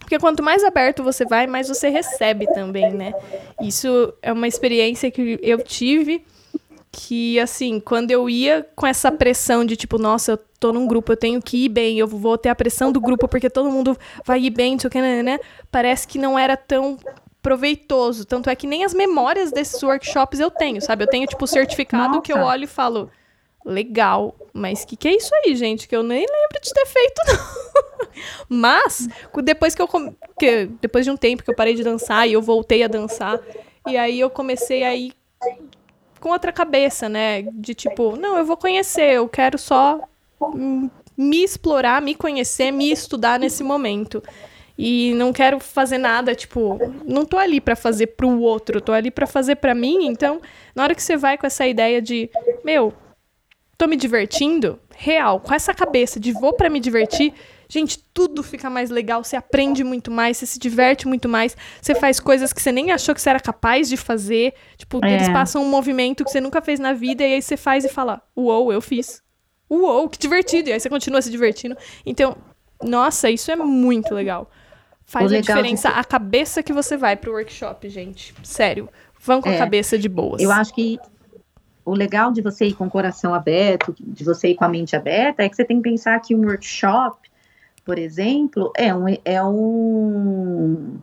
Porque 0.00 0.18
quanto 0.18 0.42
mais 0.42 0.64
aberto 0.64 1.04
você 1.04 1.24
vai, 1.24 1.46
mais 1.46 1.68
você 1.68 1.88
recebe 1.88 2.46
também, 2.52 2.92
né? 2.92 3.12
Isso 3.62 4.12
é 4.20 4.32
uma 4.32 4.48
experiência 4.48 5.08
que 5.10 5.38
eu 5.40 5.62
tive 5.62 6.24
que, 6.90 7.38
assim, 7.38 7.78
quando 7.78 8.10
eu 8.10 8.28
ia 8.28 8.66
com 8.74 8.86
essa 8.86 9.12
pressão 9.12 9.64
de 9.64 9.76
tipo, 9.76 9.98
nossa, 9.98 10.32
eu 10.32 10.38
tô 10.60 10.72
num 10.72 10.86
grupo, 10.86 11.10
eu 11.10 11.16
tenho 11.16 11.40
que 11.40 11.64
ir 11.64 11.68
bem, 11.70 11.98
eu 11.98 12.06
vou 12.06 12.36
ter 12.36 12.50
a 12.50 12.54
pressão 12.54 12.92
do 12.92 13.00
grupo 13.00 13.26
porque 13.26 13.48
todo 13.48 13.70
mundo 13.70 13.96
vai 14.24 14.42
ir 14.42 14.50
bem, 14.50 14.72
não 14.72 14.78
sei 14.78 14.88
o 14.88 14.90
que, 14.90 15.00
né, 15.00 15.22
né? 15.22 15.40
Parece 15.70 16.06
que 16.06 16.18
não 16.18 16.38
era 16.38 16.54
tão 16.56 16.98
proveitoso. 17.40 18.26
Tanto 18.26 18.50
é 18.50 18.54
que 18.54 18.66
nem 18.66 18.84
as 18.84 18.92
memórias 18.92 19.50
desses 19.50 19.82
workshops 19.82 20.38
eu 20.38 20.50
tenho, 20.50 20.80
sabe? 20.82 21.04
Eu 21.04 21.08
tenho, 21.08 21.26
tipo, 21.26 21.46
certificado 21.46 22.08
Nossa. 22.08 22.20
que 22.20 22.32
eu 22.32 22.38
olho 22.38 22.64
e 22.64 22.66
falo, 22.66 23.10
legal, 23.64 24.36
mas 24.52 24.84
que 24.84 24.96
que 24.96 25.08
é 25.08 25.16
isso 25.16 25.34
aí, 25.34 25.56
gente? 25.56 25.88
Que 25.88 25.96
eu 25.96 26.02
nem 26.02 26.20
lembro 26.20 26.60
de 26.62 26.72
ter 26.72 26.86
feito, 26.86 27.22
não. 27.26 28.08
mas, 28.48 29.08
depois 29.42 29.74
que 29.74 29.80
eu. 29.80 29.88
Que, 30.38 30.66
depois 30.80 31.06
de 31.06 31.10
um 31.10 31.16
tempo 31.16 31.42
que 31.42 31.50
eu 31.50 31.56
parei 31.56 31.74
de 31.74 31.82
dançar 31.82 32.28
e 32.28 32.34
eu 32.34 32.42
voltei 32.42 32.82
a 32.82 32.88
dançar, 32.88 33.40
e 33.88 33.96
aí 33.96 34.20
eu 34.20 34.28
comecei 34.28 34.84
a 34.84 34.94
ir 34.94 35.14
com 36.20 36.28
outra 36.28 36.52
cabeça, 36.52 37.08
né? 37.08 37.42
De 37.42 37.74
tipo, 37.74 38.14
não, 38.16 38.36
eu 38.36 38.44
vou 38.44 38.58
conhecer, 38.58 39.14
eu 39.14 39.26
quero 39.26 39.56
só 39.56 40.00
me 41.16 41.44
explorar, 41.44 42.00
me 42.00 42.14
conhecer, 42.14 42.70
me 42.70 42.90
estudar 42.90 43.38
nesse 43.38 43.62
momento. 43.62 44.22
E 44.82 45.12
não 45.14 45.30
quero 45.30 45.60
fazer 45.60 45.98
nada, 45.98 46.34
tipo, 46.34 46.78
não 47.04 47.26
tô 47.26 47.36
ali 47.36 47.60
para 47.60 47.76
fazer 47.76 48.06
pro 48.08 48.40
outro, 48.40 48.80
tô 48.80 48.92
ali 48.92 49.10
para 49.10 49.26
fazer 49.26 49.56
para 49.56 49.74
mim. 49.74 50.06
Então, 50.06 50.40
na 50.74 50.82
hora 50.82 50.94
que 50.94 51.02
você 51.02 51.18
vai 51.18 51.36
com 51.36 51.46
essa 51.46 51.66
ideia 51.66 52.00
de, 52.00 52.30
meu, 52.64 52.94
tô 53.76 53.86
me 53.86 53.94
divertindo, 53.94 54.78
real, 54.96 55.40
com 55.40 55.52
essa 55.52 55.74
cabeça 55.74 56.18
de 56.18 56.32
vou 56.32 56.54
para 56.54 56.70
me 56.70 56.80
divertir, 56.80 57.34
gente, 57.68 57.98
tudo 58.14 58.42
fica 58.42 58.70
mais 58.70 58.88
legal, 58.88 59.22
você 59.22 59.36
aprende 59.36 59.84
muito 59.84 60.10
mais, 60.10 60.38
você 60.38 60.46
se 60.46 60.58
diverte 60.58 61.06
muito 61.06 61.28
mais, 61.28 61.54
você 61.80 61.94
faz 61.94 62.18
coisas 62.18 62.50
que 62.50 62.62
você 62.62 62.72
nem 62.72 62.90
achou 62.90 63.14
que 63.14 63.20
você 63.20 63.28
era 63.28 63.40
capaz 63.40 63.86
de 63.86 63.98
fazer. 63.98 64.54
Tipo, 64.78 65.04
é. 65.04 65.12
eles 65.12 65.28
passam 65.28 65.62
um 65.62 65.68
movimento 65.68 66.24
que 66.24 66.30
você 66.30 66.40
nunca 66.40 66.62
fez 66.62 66.80
na 66.80 66.94
vida 66.94 67.22
e 67.22 67.34
aí 67.34 67.42
você 67.42 67.56
faz 67.56 67.84
e 67.84 67.88
fala: 67.88 68.22
"Uou, 68.34 68.72
eu 68.72 68.80
fiz". 68.80 69.22
Uou, 69.70 70.08
que 70.08 70.18
divertido! 70.18 70.68
E 70.68 70.72
aí 70.72 70.80
você 70.80 70.90
continua 70.90 71.22
se 71.22 71.30
divertindo. 71.30 71.76
Então, 72.04 72.36
nossa, 72.82 73.30
isso 73.30 73.50
é 73.52 73.56
muito 73.56 74.12
legal. 74.12 74.50
Faz 75.04 75.32
a 75.32 75.40
diferença 75.40 75.88
de... 75.88 75.98
a 75.98 76.04
cabeça 76.04 76.62
que 76.62 76.72
você 76.72 76.96
vai 76.96 77.16
pro 77.16 77.32
workshop, 77.32 77.88
gente. 77.88 78.34
Sério. 78.42 78.88
Vão 79.20 79.40
com 79.40 79.50
é, 79.50 79.56
a 79.56 79.58
cabeça 79.58 79.98
de 79.98 80.08
boas. 80.08 80.42
Eu 80.42 80.50
acho 80.50 80.74
que 80.74 80.98
o 81.84 81.94
legal 81.94 82.32
de 82.32 82.40
você 82.40 82.66
ir 82.66 82.74
com 82.74 82.86
o 82.86 82.90
coração 82.90 83.34
aberto, 83.34 83.94
de 83.98 84.24
você 84.24 84.48
ir 84.48 84.54
com 84.54 84.64
a 84.64 84.68
mente 84.68 84.94
aberta, 84.96 85.42
é 85.42 85.48
que 85.48 85.56
você 85.56 85.64
tem 85.64 85.78
que 85.80 85.88
pensar 85.88 86.18
que 86.20 86.34
um 86.34 86.46
workshop, 86.46 87.28
por 87.84 87.98
exemplo, 87.98 88.72
é 88.76 88.94
um, 88.94 89.06
é 89.24 89.42
um, 89.42 90.98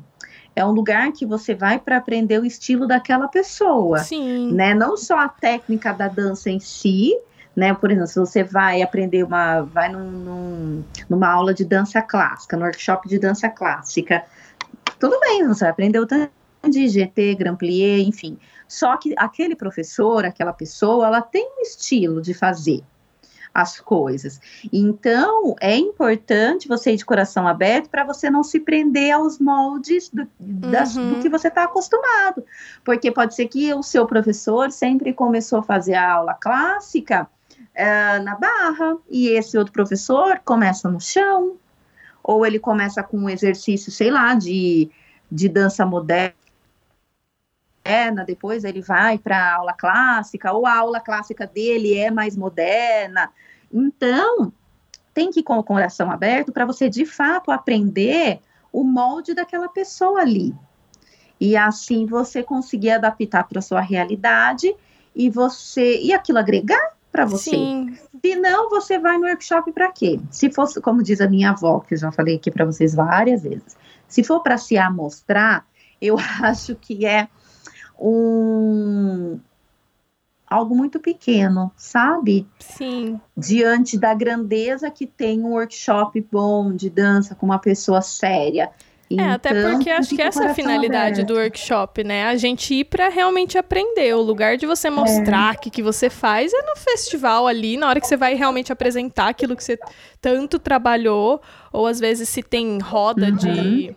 é 0.55 0.65
um 0.65 0.71
lugar 0.71 1.11
que 1.11 1.25
você 1.25 1.53
vai 1.53 1.77
para 1.77 1.97
aprender 1.97 2.39
o 2.39 2.45
estilo 2.45 2.87
daquela 2.87 3.27
pessoa. 3.27 3.99
Sim. 3.99 4.51
Né? 4.53 4.73
Não 4.73 4.97
só 4.97 5.19
a 5.19 5.29
técnica 5.29 5.93
da 5.93 6.07
dança 6.07 6.49
em 6.49 6.59
si, 6.59 7.13
né? 7.57 7.73
Por 7.73 7.89
exemplo, 7.89 8.07
se 8.07 8.19
você 8.19 8.43
vai 8.43 8.83
aprender 8.83 9.23
uma, 9.23 9.61
vai 9.61 9.89
num, 9.89 10.11
num, 10.11 10.83
numa 11.09 11.27
aula 11.27 11.55
de 11.55 11.65
dança 11.65 11.99
clássica, 12.03 12.55
no 12.55 12.63
workshop 12.63 13.09
de 13.09 13.17
dança 13.17 13.49
clássica, 13.49 14.23
tudo 14.99 15.19
bem, 15.19 15.47
você 15.47 15.61
vai 15.61 15.71
aprender 15.71 15.99
o 15.99 16.05
tanto 16.05 16.31
de 16.69 16.87
GT, 16.87 17.33
Grand 17.33 17.55
Plié, 17.55 17.97
enfim. 17.97 18.37
Só 18.67 18.95
que 18.97 19.15
aquele 19.17 19.55
professor, 19.55 20.23
aquela 20.23 20.53
pessoa, 20.53 21.07
ela 21.07 21.21
tem 21.21 21.49
um 21.57 21.61
estilo 21.61 22.21
de 22.21 22.31
fazer 22.35 22.83
as 23.51 23.79
coisas. 23.79 24.39
Então, 24.71 25.55
é 25.59 25.75
importante 25.75 26.67
você 26.67 26.91
ir 26.91 26.97
de 26.97 27.05
coração 27.05 27.47
aberto 27.47 27.89
para 27.89 28.03
você 28.03 28.29
não 28.29 28.43
se 28.43 28.59
prender 28.59 29.11
aos 29.11 29.39
moldes 29.39 30.09
do, 30.09 30.27
das, 30.39 30.95
uhum. 30.95 31.15
do 31.15 31.21
que 31.21 31.29
você 31.29 31.47
está 31.47 31.63
acostumado. 31.63 32.45
Porque 32.85 33.11
pode 33.11 33.33
ser 33.33 33.47
que 33.47 33.73
o 33.73 33.81
seu 33.81 34.05
professor 34.05 34.69
sempre 34.71 35.11
começou 35.11 35.57
a 35.59 35.63
fazer 35.63 35.95
a 35.95 36.11
aula 36.11 36.35
clássica 36.35 37.27
é, 37.77 38.17
na 38.19 38.33
barra, 38.33 38.97
e 39.07 39.27
esse 39.27 39.55
outro 39.55 39.71
professor 39.71 40.41
começa 40.43 40.89
no 40.89 40.99
chão, 40.99 41.57
ou 42.23 42.43
ele 42.43 42.57
começa 42.57 43.03
com 43.03 43.19
um 43.19 43.29
exercício, 43.29 43.91
sei 43.91 44.09
lá, 44.09 44.33
de, 44.33 44.89
de 45.31 45.47
dança 45.47 45.85
moderna, 45.85 46.33
depois 48.25 48.63
ele 48.63 48.81
vai 48.81 49.19
para 49.19 49.53
aula 49.53 49.73
clássica, 49.73 50.51
ou 50.51 50.65
a 50.65 50.75
aula 50.75 50.99
clássica 50.99 51.45
dele 51.45 51.95
é 51.95 52.09
mais 52.09 52.35
moderna. 52.35 53.31
Então, 53.71 54.51
tem 55.13 55.29
que 55.29 55.41
ir 55.41 55.43
com 55.43 55.59
o 55.59 55.63
coração 55.63 56.11
aberto 56.11 56.51
para 56.51 56.65
você 56.65 56.89
de 56.89 57.05
fato 57.05 57.51
aprender 57.51 58.39
o 58.73 58.83
molde 58.83 59.35
daquela 59.35 59.69
pessoa 59.69 60.21
ali. 60.21 60.53
E 61.39 61.55
assim 61.55 62.07
você 62.07 62.41
conseguir 62.41 62.89
adaptar 62.89 63.43
para 63.47 63.61
sua 63.61 63.81
realidade 63.81 64.75
e 65.15 65.29
você 65.29 66.01
e 66.01 66.11
aquilo 66.11 66.39
agregar 66.39 66.96
para 67.17 67.25
você. 67.25 67.49
Sim. 67.49 67.97
Se 68.23 68.35
não, 68.35 68.69
você 68.69 68.99
vai 68.99 69.17
no 69.17 69.25
workshop 69.25 69.71
para 69.71 69.91
quê? 69.91 70.19
Se 70.29 70.51
fosse, 70.51 70.79
como 70.79 71.01
diz 71.01 71.19
a 71.19 71.27
minha 71.27 71.49
avó, 71.49 71.79
que 71.79 71.95
eu 71.95 71.97
já 71.97 72.11
falei 72.11 72.35
aqui 72.35 72.51
para 72.51 72.63
vocês 72.63 72.93
várias 72.93 73.41
vezes, 73.41 73.75
se 74.07 74.23
for 74.23 74.41
para 74.43 74.55
se 74.55 74.77
amostrar, 74.77 75.65
eu 75.99 76.15
acho 76.43 76.75
que 76.75 77.07
é 77.07 77.27
um 77.99 79.39
algo 80.45 80.75
muito 80.75 80.99
pequeno, 80.99 81.71
sabe? 81.75 82.47
Sim. 82.59 83.19
Diante 83.35 83.97
da 83.97 84.13
grandeza 84.13 84.91
que 84.91 85.07
tem 85.07 85.43
um 85.43 85.53
workshop 85.53 86.23
bom 86.31 86.71
de 86.71 86.87
dança 86.87 87.33
com 87.33 87.47
uma 87.47 87.59
pessoa 87.59 88.01
séria. 88.01 88.69
Então, 89.09 89.25
é, 89.25 89.31
até 89.31 89.49
então, 89.51 89.71
porque 89.71 89.89
acho 89.89 90.15
que 90.15 90.21
essa 90.21 90.43
é 90.43 90.47
a 90.47 90.53
finalidade 90.53 91.21
aberto. 91.21 91.27
do 91.27 91.35
workshop, 91.35 92.03
né? 92.03 92.25
A 92.25 92.35
gente 92.35 92.73
ir 92.73 92.83
para 92.85 93.07
realmente 93.07 93.57
aprender. 93.57 94.13
O 94.13 94.21
lugar 94.21 94.57
de 94.57 94.65
você 94.65 94.89
mostrar 94.89 95.53
o 95.53 95.53
é. 95.53 95.57
que, 95.57 95.69
que 95.69 95.81
você 95.81 96.09
faz 96.09 96.53
é 96.53 96.61
no 96.63 96.75
festival 96.75 97.47
ali, 97.47 97.77
na 97.77 97.87
hora 97.87 98.01
que 98.01 98.07
você 98.07 98.17
vai 98.17 98.35
realmente 98.35 98.71
apresentar 98.71 99.29
aquilo 99.29 99.55
que 99.55 99.63
você 99.63 99.79
tanto 100.19 100.59
trabalhou. 100.59 101.41
Ou 101.71 101.87
às 101.87 101.99
vezes 101.99 102.27
se 102.27 102.43
tem 102.43 102.79
roda 102.79 103.27
uhum. 103.27 103.35
de 103.35 103.95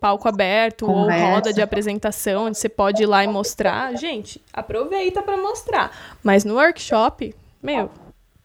palco 0.00 0.28
aberto 0.28 0.86
Conversa. 0.86 1.24
ou 1.24 1.30
roda 1.32 1.52
de 1.52 1.60
apresentação, 1.60 2.46
onde 2.46 2.58
você 2.58 2.68
pode 2.68 3.02
ir 3.02 3.06
lá 3.06 3.24
e 3.24 3.26
mostrar. 3.26 3.96
Gente, 3.96 4.40
aproveita 4.52 5.22
para 5.22 5.36
mostrar. 5.36 5.90
Mas 6.22 6.44
no 6.44 6.54
workshop, 6.54 7.34
meu, 7.60 7.90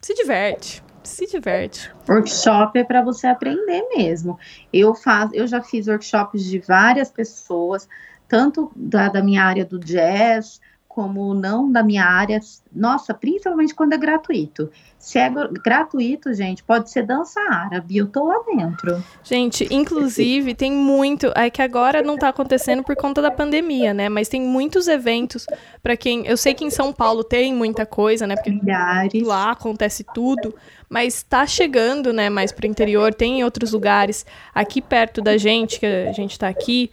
se 0.02 0.16
diverte 0.16 0.82
se 1.08 1.28
diverte. 1.28 1.92
Workshop 2.08 2.78
é 2.78 2.84
para 2.84 3.02
você 3.02 3.28
aprender 3.28 3.88
mesmo. 3.96 4.38
Eu 4.72 4.94
faço, 4.94 5.34
eu 5.36 5.48
já 5.48 5.62
fiz 5.62 5.88
workshops 5.88 6.44
de 6.44 6.60
várias 6.60 7.10
pessoas, 7.10 7.88
tanto 8.28 8.72
da, 8.76 9.10
da 9.10 9.24
minha 9.24 9.44
área 9.44 9.66
do 9.66 9.80
jazz, 9.80 10.60
como 10.94 11.34
não 11.34 11.72
da 11.72 11.82
minha 11.82 12.04
área, 12.04 12.38
nossa, 12.70 13.14
principalmente 13.14 13.74
quando 13.74 13.94
é 13.94 13.98
gratuito. 13.98 14.70
Se 15.00 15.18
é 15.18 15.32
gratuito, 15.64 16.34
gente, 16.34 16.64
pode 16.64 16.92
ser 16.92 17.04
dança 17.04 17.40
árabe, 17.50 17.96
eu 17.96 18.08
tô 18.08 18.26
lá 18.26 18.36
dentro. 18.46 19.02
Gente, 19.24 19.66
inclusive, 19.72 20.54
tem 20.54 20.70
muito, 20.70 21.32
é 21.34 21.50
que 21.50 21.62
agora 21.62 22.02
não 22.02 22.18
tá 22.18 22.28
acontecendo 22.28 22.84
por 22.84 22.94
conta 22.98 23.22
da 23.22 23.32
pandemia, 23.32 23.94
né? 23.94 24.10
Mas 24.10 24.28
tem 24.28 24.42
muitos 24.42 24.90
eventos 24.90 25.48
para 25.82 25.96
quem, 25.96 26.28
eu 26.28 26.36
sei 26.36 26.54
que 26.54 26.66
em 26.66 26.70
São 26.70 26.92
Paulo 26.92 27.24
tem 27.24 27.54
muita 27.54 27.86
coisa, 27.86 28.28
né? 28.28 28.36
Porque 28.36 28.52
Milhares. 28.52 29.24
lá 29.24 29.52
acontece 29.52 30.06
tudo, 30.14 30.54
mas 30.92 31.24
tá 31.24 31.48
chegando, 31.48 32.12
né, 32.12 32.30
mais 32.30 32.52
pro 32.52 32.68
interior, 32.68 33.14
tem 33.14 33.40
em 33.40 33.44
outros 33.46 33.72
lugares, 33.72 34.26
aqui 34.54 34.82
perto 34.82 35.22
da 35.22 35.38
gente, 35.38 35.80
que 35.80 35.86
a 35.86 36.12
gente 36.12 36.38
tá 36.38 36.50
aqui 36.50 36.92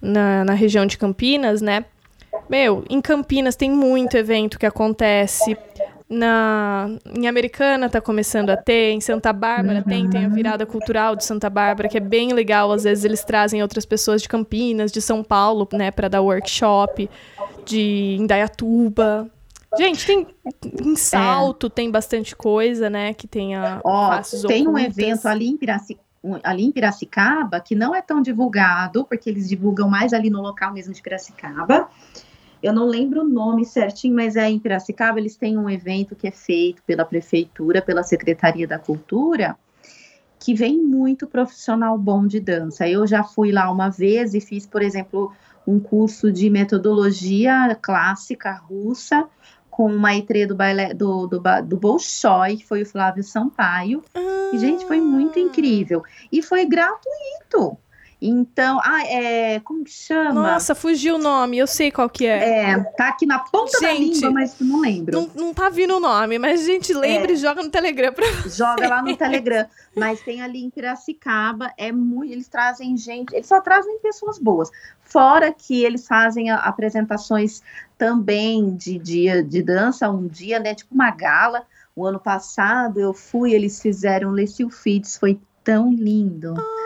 na, 0.00 0.46
na 0.46 0.54
região 0.54 0.86
de 0.86 0.96
Campinas, 0.96 1.60
né? 1.60 1.84
Meu, 2.48 2.82
em 2.88 3.02
Campinas 3.02 3.54
tem 3.54 3.70
muito 3.70 4.16
evento 4.16 4.58
que 4.58 4.64
acontece. 4.64 5.58
Na, 6.08 6.88
em 7.14 7.28
Americana 7.28 7.90
tá 7.90 8.00
começando 8.00 8.48
a 8.48 8.56
ter, 8.56 8.92
em 8.92 9.00
Santa 9.02 9.30
Bárbara 9.30 9.80
uhum. 9.80 9.84
tem, 9.84 10.08
tem 10.08 10.24
a 10.24 10.28
virada 10.28 10.64
cultural 10.64 11.14
de 11.14 11.24
Santa 11.24 11.50
Bárbara, 11.50 11.86
que 11.86 11.98
é 11.98 12.00
bem 12.00 12.32
legal. 12.32 12.72
Às 12.72 12.84
vezes 12.84 13.04
eles 13.04 13.22
trazem 13.24 13.60
outras 13.60 13.84
pessoas 13.84 14.22
de 14.22 14.28
Campinas, 14.28 14.90
de 14.90 15.02
São 15.02 15.22
Paulo, 15.22 15.68
né, 15.70 15.90
para 15.90 16.08
dar 16.08 16.22
workshop, 16.22 17.10
de 17.66 18.16
Indaiatuba. 18.18 19.30
Gente, 19.76 20.06
tem 20.06 20.26
em 20.82 20.96
Salto, 20.96 21.66
é. 21.66 21.70
tem 21.70 21.90
bastante 21.90 22.34
coisa, 22.34 22.88
né, 22.88 23.14
que 23.14 23.26
tem 23.26 23.54
a 23.54 23.80
Ó, 23.84 24.20
tem 24.46 24.68
um 24.68 24.78
evento 24.78 25.26
ali 25.26 25.48
em 25.48 25.56
Piracicaba 25.56 26.04
ali 26.42 26.64
em 26.64 26.72
Piracicaba, 26.72 27.60
que 27.60 27.74
não 27.74 27.94
é 27.94 28.00
tão 28.00 28.22
divulgado, 28.22 29.04
porque 29.04 29.28
eles 29.28 29.46
divulgam 29.46 29.90
mais 29.90 30.14
ali 30.14 30.30
no 30.30 30.40
local 30.40 30.72
mesmo 30.72 30.94
de 30.94 31.02
Piracicaba, 31.02 31.86
eu 32.64 32.72
não 32.72 32.86
lembro 32.86 33.20
o 33.20 33.28
nome 33.28 33.66
certinho, 33.66 34.14
mas 34.14 34.36
é 34.36 34.48
em 34.48 34.58
Piracicaba, 34.58 35.18
eles 35.18 35.36
têm 35.36 35.58
um 35.58 35.68
evento 35.68 36.16
que 36.16 36.26
é 36.26 36.30
feito 36.30 36.82
pela 36.84 37.04
prefeitura, 37.04 37.82
pela 37.82 38.02
Secretaria 38.02 38.66
da 38.66 38.78
Cultura, 38.78 39.54
que 40.40 40.54
vem 40.54 40.82
muito 40.82 41.26
profissional 41.26 41.98
bom 41.98 42.26
de 42.26 42.40
dança. 42.40 42.88
Eu 42.88 43.06
já 43.06 43.22
fui 43.22 43.52
lá 43.52 43.70
uma 43.70 43.90
vez 43.90 44.32
e 44.32 44.40
fiz, 44.40 44.66
por 44.66 44.80
exemplo, 44.80 45.30
um 45.66 45.78
curso 45.78 46.32
de 46.32 46.48
metodologia 46.48 47.78
clássica 47.82 48.52
russa 48.52 49.28
com 49.74 49.86
o 49.86 49.98
maitre 49.98 50.46
do 50.46 50.54
baile 50.54 50.94
do, 50.94 51.26
do, 51.26 51.42
do 51.64 51.76
Bolshoi, 51.76 52.58
que 52.58 52.64
foi 52.64 52.82
o 52.82 52.86
Flávio 52.86 53.24
Sampaio. 53.24 54.04
Ah. 54.14 54.20
E, 54.52 54.58
gente, 54.58 54.86
foi 54.86 55.00
muito 55.00 55.36
incrível. 55.40 56.00
E 56.30 56.40
foi 56.40 56.64
gratuito. 56.64 57.76
Então, 58.26 58.80
ah, 58.82 59.02
é. 59.06 59.60
Como 59.60 59.84
que 59.84 59.90
chama? 59.90 60.32
Nossa, 60.32 60.74
fugiu 60.74 61.16
o 61.16 61.18
nome, 61.18 61.58
eu 61.58 61.66
sei 61.66 61.90
qual 61.90 62.08
que 62.08 62.24
é. 62.24 62.70
É, 62.70 62.78
tá 62.96 63.08
aqui 63.08 63.26
na 63.26 63.38
ponta 63.38 63.78
gente, 63.78 63.82
da 63.82 63.92
língua, 63.92 64.30
mas 64.30 64.56
não 64.58 64.80
lembro. 64.80 65.20
Não, 65.20 65.30
não 65.34 65.54
tá 65.54 65.68
vindo 65.68 65.94
o 65.94 66.00
nome, 66.00 66.38
mas 66.38 66.62
a 66.62 66.64
gente 66.64 66.94
lembra 66.94 67.32
é. 67.32 67.34
e 67.34 67.36
joga 67.36 67.62
no 67.62 67.68
Telegram 67.68 68.14
pra 68.14 68.24
Joga 68.48 68.88
lá 68.88 69.02
no 69.02 69.14
Telegram. 69.14 69.66
Mas 69.94 70.22
tem 70.22 70.40
ali 70.40 70.64
em 70.64 70.70
Piracicaba, 70.70 71.70
é 71.76 71.92
muito. 71.92 72.32
Eles 72.32 72.48
trazem 72.48 72.96
gente, 72.96 73.34
eles 73.34 73.46
só 73.46 73.60
trazem 73.60 73.98
pessoas 73.98 74.38
boas. 74.38 74.70
Fora 75.02 75.52
que 75.52 75.84
eles 75.84 76.08
fazem 76.08 76.50
apresentações 76.50 77.62
também 77.98 78.74
de 78.74 78.98
dia 78.98 79.44
de 79.44 79.62
dança, 79.62 80.08
um 80.08 80.26
dia, 80.26 80.58
né? 80.58 80.74
Tipo 80.74 80.94
uma 80.94 81.10
gala. 81.10 81.66
O 81.94 82.06
ano 82.06 82.18
passado 82.18 82.98
eu 82.98 83.12
fui, 83.12 83.52
eles 83.52 83.82
fizeram 83.82 84.30
Lecil 84.30 84.70
Feeds, 84.70 85.18
foi 85.18 85.38
tão 85.62 85.92
lindo. 85.92 86.54
Ai, 86.56 86.83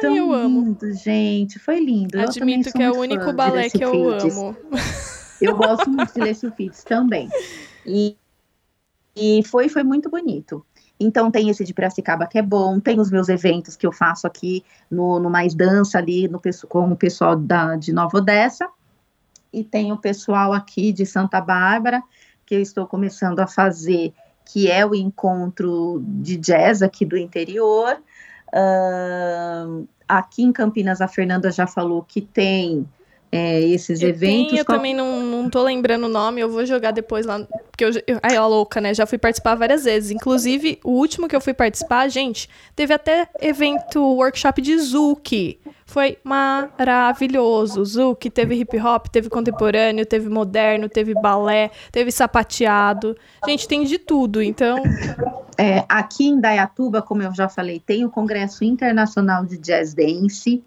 tão 0.00 0.16
eu 0.16 0.32
lindo, 0.32 0.34
amo. 0.34 0.78
gente. 0.94 1.58
Foi 1.58 1.78
lindo. 1.78 2.18
Admito 2.20 2.72
que 2.72 2.82
é 2.82 2.90
o 2.90 2.98
único 2.98 3.32
balé 3.32 3.68
que 3.68 3.84
eu 3.84 4.10
amo. 4.10 4.56
Eu 5.40 5.56
gosto 5.56 5.88
muito 5.90 6.12
de 6.12 6.20
Lecil 6.20 6.52
Feeds 6.52 6.84
também. 6.84 7.28
E, 7.86 8.16
e 9.16 9.42
foi, 9.44 9.68
foi 9.68 9.82
muito 9.82 10.10
bonito. 10.10 10.64
Então 10.98 11.30
tem 11.30 11.48
esse 11.48 11.64
de 11.64 11.72
Piracicaba 11.72 12.26
que 12.26 12.38
é 12.38 12.42
bom, 12.42 12.78
tem 12.78 13.00
os 13.00 13.10
meus 13.10 13.30
eventos 13.30 13.74
que 13.74 13.86
eu 13.86 13.92
faço 13.92 14.26
aqui 14.26 14.62
no, 14.90 15.18
no 15.18 15.30
Mais 15.30 15.54
Dança 15.54 15.96
ali 15.96 16.28
no, 16.28 16.38
com 16.68 16.92
o 16.92 16.96
pessoal 16.96 17.34
da, 17.34 17.74
de 17.76 17.90
Nova 17.90 18.18
Odessa, 18.18 18.68
e 19.50 19.64
tem 19.64 19.92
o 19.92 19.96
pessoal 19.96 20.52
aqui 20.52 20.92
de 20.92 21.06
Santa 21.06 21.40
Bárbara, 21.40 22.02
que 22.44 22.54
eu 22.54 22.60
estou 22.60 22.86
começando 22.86 23.40
a 23.40 23.46
fazer, 23.46 24.12
que 24.44 24.70
é 24.70 24.84
o 24.84 24.94
encontro 24.94 26.02
de 26.04 26.36
jazz 26.36 26.82
aqui 26.82 27.06
do 27.06 27.16
interior. 27.16 27.96
Uh, 28.52 29.86
aqui 30.08 30.42
em 30.42 30.52
Campinas, 30.52 31.00
a 31.00 31.08
Fernanda 31.08 31.50
já 31.50 31.66
falou 31.66 32.02
que 32.02 32.20
tem 32.20 32.86
é, 33.32 33.60
esses 33.60 34.02
eu 34.02 34.08
eventos. 34.08 34.48
Tenho, 34.48 34.60
eu 34.60 34.64
qual... 34.64 34.78
também 34.78 34.92
não, 34.92 35.22
não 35.22 35.48
tô 35.48 35.62
lembrando 35.62 36.06
o 36.06 36.08
nome, 36.08 36.40
eu 36.40 36.50
vou 36.50 36.66
jogar 36.66 36.90
depois 36.90 37.24
lá. 37.24 37.40
Porque 37.70 37.84
eu, 37.84 37.90
eu. 38.06 38.18
Ai, 38.22 38.36
ó, 38.36 38.46
louca, 38.46 38.80
né? 38.80 38.92
Já 38.92 39.06
fui 39.06 39.18
participar 39.18 39.54
várias 39.54 39.84
vezes. 39.84 40.10
Inclusive, 40.10 40.80
o 40.84 40.90
último 40.90 41.28
que 41.28 41.36
eu 41.36 41.40
fui 41.40 41.54
participar, 41.54 42.08
gente, 42.08 42.48
teve 42.74 42.92
até 42.92 43.28
evento, 43.40 44.02
workshop 44.02 44.60
de 44.60 44.76
Zuki. 44.78 45.60
Foi 45.86 46.18
maravilhoso. 46.22 47.84
Zuki 47.84 48.30
teve 48.30 48.54
hip 48.54 48.78
hop, 48.78 49.06
teve 49.08 49.28
contemporâneo, 49.28 50.06
teve 50.06 50.28
moderno, 50.28 50.88
teve 50.88 51.14
balé, 51.14 51.70
teve 51.90 52.10
sapateado. 52.12 53.16
Gente, 53.46 53.66
tem 53.66 53.84
de 53.84 53.98
tudo, 53.98 54.42
então. 54.42 54.82
É, 55.60 55.84
aqui 55.88 56.26
em 56.26 56.40
Dayatuba, 56.40 57.02
como 57.02 57.22
eu 57.22 57.34
já 57.34 57.48
falei, 57.48 57.80
tem 57.84 58.04
o 58.04 58.10
Congresso 58.10 58.64
Internacional 58.64 59.44
de 59.44 59.58
Jazz 59.58 59.92
Dance 59.92 60.62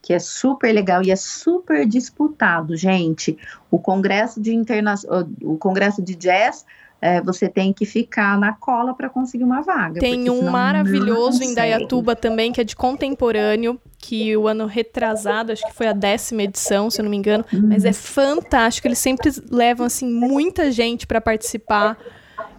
que 0.00 0.14
é 0.14 0.18
super 0.18 0.72
legal 0.72 1.02
e 1.02 1.10
é 1.10 1.16
super 1.16 1.86
disputado, 1.86 2.76
gente. 2.76 3.36
O 3.70 3.78
congresso 3.78 4.40
de 4.40 4.54
interna... 4.54 4.94
o 5.42 5.58
congresso 5.58 6.00
de 6.00 6.14
jazz 6.14 6.64
é, 7.00 7.20
você 7.20 7.48
tem 7.48 7.72
que 7.72 7.84
ficar 7.84 8.38
na 8.38 8.52
cola 8.52 8.94
para 8.94 9.08
conseguir 9.08 9.44
uma 9.44 9.60
vaga. 9.60 10.00
Tem 10.00 10.30
um 10.30 10.50
maravilhoso 10.50 11.44
em 11.44 11.54
Dayatuba 11.54 12.16
também, 12.16 12.52
que 12.52 12.60
é 12.60 12.64
de 12.64 12.74
contemporâneo, 12.74 13.78
que 13.98 14.36
o 14.36 14.48
ano 14.48 14.66
retrasado, 14.66 15.52
acho 15.52 15.66
que 15.66 15.74
foi 15.74 15.86
a 15.86 15.92
décima 15.92 16.42
edição, 16.42 16.90
se 16.90 17.00
eu 17.00 17.04
não 17.04 17.10
me 17.10 17.16
engano, 17.16 17.44
uhum. 17.52 17.68
mas 17.68 17.84
é 17.84 17.92
fantástico. 17.92 18.88
Eles 18.88 18.98
sempre 18.98 19.30
levam 19.50 19.86
assim 19.86 20.10
muita 20.10 20.72
gente 20.72 21.06
para 21.06 21.20
participar. 21.20 21.96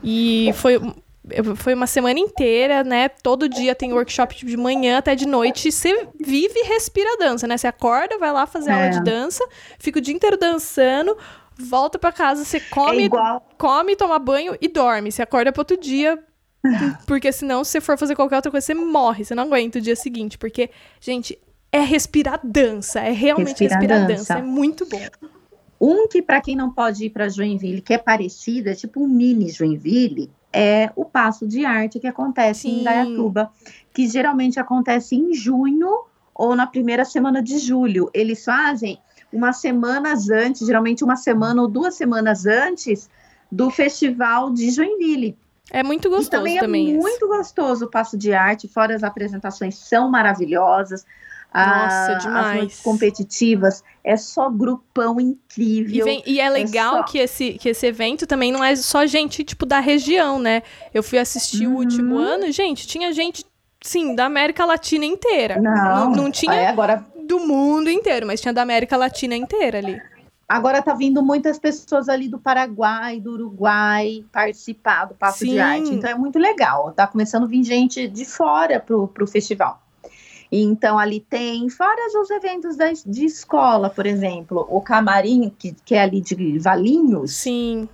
E 0.03 0.51
foi 0.53 0.79
foi 1.55 1.73
uma 1.73 1.87
semana 1.87 2.19
inteira, 2.19 2.83
né? 2.83 3.09
Todo 3.09 3.49
dia 3.49 3.75
tem 3.75 3.93
workshop 3.93 4.45
de 4.45 4.57
manhã 4.57 4.97
até 4.97 5.15
de 5.15 5.27
noite. 5.27 5.71
Você 5.71 6.07
vive 6.19 6.53
e 6.55 6.67
respira 6.67 7.17
dança, 7.17 7.47
né? 7.47 7.57
Você 7.57 7.67
acorda, 7.67 8.17
vai 8.17 8.31
lá 8.31 8.45
fazer 8.45 8.71
é. 8.71 8.73
aula 8.73 8.89
de 8.89 9.03
dança, 9.03 9.43
fica 9.79 9.99
o 9.99 10.01
dia 10.01 10.13
inteiro 10.13 10.37
dançando, 10.37 11.17
volta 11.57 11.99
para 11.99 12.11
casa, 12.11 12.45
você 12.45 12.59
come, 12.59 13.05
é 13.05 13.09
come, 13.57 13.95
toma 13.95 14.17
banho 14.19 14.55
e 14.61 14.67
dorme. 14.67 15.11
Você 15.11 15.21
acorda 15.21 15.51
para 15.51 15.61
outro 15.61 15.77
dia, 15.77 16.17
porque 17.05 17.31
senão, 17.31 17.63
se 17.63 17.71
você 17.71 17.81
for 17.81 17.97
fazer 17.97 18.15
qualquer 18.15 18.37
outra 18.37 18.51
coisa, 18.51 18.65
você 18.65 18.73
morre, 18.73 19.25
você 19.25 19.35
não 19.35 19.43
aguenta 19.43 19.79
o 19.79 19.81
dia 19.81 19.95
seguinte. 19.95 20.37
Porque, 20.37 20.69
gente, 20.99 21.37
é 21.71 21.79
respirar 21.79 22.39
dança, 22.43 22.99
é 22.99 23.11
realmente 23.11 23.63
respirar, 23.63 23.79
respirar 23.79 24.07
dança. 24.07 24.33
dança. 24.33 24.39
É 24.39 24.41
muito 24.41 24.85
bom. 24.85 25.01
Um 25.79 26.07
que, 26.07 26.21
para 26.21 26.41
quem 26.41 26.55
não 26.55 26.73
pode 26.73 27.05
ir 27.05 27.09
para 27.09 27.29
Joinville, 27.29 27.81
que 27.81 27.93
é 27.93 27.97
parecido, 27.97 28.69
é 28.69 28.75
tipo 28.75 29.01
um 29.01 29.07
mini 29.07 29.49
Joinville, 29.49 30.29
é 30.51 30.91
o 30.95 31.05
passo 31.05 31.47
de 31.47 31.65
arte 31.65 31.99
que 31.99 32.07
acontece 32.07 32.61
Sim. 32.61 32.81
em 32.81 32.83
Dayatuba, 32.83 33.51
que 33.93 34.07
geralmente 34.07 34.59
acontece 34.59 35.15
em 35.15 35.33
junho 35.33 36.05
ou 36.33 36.55
na 36.55 36.65
primeira 36.65 37.05
semana 37.05 37.41
de 37.41 37.57
julho. 37.57 38.09
Eles 38.13 38.43
fazem 38.43 38.99
umas 39.31 39.57
semanas 39.57 40.29
antes, 40.29 40.65
geralmente 40.65 41.03
uma 41.03 41.15
semana 41.15 41.61
ou 41.61 41.67
duas 41.67 41.95
semanas 41.95 42.45
antes 42.45 43.09
do 43.51 43.69
festival 43.69 44.51
de 44.51 44.69
Joinville. 44.69 45.37
É 45.71 45.83
muito 45.83 46.09
gostoso 46.09 46.27
e 46.27 46.31
também. 46.31 46.57
É 46.57 46.61
também 46.61 46.97
muito 46.97 47.27
gostoso 47.27 47.85
o 47.85 47.89
passo 47.89 48.17
de 48.17 48.33
arte, 48.33 48.67
fora 48.67 48.95
as 48.95 49.03
apresentações 49.03 49.75
são 49.75 50.09
maravilhosas. 50.09 51.05
Nossa, 51.53 52.11
a, 52.11 52.13
demais. 52.15 52.73
As 52.73 52.79
competitivas, 52.81 53.83
é 54.03 54.15
só 54.15 54.49
grupão 54.49 55.19
incrível. 55.19 55.95
E, 55.95 56.03
vem, 56.03 56.23
e 56.25 56.39
é, 56.39 56.45
é 56.45 56.49
legal 56.49 56.95
é 56.95 56.97
só... 56.97 57.03
que, 57.03 57.17
esse, 57.17 57.53
que 57.53 57.69
esse 57.69 57.85
evento 57.87 58.27
também 58.27 58.51
não 58.51 58.63
é 58.63 58.75
só 58.75 59.05
gente, 59.05 59.43
tipo, 59.43 59.65
da 59.65 59.79
região, 59.79 60.39
né? 60.39 60.61
Eu 60.93 61.01
fui 61.01 61.17
assistir 61.17 61.67
uhum. 61.67 61.75
o 61.75 61.77
último 61.77 62.17
ano, 62.17 62.51
gente, 62.51 62.87
tinha 62.87 63.11
gente, 63.11 63.45
sim, 63.81 64.15
da 64.15 64.25
América 64.25 64.63
Latina 64.65 65.05
inteira. 65.05 65.59
Não, 65.59 66.11
não, 66.11 66.11
não 66.11 66.31
tinha 66.31 66.53
é, 66.53 66.67
agora... 66.67 67.05
do 67.27 67.39
mundo 67.39 67.89
inteiro, 67.89 68.27
mas 68.27 68.39
tinha 68.39 68.53
da 68.53 68.61
América 68.61 68.95
Latina 68.95 69.35
inteira 69.35 69.79
ali. 69.79 69.99
Agora 70.47 70.81
tá 70.81 70.95
vindo 70.95 71.21
muitas 71.21 71.59
pessoas 71.59 72.09
ali 72.09 72.27
do 72.27 72.39
Paraguai, 72.39 73.19
do 73.19 73.33
Uruguai 73.33 74.25
participar 74.31 75.05
do 75.05 75.13
Passo 75.13 75.39
Sim. 75.39 75.51
de 75.51 75.59
Arte. 75.59 75.93
Então 75.93 76.09
é 76.09 76.15
muito 76.15 76.39
legal. 76.39 76.91
Tá 76.91 77.05
começando 77.05 77.43
a 77.43 77.47
vir 77.47 77.63
gente 77.63 78.07
de 78.07 78.25
fora 78.25 78.79
pro, 78.79 79.07
pro 79.07 79.27
festival. 79.27 79.79
Então, 80.51 80.97
ali 80.97 81.19
tem, 81.19 81.69
fora 81.69 81.95
os 82.19 82.29
eventos 82.31 82.75
da, 82.75 82.91
de 82.91 83.25
escola, 83.25 83.89
por 83.89 84.07
exemplo, 84.07 84.65
o 84.69 84.81
camarim, 84.81 85.53
que, 85.57 85.75
que 85.85 85.93
é 85.93 86.01
ali 86.01 86.21
de 86.21 86.57
Valinhos. 86.57 87.35
Sim. 87.35 87.87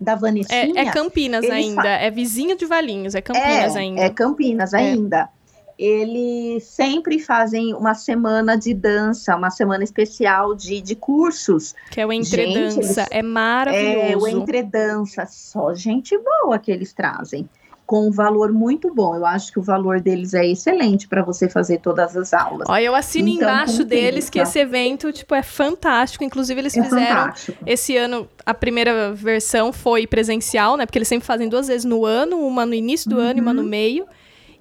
Da 0.00 0.14
Vanessinha. 0.14 0.80
É, 0.80 0.86
é 0.86 0.90
Campinas 0.90 1.44
ainda, 1.44 1.88
é 1.88 2.10
vizinho 2.10 2.56
de 2.56 2.64
Valinhos, 2.64 3.14
é 3.14 3.20
Campinas 3.20 3.74
é, 3.74 3.78
ainda. 3.78 4.00
É 4.00 4.10
Campinas 4.10 4.72
é. 4.72 4.78
ainda. 4.78 5.28
Eles 5.76 6.64
sempre 6.64 7.18
fazem 7.20 7.74
uma 7.74 7.94
semana 7.94 8.56
de 8.56 8.74
dança, 8.74 9.36
uma 9.36 9.50
semana 9.50 9.84
especial 9.84 10.54
de, 10.54 10.80
de 10.80 10.96
cursos. 10.96 11.74
Que 11.90 12.00
é 12.00 12.06
o 12.06 12.12
Entredança, 12.12 13.06
é 13.10 13.22
maravilhoso. 13.22 13.98
É 13.98 14.16
o 14.16 14.26
Entredança, 14.26 15.26
só 15.26 15.74
gente 15.74 16.18
boa 16.18 16.58
que 16.58 16.70
eles 16.70 16.92
trazem 16.92 17.48
com 17.88 18.06
um 18.06 18.10
valor 18.10 18.52
muito 18.52 18.92
bom. 18.92 19.16
Eu 19.16 19.24
acho 19.24 19.50
que 19.50 19.58
o 19.58 19.62
valor 19.62 19.98
deles 19.98 20.34
é 20.34 20.46
excelente 20.46 21.08
para 21.08 21.22
você 21.22 21.48
fazer 21.48 21.78
todas 21.78 22.14
as 22.18 22.34
aulas. 22.34 22.68
Olha, 22.68 22.84
eu 22.84 22.94
assino 22.94 23.30
então, 23.30 23.48
embaixo 23.48 23.82
deles 23.82 24.28
que 24.28 24.38
esse 24.38 24.58
evento 24.58 25.10
tipo 25.10 25.34
é 25.34 25.42
fantástico. 25.42 26.22
Inclusive 26.22 26.60
eles 26.60 26.76
é 26.76 26.82
fizeram 26.82 27.22
fantástico. 27.22 27.64
esse 27.64 27.96
ano 27.96 28.28
a 28.44 28.52
primeira 28.52 29.14
versão 29.14 29.72
foi 29.72 30.06
presencial, 30.06 30.76
né? 30.76 30.84
Porque 30.84 30.98
eles 30.98 31.08
sempre 31.08 31.26
fazem 31.26 31.48
duas 31.48 31.66
vezes 31.66 31.86
no 31.86 32.04
ano, 32.04 32.36
uma 32.46 32.66
no 32.66 32.74
início 32.74 33.08
do 33.08 33.16
uhum. 33.16 33.22
ano 33.22 33.38
e 33.38 33.40
uma 33.40 33.54
no 33.54 33.62
meio. 33.62 34.06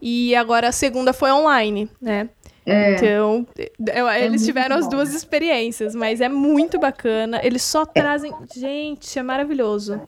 E 0.02 0.34
agora 0.34 0.70
a 0.70 0.72
segunda 0.72 1.12
foi 1.12 1.30
online, 1.30 1.90
né? 2.02 2.30
É. 2.68 2.96
Então, 2.96 3.48
eu, 3.96 4.10
é 4.10 4.26
eles 4.26 4.46
tiveram 4.46 4.76
bom. 4.76 4.84
as 4.84 4.90
duas 4.90 5.14
experiências, 5.14 5.96
mas 5.96 6.20
é 6.20 6.28
muito 6.28 6.78
bacana. 6.78 7.40
Eles 7.42 7.62
só 7.62 7.84
é. 7.84 7.86
trazem. 7.86 8.34
Gente, 8.54 9.18
é 9.18 9.24
maravilhoso. 9.24 10.02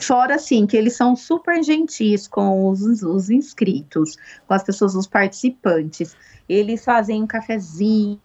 Fora, 0.00 0.36
assim, 0.36 0.66
que 0.66 0.74
eles 0.74 0.96
são 0.96 1.14
super 1.14 1.62
gentis 1.62 2.26
com 2.26 2.66
os, 2.70 3.02
os 3.02 3.28
inscritos, 3.28 4.16
com 4.46 4.54
as 4.54 4.62
pessoas, 4.62 4.94
os 4.94 5.06
participantes. 5.06 6.16
Eles 6.48 6.82
fazem 6.82 7.22
um 7.22 7.26
cafezinho. 7.26 8.18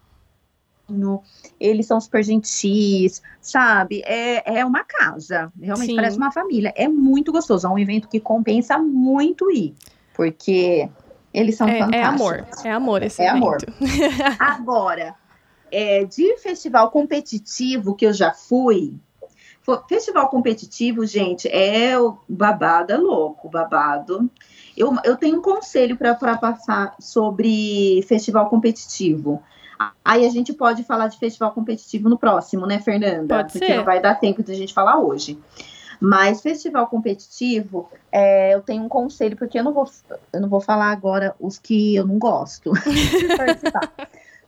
Eles 1.60 1.86
são 1.86 2.00
super 2.00 2.24
gentis, 2.24 3.22
sabe? 3.42 4.02
É, 4.06 4.60
é 4.60 4.66
uma 4.66 4.86
casa, 4.86 5.52
realmente 5.60 5.90
Sim. 5.90 5.96
parece 5.96 6.16
uma 6.16 6.32
família. 6.32 6.74
É 6.78 6.88
muito 6.88 7.34
gostoso, 7.34 7.68
é 7.68 7.70
um 7.70 7.80
evento 7.80 8.08
que 8.08 8.20
compensa 8.20 8.78
muito 8.78 9.50
ir, 9.52 9.74
porque 10.14 10.90
eles 11.34 11.56
são 11.56 11.68
é, 11.68 11.80
fantásticos. 11.80 12.02
É 12.02 12.06
amor, 12.06 12.48
é 12.66 12.72
amor 12.72 13.04
esse 13.04 13.22
É 13.22 13.30
evento. 13.30 13.42
amor. 13.42 13.58
Agora, 14.40 15.16
é, 15.72 16.06
de 16.06 16.38
festival 16.38 16.92
competitivo 16.92 17.96
que 17.96 18.06
eu 18.06 18.14
já 18.14 18.32
fui, 18.32 18.94
festival 19.88 20.30
competitivo, 20.30 21.06
gente, 21.06 21.48
é 21.48 21.98
o 22.00 22.18
babado 22.28 22.92
é 22.92 22.98
louco, 22.98 23.50
babado. 23.50 24.30
Eu, 24.76 24.96
eu 25.04 25.16
tenho 25.16 25.38
um 25.38 25.42
conselho 25.42 25.98
para 25.98 26.16
passar 26.38 26.96
sobre 27.00 28.04
festival 28.08 28.50
competitivo. 28.50 29.42
Aí 30.04 30.26
a 30.26 30.30
gente 30.30 30.54
pode 30.54 30.84
falar 30.84 31.08
de 31.08 31.18
festival 31.18 31.52
competitivo 31.52 32.08
no 32.08 32.18
próximo, 32.18 32.66
né, 32.66 32.80
Fernanda? 32.80 33.36
Pode 33.36 33.54
Porque 33.54 33.66
ser. 33.66 33.78
não 33.78 33.84
vai 33.84 34.02
dar 34.02 34.16
tempo 34.16 34.44
de 34.44 34.52
a 34.52 34.56
gente 34.56 34.74
falar 34.74 35.00
hoje. 35.00 35.40
Mas 36.06 36.42
festival 36.42 36.88
competitivo, 36.88 37.90
é, 38.12 38.54
eu 38.54 38.62
tenho 38.62 38.84
um 38.84 38.90
conselho, 38.90 39.38
porque 39.38 39.58
eu 39.58 39.64
não 39.64 39.74
vou, 39.74 39.90
eu 40.34 40.42
não 40.42 40.50
vou 40.50 40.60
falar 40.60 40.92
agora 40.92 41.34
os 41.40 41.58
que 41.58 41.96
eu 41.96 42.06
não 42.06 42.20
gosto 42.20 42.74
de 42.76 43.38
participar. 43.38 43.94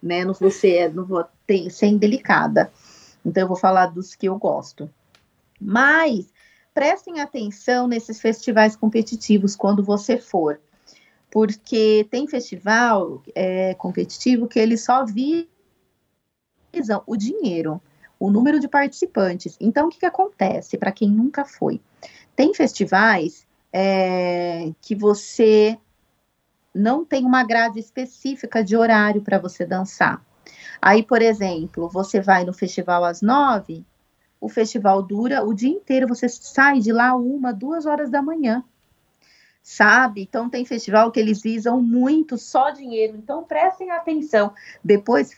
né? 0.03 0.25
Não 0.25 0.33
vou 0.33 0.51
ser, 0.51 0.93
não 0.93 1.05
vou 1.05 1.25
ser 1.69 1.85
indelicada. 1.85 2.69
Então 3.25 3.43
eu 3.43 3.47
vou 3.47 3.55
falar 3.55 3.85
dos 3.85 4.15
que 4.15 4.27
eu 4.27 4.37
gosto. 4.37 4.89
Mas 5.57 6.25
prestem 6.73 7.21
atenção 7.21 7.87
nesses 7.87 8.19
festivais 8.19 8.75
competitivos 8.75 9.55
quando 9.55 9.81
você 9.81 10.17
for, 10.17 10.59
porque 11.31 12.05
tem 12.11 12.27
festival 12.27 13.23
é, 13.33 13.73
competitivo 13.75 14.45
que 14.45 14.59
ele 14.59 14.75
só 14.77 15.05
visam 15.05 15.47
o 17.07 17.15
dinheiro, 17.15 17.81
o 18.19 18.29
número 18.29 18.59
de 18.59 18.67
participantes. 18.67 19.57
Então, 19.59 19.87
o 19.87 19.89
que, 19.89 19.99
que 19.99 20.05
acontece 20.05 20.77
para 20.77 20.91
quem 20.91 21.09
nunca 21.09 21.45
foi? 21.45 21.81
Tem 22.35 22.53
festivais 22.53 23.45
é, 23.71 24.71
que 24.81 24.95
você 24.95 25.77
não 26.73 27.05
tem 27.05 27.25
uma 27.25 27.43
grade 27.43 27.79
específica 27.79 28.63
de 28.63 28.75
horário 28.75 29.21
para 29.21 29.39
você 29.39 29.65
dançar. 29.65 30.23
Aí, 30.81 31.01
por 31.01 31.21
exemplo, 31.21 31.89
você 31.89 32.19
vai 32.19 32.43
no 32.43 32.53
festival 32.53 33.05
às 33.05 33.21
nove, 33.21 33.85
o 34.39 34.49
festival 34.49 35.01
dura 35.01 35.43
o 35.43 35.53
dia 35.53 35.69
inteiro, 35.69 36.07
você 36.07 36.27
sai 36.27 36.79
de 36.79 36.91
lá 36.91 37.15
uma, 37.15 37.53
duas 37.53 37.85
horas 37.85 38.09
da 38.09 38.21
manhã. 38.21 38.63
Sabe? 39.63 40.21
Então 40.21 40.47
tem 40.47 40.63
festival 40.63 41.11
que 41.11 41.19
eles 41.19 41.41
visam 41.41 41.81
muito 41.81 42.37
só 42.37 42.69
dinheiro. 42.69 43.17
Então 43.17 43.43
prestem 43.43 43.89
atenção. 43.89 44.53
Depois, 44.83 45.35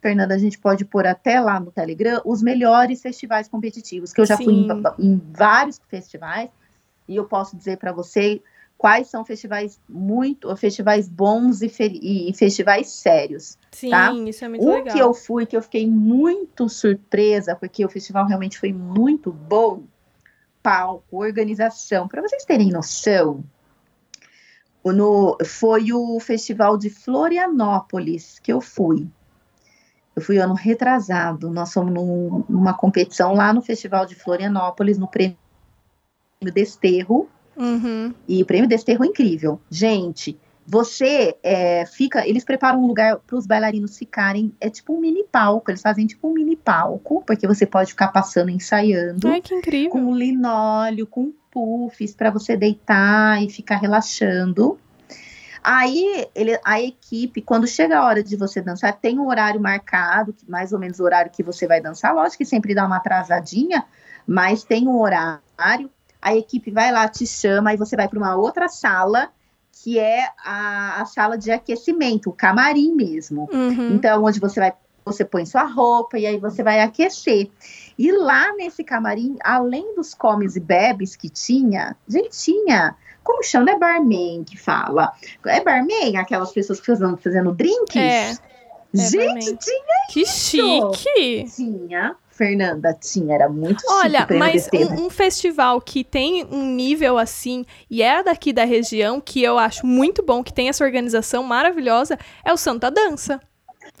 Fernanda, 0.00 0.34
a 0.34 0.38
gente 0.38 0.58
pode 0.58 0.84
pôr 0.84 1.06
até 1.06 1.38
lá 1.40 1.60
no 1.60 1.70
Telegram 1.70 2.20
os 2.24 2.42
melhores 2.42 3.02
festivais 3.02 3.48
competitivos, 3.48 4.12
que 4.12 4.20
eu 4.20 4.26
já 4.26 4.36
Sim. 4.36 4.44
fui 4.44 4.54
em, 4.54 5.12
em 5.12 5.22
vários 5.32 5.80
festivais, 5.88 6.50
e 7.06 7.16
eu 7.16 7.24
posso 7.24 7.56
dizer 7.56 7.76
para 7.76 7.92
você 7.92 8.42
quais 8.78 9.08
são 9.08 9.26
festivais 9.26 9.78
muito, 9.86 10.56
festivais 10.56 11.06
bons 11.06 11.60
e, 11.60 11.70
e, 12.28 12.32
festivais 12.34 12.88
sérios. 12.88 13.58
Sim, 13.70 13.90
tá? 13.90 14.10
isso 14.26 14.42
é 14.42 14.48
muito 14.48 14.66
um 14.66 14.72
legal. 14.72 14.94
que 14.94 14.98
eu 14.98 15.12
fui, 15.12 15.44
que 15.44 15.54
eu 15.54 15.60
fiquei 15.60 15.86
muito 15.86 16.66
surpresa, 16.66 17.54
porque 17.54 17.84
o 17.84 17.90
festival 17.90 18.26
realmente 18.26 18.58
foi 18.58 18.72
muito 18.72 19.30
bom, 19.30 19.82
palco, 20.62 21.22
organização, 21.22 22.08
para 22.08 22.22
vocês 22.22 22.44
terem 22.46 22.70
noção, 22.70 23.44
no, 24.82 25.36
foi 25.44 25.92
o 25.92 26.18
festival 26.18 26.78
de 26.78 26.88
Florianópolis 26.88 28.38
que 28.38 28.50
eu 28.50 28.62
fui. 28.62 29.06
Eu 30.20 30.24
fui 30.24 30.38
ano 30.38 30.54
retrasado, 30.54 31.50
nós 31.50 31.72
fomos 31.72 31.92
num, 31.92 32.44
numa 32.48 32.74
competição 32.74 33.34
lá 33.34 33.52
no 33.52 33.62
Festival 33.62 34.04
de 34.04 34.14
Florianópolis, 34.14 34.98
no 34.98 35.08
prêmio 35.08 35.36
Desterro, 36.42 37.28
Uhum. 37.56 38.14
E 38.26 38.42
o 38.42 38.46
prêmio 38.46 38.68
Desterro 38.68 39.04
é 39.04 39.08
incrível. 39.08 39.60
Gente, 39.70 40.38
você 40.66 41.36
é, 41.42 41.84
fica. 41.84 42.26
Eles 42.26 42.42
preparam 42.42 42.82
um 42.82 42.86
lugar 42.86 43.18
para 43.18 43.36
os 43.36 43.46
bailarinos 43.46 43.98
ficarem. 43.98 44.52
É 44.58 44.70
tipo 44.70 44.94
um 44.94 45.00
mini 45.00 45.24
palco. 45.24 45.70
Eles 45.70 45.82
fazem 45.82 46.06
tipo 46.06 46.28
um 46.28 46.32
mini 46.32 46.56
palco, 46.56 47.22
porque 47.26 47.46
você 47.46 47.66
pode 47.66 47.90
ficar 47.90 48.08
passando 48.08 48.50
ensaiando. 48.50 49.28
Ai, 49.28 49.42
que 49.42 49.54
incrível. 49.54 49.90
Com 49.90 50.14
linóleo, 50.14 51.06
com 51.06 51.32
puffs 51.50 52.14
para 52.14 52.30
você 52.30 52.56
deitar 52.56 53.42
e 53.42 53.50
ficar 53.50 53.76
relaxando. 53.76 54.78
Aí 55.62 56.28
ele, 56.34 56.58
a 56.64 56.80
equipe, 56.80 57.42
quando 57.42 57.66
chega 57.66 57.98
a 57.98 58.04
hora 58.04 58.22
de 58.22 58.36
você 58.36 58.60
dançar, 58.60 58.92
tem 58.92 59.18
um 59.18 59.28
horário 59.28 59.60
marcado, 59.60 60.34
mais 60.48 60.72
ou 60.72 60.78
menos 60.78 61.00
o 61.00 61.04
horário 61.04 61.30
que 61.30 61.42
você 61.42 61.66
vai 61.66 61.80
dançar. 61.80 62.14
Lógico 62.14 62.38
que 62.38 62.44
sempre 62.44 62.74
dá 62.74 62.86
uma 62.86 62.96
atrasadinha, 62.96 63.84
mas 64.26 64.64
tem 64.64 64.88
um 64.88 64.98
horário 64.98 65.90
a 66.20 66.34
equipe 66.36 66.70
vai 66.70 66.92
lá, 66.92 67.08
te 67.08 67.26
chama, 67.26 67.72
e 67.72 67.76
você 67.76 67.96
vai 67.96 68.06
para 68.08 68.18
uma 68.18 68.36
outra 68.36 68.68
sala, 68.68 69.30
que 69.82 69.98
é 69.98 70.28
a, 70.44 71.00
a, 71.00 71.06
sala 71.06 71.38
de 71.38 71.50
aquecimento, 71.50 72.28
o 72.28 72.32
camarim 72.32 72.94
mesmo. 72.94 73.48
Uhum. 73.52 73.94
Então, 73.94 74.22
onde 74.22 74.38
você 74.38 74.60
vai, 74.60 74.74
você 75.04 75.24
põe 75.24 75.46
sua 75.46 75.64
roupa 75.64 76.18
e 76.18 76.26
aí 76.26 76.38
você 76.38 76.62
vai 76.62 76.80
aquecer. 76.80 77.50
E 77.98 78.12
lá 78.12 78.52
nesse 78.54 78.84
camarim, 78.84 79.36
além 79.42 79.94
dos 79.94 80.12
comes 80.12 80.56
e 80.56 80.60
bebes 80.60 81.16
que 81.16 81.30
tinha, 81.30 81.96
gente, 82.06 82.30
tinha. 82.30 82.94
Como 83.22 83.42
chama? 83.42 83.66
Não 83.66 83.72
é 83.74 83.78
barman 83.78 84.44
que 84.44 84.56
fala. 84.56 85.12
É 85.46 85.62
barman, 85.62 86.16
aquelas 86.16 86.52
pessoas 86.52 86.80
que 86.80 86.90
estão 86.90 87.16
fazendo 87.16 87.52
drinks? 87.52 87.96
É. 87.96 88.32
É 88.92 89.08
gente, 89.08 89.56
tinha 89.56 90.06
Que 90.08 90.26
chique! 90.26 91.44
Tinha 91.54 92.16
Fernanda 92.40 92.96
tinha, 92.98 93.34
era 93.34 93.50
muito 93.50 93.80
chique. 93.80 93.92
Olha, 93.92 94.26
mas 94.38 94.66
um, 94.72 95.04
um, 95.04 95.10
festival 95.10 95.78
que 95.78 96.02
tem 96.02 96.42
um 96.50 96.64
nível 96.64 97.18
assim, 97.18 97.66
e 97.90 98.02
é 98.02 98.22
daqui 98.22 98.50
da 98.50 98.64
região, 98.64 99.20
que 99.20 99.42
eu 99.42 99.58
acho 99.58 99.86
muito 99.86 100.22
bom, 100.22 100.42
que 100.42 100.50
tem 100.50 100.70
essa 100.70 100.82
organização 100.82 101.42
maravilhosa, 101.42 102.18
é 102.42 102.50
o 102.50 102.56
Santa 102.56 102.90
Dança. 102.90 103.38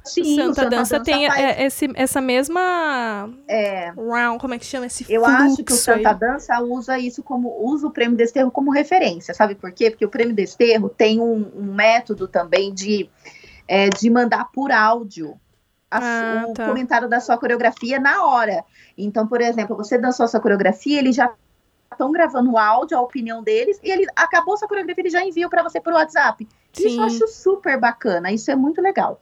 Sim, 0.04 0.36
Santa, 0.36 0.54
Santa 0.54 0.70
Dança, 0.70 0.98
Dança 0.98 1.04
tem 1.04 1.26
faz... 1.28 1.40
é, 1.40 1.64
esse, 1.64 1.90
essa 1.94 2.20
mesma 2.20 3.30
é. 3.46 3.90
round, 3.90 4.38
como 4.40 4.54
é 4.54 4.58
que 4.58 4.64
chama 4.64 4.86
esse 4.86 5.04
Eu 5.08 5.24
acho 5.24 5.62
que 5.62 5.72
o 5.72 5.76
Santa 5.76 6.10
aí. 6.10 6.18
Dança 6.18 6.60
usa 6.60 6.98
isso 6.98 7.22
como 7.22 7.56
usa 7.62 7.86
o 7.86 7.90
prêmio 7.90 8.16
Desterro 8.16 8.50
como 8.50 8.70
referência, 8.70 9.34
sabe 9.34 9.54
por 9.54 9.72
quê? 9.72 9.90
Porque 9.90 10.04
o 10.04 10.08
prêmio 10.08 10.34
Desterro 10.34 10.88
tem 10.88 11.20
um, 11.20 11.50
um 11.54 11.74
método 11.74 12.26
também 12.26 12.72
de, 12.72 13.10
é, 13.68 13.88
de 13.88 14.08
mandar 14.10 14.50
por 14.52 14.72
áudio 14.72 15.38
a, 15.90 15.98
ah, 15.98 16.44
o 16.48 16.52
tá. 16.54 16.66
comentário 16.66 17.08
da 17.08 17.20
sua 17.20 17.36
coreografia 17.36 17.98
na 17.98 18.24
hora. 18.24 18.64
Então, 18.96 19.26
por 19.26 19.40
exemplo, 19.40 19.76
você 19.76 19.98
dançou 19.98 20.24
a 20.24 20.28
sua 20.28 20.40
coreografia, 20.40 20.98
eles 20.98 21.16
já 21.16 21.32
estão 21.90 22.12
gravando 22.12 22.52
o 22.52 22.58
áudio, 22.58 22.96
a 22.96 23.00
opinião 23.00 23.42
deles, 23.42 23.78
e 23.82 23.90
ele 23.90 24.06
acabou 24.14 24.56
sua 24.56 24.68
coreografia, 24.68 25.02
ele 25.02 25.10
já 25.10 25.24
enviou 25.24 25.50
para 25.50 25.62
você 25.62 25.80
por 25.80 25.92
WhatsApp. 25.92 26.48
Sim. 26.72 26.86
Isso 26.86 27.00
eu 27.00 27.04
acho 27.04 27.28
super 27.28 27.78
bacana, 27.78 28.30
isso 28.30 28.50
é 28.50 28.56
muito 28.56 28.80
legal. 28.80 29.20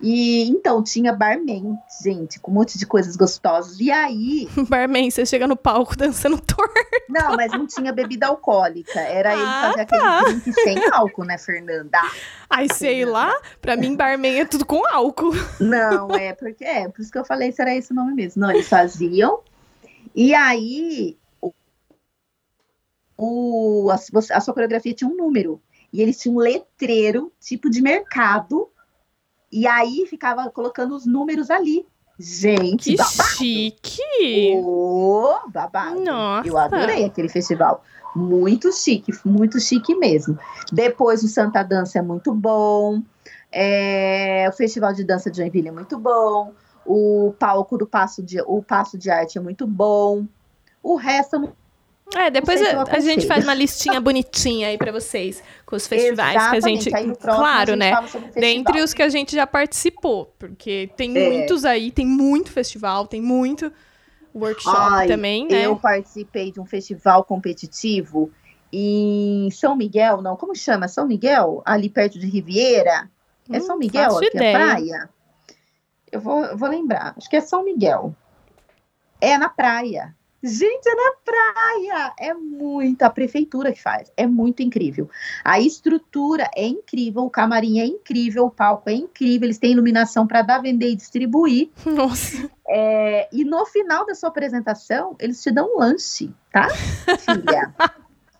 E 0.00 0.42
então 0.48 0.82
tinha 0.82 1.12
barman, 1.12 1.78
gente, 2.02 2.38
com 2.38 2.50
um 2.50 2.54
monte 2.54 2.78
de 2.78 2.86
coisas 2.86 3.16
gostosas. 3.16 3.80
E 3.80 3.90
aí. 3.90 4.48
barman, 4.68 5.10
você 5.10 5.24
chega 5.24 5.46
no 5.46 5.56
palco 5.56 5.96
dançando 5.98 6.40
torto. 6.40 6.74
Não, 7.08 7.36
mas 7.36 7.52
não 7.52 7.66
tinha 7.66 7.92
bebida 7.92 8.26
alcoólica. 8.26 9.00
Era 9.00 9.32
ele 9.32 9.42
Ah, 9.42 9.70
fazer 9.70 9.86
tá. 9.86 10.18
aquele 10.20 10.40
drink 10.40 10.60
sem 10.60 10.78
álcool, 10.92 11.24
né, 11.24 11.38
Fernanda? 11.38 11.98
Ai, 12.50 12.66
sei 12.72 13.04
lá, 13.04 13.34
pra 13.60 13.76
mim 13.76 13.96
barman 13.96 14.40
é 14.40 14.44
tudo 14.44 14.66
com 14.66 14.82
álcool. 14.90 15.32
Não, 15.60 16.10
é 16.10 16.32
porque 16.32 16.64
é, 16.64 16.88
por 16.88 17.00
isso 17.00 17.10
que 17.10 17.18
eu 17.18 17.24
falei 17.24 17.52
se 17.52 17.62
era 17.62 17.74
esse 17.74 17.92
o 17.92 17.94
nome 17.94 18.12
mesmo. 18.12 18.42
Não, 18.42 18.50
eles 18.50 18.68
faziam. 18.68 19.40
E 20.14 20.34
aí 20.34 21.16
o, 23.16 23.90
a, 23.90 23.94
a 23.94 24.40
sua 24.40 24.54
coreografia 24.54 24.94
tinha 24.94 25.08
um 25.08 25.16
número. 25.16 25.60
E 25.92 26.02
eles 26.02 26.18
tinham 26.18 26.36
um 26.36 26.40
letreiro, 26.40 27.32
tipo 27.40 27.70
de 27.70 27.80
mercado. 27.80 28.68
E 29.50 29.66
aí 29.66 30.06
ficava 30.08 30.48
colocando 30.50 30.94
os 30.94 31.06
números 31.06 31.50
ali. 31.50 31.86
Gente, 32.18 32.90
Que 32.92 32.96
babado. 32.96 33.28
chique! 33.36 34.52
Ô, 34.56 35.38
babado. 35.48 36.00
Nossa. 36.00 36.48
Eu 36.48 36.56
adorei 36.56 37.04
aquele 37.04 37.28
festival. 37.28 37.84
Muito 38.14 38.72
chique, 38.72 39.12
muito 39.24 39.60
chique 39.60 39.94
mesmo. 39.94 40.38
Depois 40.72 41.22
o 41.22 41.28
Santa 41.28 41.62
Dança 41.62 41.98
é 41.98 42.02
muito 42.02 42.32
bom. 42.34 43.02
É, 43.52 44.46
o 44.48 44.52
Festival 44.52 44.94
de 44.94 45.04
Dança 45.04 45.30
de 45.30 45.36
Joinville 45.36 45.68
é 45.68 45.72
muito 45.72 45.98
bom. 45.98 46.52
O 46.84 47.34
palco 47.38 47.76
do 47.76 47.86
Passo 47.86 48.22
de, 48.22 48.40
o 48.40 48.62
Passo 48.62 48.96
de 48.96 49.10
Arte 49.10 49.36
é 49.36 49.40
muito 49.40 49.66
bom. 49.66 50.24
O 50.82 50.96
resto 50.96 51.36
eu 51.36 51.40
não 51.40 51.52
É, 52.14 52.30
depois 52.30 52.62
a, 52.62 52.84
a 52.84 53.00
gente 53.00 53.26
faz 53.26 53.42
uma 53.44 53.52
listinha 53.54 54.00
bonitinha 54.00 54.68
aí 54.68 54.78
pra 54.78 54.92
vocês, 54.92 55.42
com 55.64 55.74
os 55.74 55.86
festivais 55.86 56.32
que 56.32 56.38
a 56.38 56.56
Exatamente, 56.56 56.84
gente. 56.84 57.18
próximo 57.18 57.32
a 57.32 57.36
claro, 57.36 57.70
gente 57.72 57.78
né? 57.78 57.92
Dentre 58.36 58.80
os 58.80 58.94
que 58.94 59.02
a 59.02 59.08
gente 59.08 59.34
já 59.34 59.46
participou, 59.46 60.26
porque 60.38 60.88
tem 60.96 61.16
É. 61.16 61.28
muitos 61.28 61.64
aí, 61.64 61.90
tem 61.90 62.06
muito 62.06 62.52
festival, 62.52 63.06
tem 63.06 63.20
muito 63.20 63.72
workshop 64.34 64.76
Ai, 64.78 65.08
também, 65.08 65.48
né? 65.48 65.66
Eu 65.66 65.76
participei 65.76 66.52
de 66.52 66.60
um 66.60 66.66
festival 66.66 67.24
competitivo 67.24 68.30
em 68.72 69.50
São 69.50 69.74
Miguel, 69.74 70.22
não, 70.22 70.36
como 70.36 70.54
chama? 70.54 70.86
São 70.88 71.06
Miguel? 71.06 71.62
Ali 71.64 71.88
perto 71.88 72.18
de 72.18 72.26
Riviera? 72.26 73.10
É 73.50 73.58
Hum, 73.58 73.60
São 73.60 73.78
Miguel, 73.78 74.04
faço 74.10 74.24
aqui 74.24 74.36
ideia. 74.36 74.56
a 74.56 74.60
praia? 74.60 75.10
Eu 76.12 76.20
vou, 76.20 76.44
eu 76.44 76.56
vou 76.56 76.68
lembrar, 76.68 77.14
acho 77.16 77.28
que 77.28 77.36
é 77.36 77.40
São 77.40 77.64
Miguel. 77.64 78.14
É 79.20 79.36
na 79.38 79.48
praia. 79.48 80.14
Gente, 80.46 80.88
é 80.88 80.94
na 80.94 81.12
praia! 81.24 82.12
É 82.20 82.32
muito, 82.32 83.02
a 83.02 83.10
prefeitura 83.10 83.72
que 83.72 83.82
faz, 83.82 84.12
é 84.16 84.28
muito 84.28 84.62
incrível. 84.62 85.10
A 85.44 85.58
estrutura 85.58 86.48
é 86.54 86.64
incrível, 86.64 87.24
o 87.24 87.30
camarim 87.30 87.80
é 87.80 87.84
incrível, 87.84 88.46
o 88.46 88.50
palco 88.50 88.88
é 88.88 88.92
incrível, 88.92 89.46
eles 89.46 89.58
têm 89.58 89.72
iluminação 89.72 90.24
para 90.24 90.42
dar, 90.42 90.62
vender 90.62 90.90
e 90.90 90.96
distribuir. 90.96 91.70
Nossa. 91.84 92.48
É, 92.68 93.28
e 93.32 93.44
no 93.44 93.66
final 93.66 94.06
da 94.06 94.14
sua 94.14 94.28
apresentação, 94.28 95.16
eles 95.18 95.42
te 95.42 95.50
dão 95.50 95.74
um 95.74 95.80
lanche, 95.80 96.32
tá, 96.52 96.68
filha? 96.70 97.74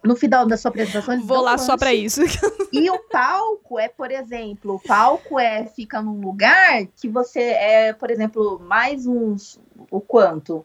No 0.04 0.14
final 0.14 0.46
da 0.46 0.57
sua 0.57 0.68
apresentação, 0.68 1.14
eles 1.14 1.26
Vou 1.26 1.38
dão 1.38 1.44
lá 1.44 1.59
só 1.59 1.76
pra 1.76 1.92
isso. 1.92 2.20
E 2.72 2.88
o 2.88 2.98
palco 3.11 3.80
é, 3.80 3.88
por 3.88 4.12
exemplo, 4.12 4.76
o 4.76 4.80
palco 4.80 5.40
é 5.40 5.66
fica 5.66 6.00
num 6.00 6.20
lugar 6.20 6.86
que 6.94 7.09
você 7.09 7.40
é, 7.40 7.92
por 7.92 8.12
exemplo, 8.12 8.61
mais 8.61 9.07
uns 9.07 9.59
o 9.90 10.00
quanto? 10.00 10.64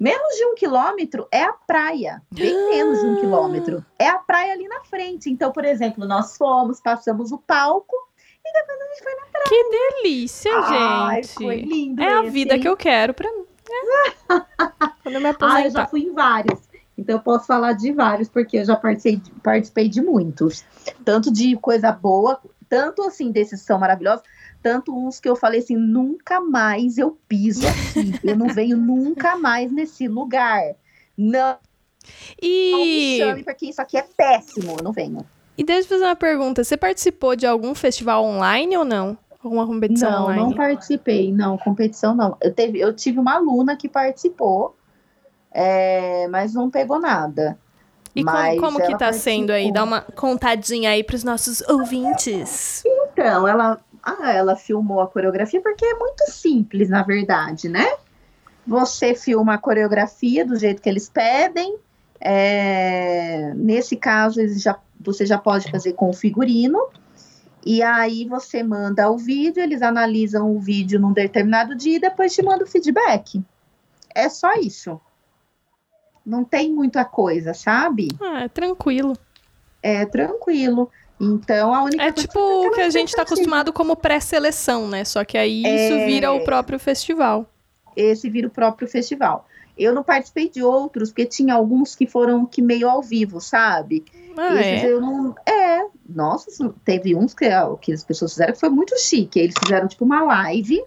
Menos 0.00 0.34
de 0.36 0.44
um 0.46 0.54
quilômetro 0.54 1.28
é 1.30 1.42
a 1.42 1.52
praia. 1.52 2.22
Bem 2.32 2.54
menos 2.70 3.00
de 3.00 3.06
um 3.06 3.16
quilômetro. 3.20 3.84
É 3.98 4.08
a 4.08 4.18
praia 4.18 4.54
ali 4.54 4.66
na 4.66 4.80
frente. 4.80 5.28
Então, 5.30 5.52
por 5.52 5.64
exemplo, 5.64 6.06
nós 6.06 6.38
fomos, 6.38 6.80
passamos 6.80 7.30
o 7.32 7.38
palco 7.38 7.94
e 8.42 8.50
depois 8.52 8.80
a 8.80 8.84
gente 8.86 9.02
foi 9.02 9.14
na 9.14 9.26
praia. 9.26 9.44
Que 9.48 9.70
delícia, 10.02 10.50
Ai, 10.56 11.22
gente. 11.22 11.34
foi 11.34 11.56
lindo 11.60 12.02
é 12.02 12.14
a 12.14 12.20
esse, 12.22 12.30
vida 12.30 12.54
hein? 12.54 12.60
que 12.62 12.68
eu 12.68 12.76
quero 12.78 13.12
pra 13.12 13.30
mim. 13.30 13.44
É. 13.70 14.10
Quando 15.02 15.14
eu 15.16 15.20
me 15.20 15.26
Ah, 15.28 15.34
eu 15.64 15.70
já 15.70 15.82
aposentar. 15.82 15.88
fui 15.88 16.00
em 16.00 16.14
vários. 16.14 16.58
Então 16.96 17.16
eu 17.16 17.22
posso 17.22 17.46
falar 17.46 17.74
de 17.74 17.92
vários, 17.92 18.28
porque 18.28 18.58
eu 18.58 18.64
já 18.64 18.76
participei 18.76 19.16
de, 19.16 19.30
participei 19.42 19.88
de 19.88 20.00
muitos. 20.02 20.64
Tanto 21.04 21.30
de 21.32 21.56
coisa 21.56 21.92
boa, 21.92 22.40
tanto 22.68 23.02
assim, 23.02 23.30
desses 23.30 23.60
são 23.62 23.78
maravilhosos, 23.78 24.22
tanto 24.62 24.96
uns 24.96 25.18
que 25.20 25.28
eu 25.28 25.36
falei 25.36 25.60
assim, 25.60 25.76
nunca 25.76 26.40
mais 26.40 26.98
eu 26.98 27.18
piso 27.28 27.62
aqui. 27.66 28.18
eu 28.24 28.36
não 28.36 28.48
venho 28.48 28.76
nunca 28.76 29.36
mais 29.36 29.70
nesse 29.72 30.06
lugar. 30.08 30.62
Não, 31.16 31.56
não 32.70 32.86
me 32.86 33.16
E, 33.16 33.18
chame, 33.18 33.42
porque 33.44 33.66
isso 33.66 33.80
aqui 33.82 33.96
é 33.96 34.02
péssimo. 34.02 34.76
Eu 34.78 34.84
não 34.84 34.92
venho. 34.92 35.24
e 35.56 35.64
deixa 35.64 35.86
eu 35.86 35.88
fazer 35.98 36.04
uma 36.04 36.16
pergunta. 36.16 36.64
Você 36.64 36.76
participou 36.76 37.36
de 37.36 37.46
algum 37.46 37.74
festival 37.74 38.24
online 38.24 38.76
ou 38.76 38.84
não? 38.84 39.16
Alguma 39.42 39.66
competição 39.66 40.10
Não, 40.10 40.22
online? 40.24 40.42
não 40.42 40.52
participei. 40.52 41.32
Não, 41.32 41.56
competição 41.58 42.14
não. 42.14 42.36
Eu, 42.42 42.52
teve, 42.54 42.78
eu 42.78 42.94
tive 42.94 43.18
uma 43.18 43.36
aluna 43.36 43.74
que 43.76 43.88
participou, 43.88 44.76
é, 45.50 46.28
mas 46.28 46.52
não 46.54 46.70
pegou 46.70 47.00
nada. 47.00 47.58
E 48.14 48.24
como, 48.24 48.36
Mas 48.36 48.60
como 48.60 48.76
que 48.78 48.82
ela 48.84 48.98
tá 48.98 49.12
sendo 49.12 49.50
aí? 49.50 49.72
participou. 49.72 49.72
Dá 49.72 49.84
uma 49.84 50.00
contadinha 50.02 50.90
aí 50.90 51.02
pros 51.04 51.22
nossos 51.24 51.60
ouvintes. 51.62 52.82
Então, 52.84 53.46
ela, 53.48 53.80
ah, 54.02 54.32
ela 54.32 54.56
filmou 54.56 55.00
a 55.00 55.06
coreografia 55.06 55.60
porque 55.60 55.84
é 55.84 55.94
muito 55.94 56.30
simples, 56.30 56.88
na 56.88 57.02
verdade, 57.02 57.68
né? 57.68 57.86
Você 58.66 59.14
filma 59.14 59.54
a 59.54 59.58
coreografia 59.58 60.44
do 60.44 60.56
jeito 60.56 60.82
que 60.82 60.88
eles 60.88 61.08
pedem. 61.08 61.78
é, 62.20 63.52
nesse 63.54 63.96
caso, 63.96 64.40
já, 64.58 64.78
você 65.00 65.24
já 65.24 65.38
pode 65.38 65.70
fazer 65.70 65.94
com 65.94 66.10
o 66.10 66.12
figurino. 66.12 66.78
E 67.64 67.82
aí 67.82 68.26
você 68.26 68.62
manda 68.62 69.10
o 69.10 69.18
vídeo, 69.18 69.62
eles 69.62 69.82
analisam 69.82 70.54
o 70.54 70.60
vídeo 70.60 70.98
num 70.98 71.12
determinado 71.12 71.74
dia 71.74 71.96
e 71.96 72.00
depois 72.00 72.34
te 72.34 72.42
manda 72.42 72.64
o 72.64 72.66
feedback. 72.66 73.42
É 74.14 74.28
só 74.28 74.54
isso. 74.54 75.00
Não 76.24 76.44
tem 76.44 76.72
muita 76.72 77.04
coisa, 77.04 77.52
sabe? 77.54 78.08
Ah, 78.20 78.44
é 78.44 78.48
tranquilo. 78.48 79.16
É 79.82 80.04
tranquilo. 80.06 80.90
Então, 81.20 81.74
a 81.74 81.82
única 81.84 82.02
É 82.02 82.10
tipo 82.12 82.38
é 82.38 82.68
o 82.68 82.70
que 82.72 82.80
a 82.80 82.84
gente 82.90 83.12
tá 83.14 83.22
expectativa. 83.22 83.34
acostumado 83.34 83.72
como 83.72 83.94
pré-seleção, 83.94 84.88
né? 84.88 85.04
Só 85.04 85.24
que 85.24 85.36
aí 85.36 85.60
isso 85.62 85.94
É. 85.94 86.06
vira 86.06 86.32
o 86.32 86.42
próprio 86.44 86.78
festival. 86.78 87.46
esse 87.96 88.30
vira 88.30 88.46
o 88.46 88.50
próprio 88.50 88.88
festival. 88.88 89.46
Eu 89.76 89.92
não 89.94 90.02
participei 90.02 90.48
de 90.48 90.62
outros, 90.62 91.10
porque 91.10 91.26
tinha 91.26 91.54
alguns 91.54 91.94
que 91.94 92.06
foram 92.06 92.46
que 92.46 92.62
meio 92.62 92.88
ao 92.88 93.02
vivo, 93.02 93.40
sabe? 93.40 94.04
Ah, 94.36 94.54
Esses 94.60 94.84
é? 94.84 94.92
eu 94.92 95.00
não. 95.00 95.34
É, 95.46 95.84
nossa, 96.08 96.48
isso- 96.50 96.74
teve 96.84 97.14
uns 97.14 97.34
que, 97.34 97.46
que 97.80 97.92
as 97.92 98.04
pessoas 98.04 98.32
fizeram 98.32 98.52
que 98.52 98.60
foi 98.60 98.68
muito 98.68 98.98
chique. 98.98 99.38
Eles 99.38 99.54
fizeram 99.62 99.88
tipo 99.88 100.04
uma 100.04 100.22
live. 100.22 100.82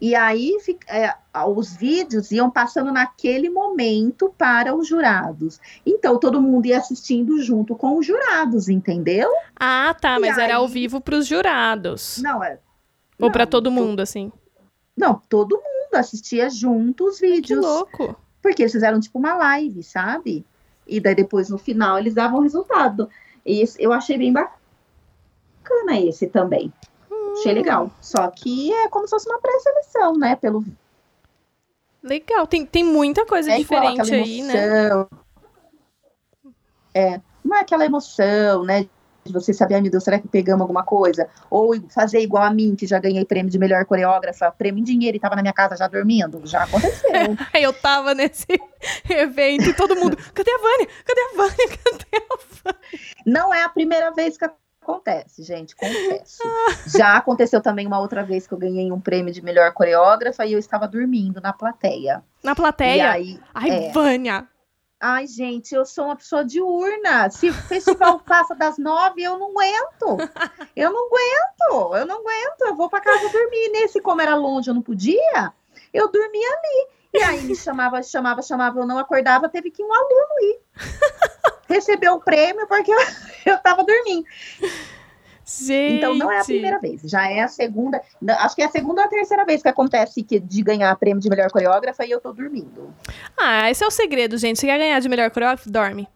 E 0.00 0.14
aí 0.14 0.56
é, 0.88 1.14
os 1.46 1.74
vídeos 1.76 2.30
iam 2.32 2.50
passando 2.50 2.90
naquele 2.90 3.50
momento 3.50 4.32
para 4.38 4.74
os 4.74 4.88
jurados. 4.88 5.60
Então 5.84 6.18
todo 6.18 6.40
mundo 6.40 6.66
ia 6.66 6.78
assistindo 6.78 7.40
junto 7.42 7.76
com 7.76 7.98
os 7.98 8.06
jurados, 8.06 8.68
entendeu? 8.70 9.30
Ah, 9.58 9.94
tá, 10.00 10.16
E 10.16 10.20
mas 10.20 10.38
era 10.38 10.56
ao 10.56 10.64
aí- 10.64 10.70
vivo 10.72 11.00
pros 11.00 11.26
jurados. 11.26 12.18
Não, 12.22 12.42
é. 12.42 12.58
Ou 13.20 13.30
pra 13.30 13.44
não, 13.44 13.50
todo 13.50 13.64
to- 13.64 13.70
mundo, 13.72 14.00
assim. 14.00 14.32
Não, 14.96 15.20
todo 15.28 15.56
mundo 15.56 15.94
assistia 15.94 16.48
junto 16.48 17.04
os 17.04 17.18
Que 17.18 17.26
vídeos. 17.30 17.60
louco. 17.64 18.16
Porque 18.42 18.62
eles 18.62 18.72
fizeram 18.72 18.98
tipo 18.98 19.18
uma 19.18 19.34
live, 19.34 19.82
sabe? 19.82 20.46
E 20.86 20.98
daí 20.98 21.14
depois 21.14 21.50
no 21.50 21.58
final 21.58 21.98
eles 21.98 22.14
davam 22.14 22.38
o 22.40 22.42
resultado. 22.42 23.06
E 23.44 23.60
esse- 23.60 23.82
eu 23.82 23.92
achei 23.92 24.16
bem 24.16 24.32
bacana 24.32 26.00
esse 26.00 26.26
também. 26.26 26.72
Achei 27.40 27.54
legal. 27.54 27.90
Só 28.00 28.28
que 28.28 28.72
é 28.72 28.88
como 28.88 29.06
se 29.06 29.10
fosse 29.10 29.28
uma 29.28 29.40
pré-seleção, 29.40 30.16
né? 30.16 30.36
Pelo 30.36 30.64
Legal. 32.02 32.46
Tem, 32.46 32.64
tem 32.64 32.84
muita 32.84 33.26
coisa 33.26 33.52
é 33.52 33.60
igual 33.60 33.80
diferente 33.82 34.00
aquela 34.00 34.24
aí, 34.24 34.42
né? 34.42 34.86
emoção. 34.86 35.08
É, 36.94 37.20
não 37.44 37.56
é 37.56 37.60
aquela 37.60 37.84
emoção, 37.84 38.64
né? 38.64 38.86
De 39.22 39.34
você 39.34 39.52
saber, 39.52 39.74
ai 39.74 39.82
meu 39.82 39.90
Deus, 39.90 40.02
será 40.02 40.18
que 40.18 40.26
pegamos 40.26 40.62
alguma 40.62 40.82
coisa? 40.82 41.28
Ou 41.50 41.74
fazer 41.90 42.20
igual 42.20 42.42
a 42.42 42.50
mim, 42.50 42.74
que 42.74 42.86
já 42.86 42.98
ganhei 42.98 43.22
prêmio 43.24 43.50
de 43.50 43.58
melhor 43.58 43.84
coreógrafa, 43.84 44.50
prêmio 44.50 44.80
em 44.80 44.84
dinheiro 44.84 45.16
e 45.16 45.20
tava 45.20 45.36
na 45.36 45.42
minha 45.42 45.52
casa 45.52 45.76
já 45.76 45.86
dormindo. 45.86 46.40
Já 46.44 46.62
aconteceu. 46.62 47.10
Eu 47.54 47.72
tava 47.72 48.14
nesse 48.14 48.46
evento 49.08 49.68
e 49.68 49.74
todo 49.74 49.94
mundo, 49.94 50.16
cadê 50.32 50.50
a 50.50 50.58
Vânia? 50.58 50.88
Cadê 51.04 51.20
a 51.20 51.36
Vânia? 51.36 51.68
Cadê 51.68 52.16
a 52.16 52.36
Vânia? 52.64 52.80
Não 53.26 53.52
é 53.52 53.62
a 53.62 53.68
primeira 53.68 54.10
vez 54.10 54.38
que 54.38 54.44
acontece, 54.82 55.42
gente, 55.42 55.76
confesso. 55.76 56.42
Já 56.86 57.16
aconteceu 57.16 57.60
também 57.60 57.86
uma 57.86 58.00
outra 58.00 58.24
vez 58.24 58.46
que 58.46 58.54
eu 58.54 58.58
ganhei 58.58 58.90
um 58.90 59.00
prêmio 59.00 59.32
de 59.32 59.42
melhor 59.42 59.72
coreógrafa 59.72 60.44
e 60.46 60.52
eu 60.52 60.58
estava 60.58 60.88
dormindo 60.88 61.40
na 61.40 61.52
plateia. 61.52 62.22
Na 62.42 62.52
E 62.52 62.54
plateia? 62.54 63.10
aí, 63.12 63.38
Ai, 63.54 63.70
é. 63.70 63.92
Vânia. 63.92 64.48
ai, 64.98 65.26
gente, 65.26 65.74
eu 65.74 65.84
sou 65.84 66.06
uma 66.06 66.16
pessoa 66.16 66.44
diurna. 66.44 67.30
Se 67.30 67.50
o 67.50 67.54
festival 67.54 68.20
passa 68.26 68.54
das 68.54 68.78
nove, 68.78 69.22
eu 69.22 69.38
não 69.38 69.50
aguento. 69.50 70.16
Eu 70.74 70.92
não 70.92 71.06
aguento, 71.06 71.96
eu 71.96 72.06
não 72.06 72.20
aguento. 72.20 72.60
Eu 72.62 72.74
vou 72.74 72.88
para 72.88 73.00
casa 73.00 73.28
dormir. 73.28 73.70
Nesse, 73.72 74.00
como 74.00 74.20
era 74.22 74.34
longe, 74.34 74.70
eu 74.70 74.74
não 74.74 74.82
podia, 74.82 75.52
eu 75.92 76.10
dormia 76.10 76.48
ali. 76.48 76.88
E 77.12 77.18
aí 77.22 77.42
me 77.42 77.56
chamava, 77.56 78.02
chamava, 78.02 78.40
chamava, 78.42 78.78
eu 78.80 78.86
não 78.86 78.98
acordava, 78.98 79.48
teve 79.48 79.70
que 79.70 79.82
um 79.82 79.92
aluno 79.92 80.34
ir. 80.42 80.60
Receber 81.68 82.08
o 82.10 82.20
prêmio 82.20 82.66
porque 82.66 82.92
eu, 82.92 82.98
eu 83.46 83.58
tava 83.58 83.84
dormindo. 83.84 84.24
Gente. 85.44 85.96
Então 85.96 86.14
não 86.14 86.30
é 86.30 86.40
a 86.40 86.44
primeira 86.44 86.78
vez, 86.78 87.02
já 87.02 87.28
é 87.28 87.40
a 87.40 87.48
segunda. 87.48 88.00
Acho 88.38 88.54
que 88.54 88.62
é 88.62 88.66
a 88.66 88.70
segunda 88.70 89.00
ou 89.00 89.06
a 89.06 89.10
terceira 89.10 89.44
vez 89.44 89.60
que 89.62 89.68
acontece 89.68 90.22
que, 90.22 90.38
de 90.38 90.62
ganhar 90.62 90.94
prêmio 90.96 91.20
de 91.20 91.28
melhor 91.28 91.50
coreógrafa 91.50 92.04
e 92.06 92.10
eu 92.10 92.20
tô 92.20 92.32
dormindo. 92.32 92.94
Ah, 93.36 93.68
esse 93.68 93.82
é 93.82 93.86
o 93.86 93.90
segredo, 93.90 94.38
gente. 94.38 94.60
Você 94.60 94.66
quer 94.66 94.78
ganhar 94.78 95.00
de 95.00 95.08
melhor 95.08 95.28
coreógrafo? 95.30 95.68
Dorme. 95.68 96.08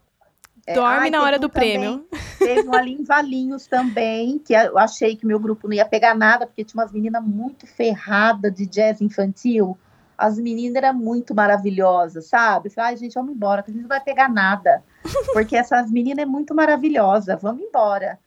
É, 0.65 0.73
Dorme 0.73 1.03
ai, 1.03 1.09
na 1.09 1.21
hora 1.21 1.37
do 1.37 1.49
também- 1.49 1.77
prêmio. 1.77 2.07
Teve 2.39 2.67
um 2.67 2.73
ali 2.73 2.93
em 2.93 3.03
Valinhos 3.03 3.67
também, 3.67 4.39
que 4.39 4.53
eu 4.53 4.77
achei 4.77 5.15
que 5.15 5.25
meu 5.25 5.39
grupo 5.39 5.67
não 5.67 5.75
ia 5.75 5.85
pegar 5.85 6.15
nada, 6.15 6.47
porque 6.47 6.63
tinha 6.63 6.81
umas 6.81 6.91
meninas 6.91 7.23
muito 7.23 7.67
ferradas 7.67 8.53
de 8.55 8.65
jazz 8.65 9.01
infantil. 9.01 9.77
As 10.17 10.37
meninas 10.37 10.75
eram 10.75 10.93
muito 10.93 11.33
maravilhosas, 11.35 12.27
sabe? 12.27 12.69
Falei, 12.69 12.91
ai, 12.91 12.97
gente, 12.97 13.13
vamos 13.13 13.33
embora, 13.33 13.63
que 13.63 13.71
a 13.71 13.73
gente 13.73 13.83
não 13.83 13.89
vai 13.89 14.01
pegar 14.01 14.29
nada. 14.29 14.83
Porque 15.33 15.55
essas 15.55 15.91
meninas 15.91 16.23
é 16.23 16.25
muito 16.25 16.53
maravilhosa, 16.53 17.35
vamos 17.35 17.63
embora. 17.63 18.19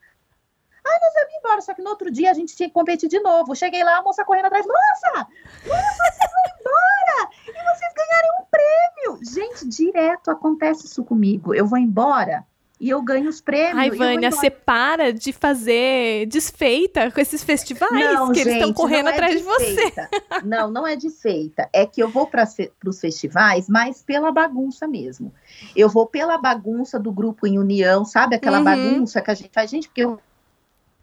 Ai, 0.85 0.99
nós 1.01 1.13
vamos 1.13 1.35
embora, 1.37 1.61
só 1.61 1.73
que 1.73 1.81
no 1.81 1.89
outro 1.89 2.09
dia 2.09 2.31
a 2.31 2.33
gente 2.33 2.55
tinha 2.55 2.69
que 2.69 2.73
competir 2.73 3.09
de 3.09 3.19
novo. 3.19 3.55
Cheguei 3.55 3.83
lá, 3.83 3.97
a 3.97 4.03
moça 4.03 4.25
correndo 4.25 4.45
atrás, 4.45 4.65
moça! 4.65 5.27
Moça, 5.67 6.03
vocês 6.11 6.31
vão 6.31 6.43
embora! 6.59 7.31
E 7.47 7.75
vocês 7.75 7.93
ganharem 7.93 8.31
um 8.39 8.45
prêmio! 8.49 9.19
Gente, 9.23 9.67
direto 9.67 10.31
acontece 10.31 10.85
isso 10.85 11.03
comigo. 11.03 11.53
Eu 11.53 11.67
vou 11.67 11.77
embora 11.77 12.45
e 12.79 12.89
eu 12.89 13.01
ganho 13.01 13.27
os 13.29 13.41
prêmios. 13.41 13.77
Ai, 13.77 13.89
Vânia, 13.91 14.31
você 14.31 14.49
para 14.49 15.11
de 15.11 15.33
fazer 15.33 16.25
desfeita 16.27 17.11
com 17.11 17.19
esses 17.19 17.43
festivais 17.43 17.91
Não, 17.91 18.31
que 18.31 18.39
eles 18.39 18.53
estão 18.53 18.67
gente, 18.69 18.77
correndo 18.77 19.09
é 19.09 19.13
atrás 19.13 19.37
de 19.37 19.43
você. 19.43 19.65
desfeita. 19.75 20.09
Não, 20.45 20.71
não 20.71 20.87
é 20.87 20.95
desfeita. 20.95 21.67
É 21.73 21.85
que 21.85 22.01
eu 22.01 22.09
vou 22.09 22.27
para 22.27 22.47
os 22.85 22.99
festivais, 22.99 23.67
mas 23.67 24.01
pela 24.01 24.31
bagunça 24.31 24.87
mesmo. 24.87 25.33
Eu 25.75 25.89
vou 25.89 26.07
pela 26.07 26.37
bagunça 26.37 26.97
do 26.97 27.11
grupo 27.11 27.45
em 27.45 27.59
união, 27.59 28.05
sabe? 28.05 28.35
Aquela 28.35 28.59
Uhum. 28.59 28.63
bagunça 28.63 29.21
que 29.21 29.31
a 29.31 29.33
gente 29.33 29.51
faz. 29.53 29.69
Gente, 29.69 29.89
porque 29.89 30.03
eu, 30.05 30.19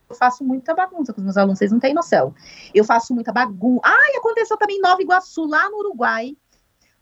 eu 0.08 0.16
faço 0.16 0.42
muita 0.44 0.74
bagunça 0.74 1.12
com 1.12 1.20
os 1.20 1.24
meus 1.24 1.36
alunos, 1.36 1.58
vocês 1.58 1.72
não 1.72 1.80
têm 1.80 1.92
noção. 1.92 2.34
Eu 2.74 2.84
faço 2.84 3.12
muita 3.14 3.32
bagunça. 3.32 3.82
Ai, 3.84 4.16
aconteceu 4.16 4.56
também 4.56 4.78
em 4.78 4.80
Nova 4.80 5.02
Iguaçu, 5.02 5.44
lá 5.46 5.68
no 5.68 5.78
Uruguai. 5.78 6.34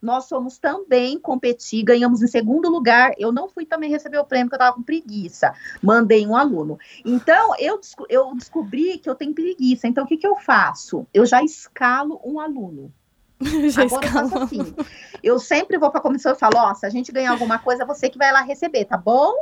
Nós 0.05 0.29
fomos 0.29 0.59
também 0.59 1.19
competir, 1.19 1.83
ganhamos 1.83 2.21
em 2.21 2.27
segundo 2.27 2.69
lugar. 2.69 3.13
Eu 3.17 3.33
não 3.33 3.49
fui 3.49 3.65
também 3.65 3.89
receber 3.89 4.19
o 4.19 4.25
prêmio, 4.25 4.49
porque 4.51 4.57
eu 4.57 4.67
estava 4.67 4.77
com 4.77 4.83
preguiça. 4.83 5.55
Mandei 5.83 6.27
um 6.27 6.37
aluno. 6.37 6.79
Então, 7.03 7.55
eu, 7.59 7.81
eu 8.11 8.35
descobri 8.35 8.99
que 8.99 9.09
eu 9.09 9.15
tenho 9.15 9.33
preguiça. 9.33 9.89
Então, 9.89 10.05
o 10.05 10.07
que, 10.07 10.19
que 10.19 10.27
eu 10.27 10.37
faço? 10.37 11.07
Eu 11.15 11.25
já 11.25 11.43
escalo 11.43 12.21
um 12.23 12.39
aluno. 12.39 12.93
Já 13.71 13.83
Agora 13.83 14.07
eu 14.07 14.13
faço 14.13 14.39
assim. 14.39 14.75
Eu 15.23 15.39
sempre 15.41 15.77
vou 15.77 15.91
para 15.91 16.01
a 16.01 16.03
comissão 16.03 16.33
e 16.33 16.39
falo: 16.39 16.57
ó, 16.57 16.75
se 16.75 16.87
a 16.87 16.91
gente 16.91 17.11
ganhar 17.11 17.33
alguma 17.33 17.59
coisa, 17.59 17.85
você 17.85 18.09
que 18.09 18.17
vai 18.17 18.31
lá 18.31 18.43
receber, 18.43 18.85
tá 18.85 18.97
bom? 18.97 19.35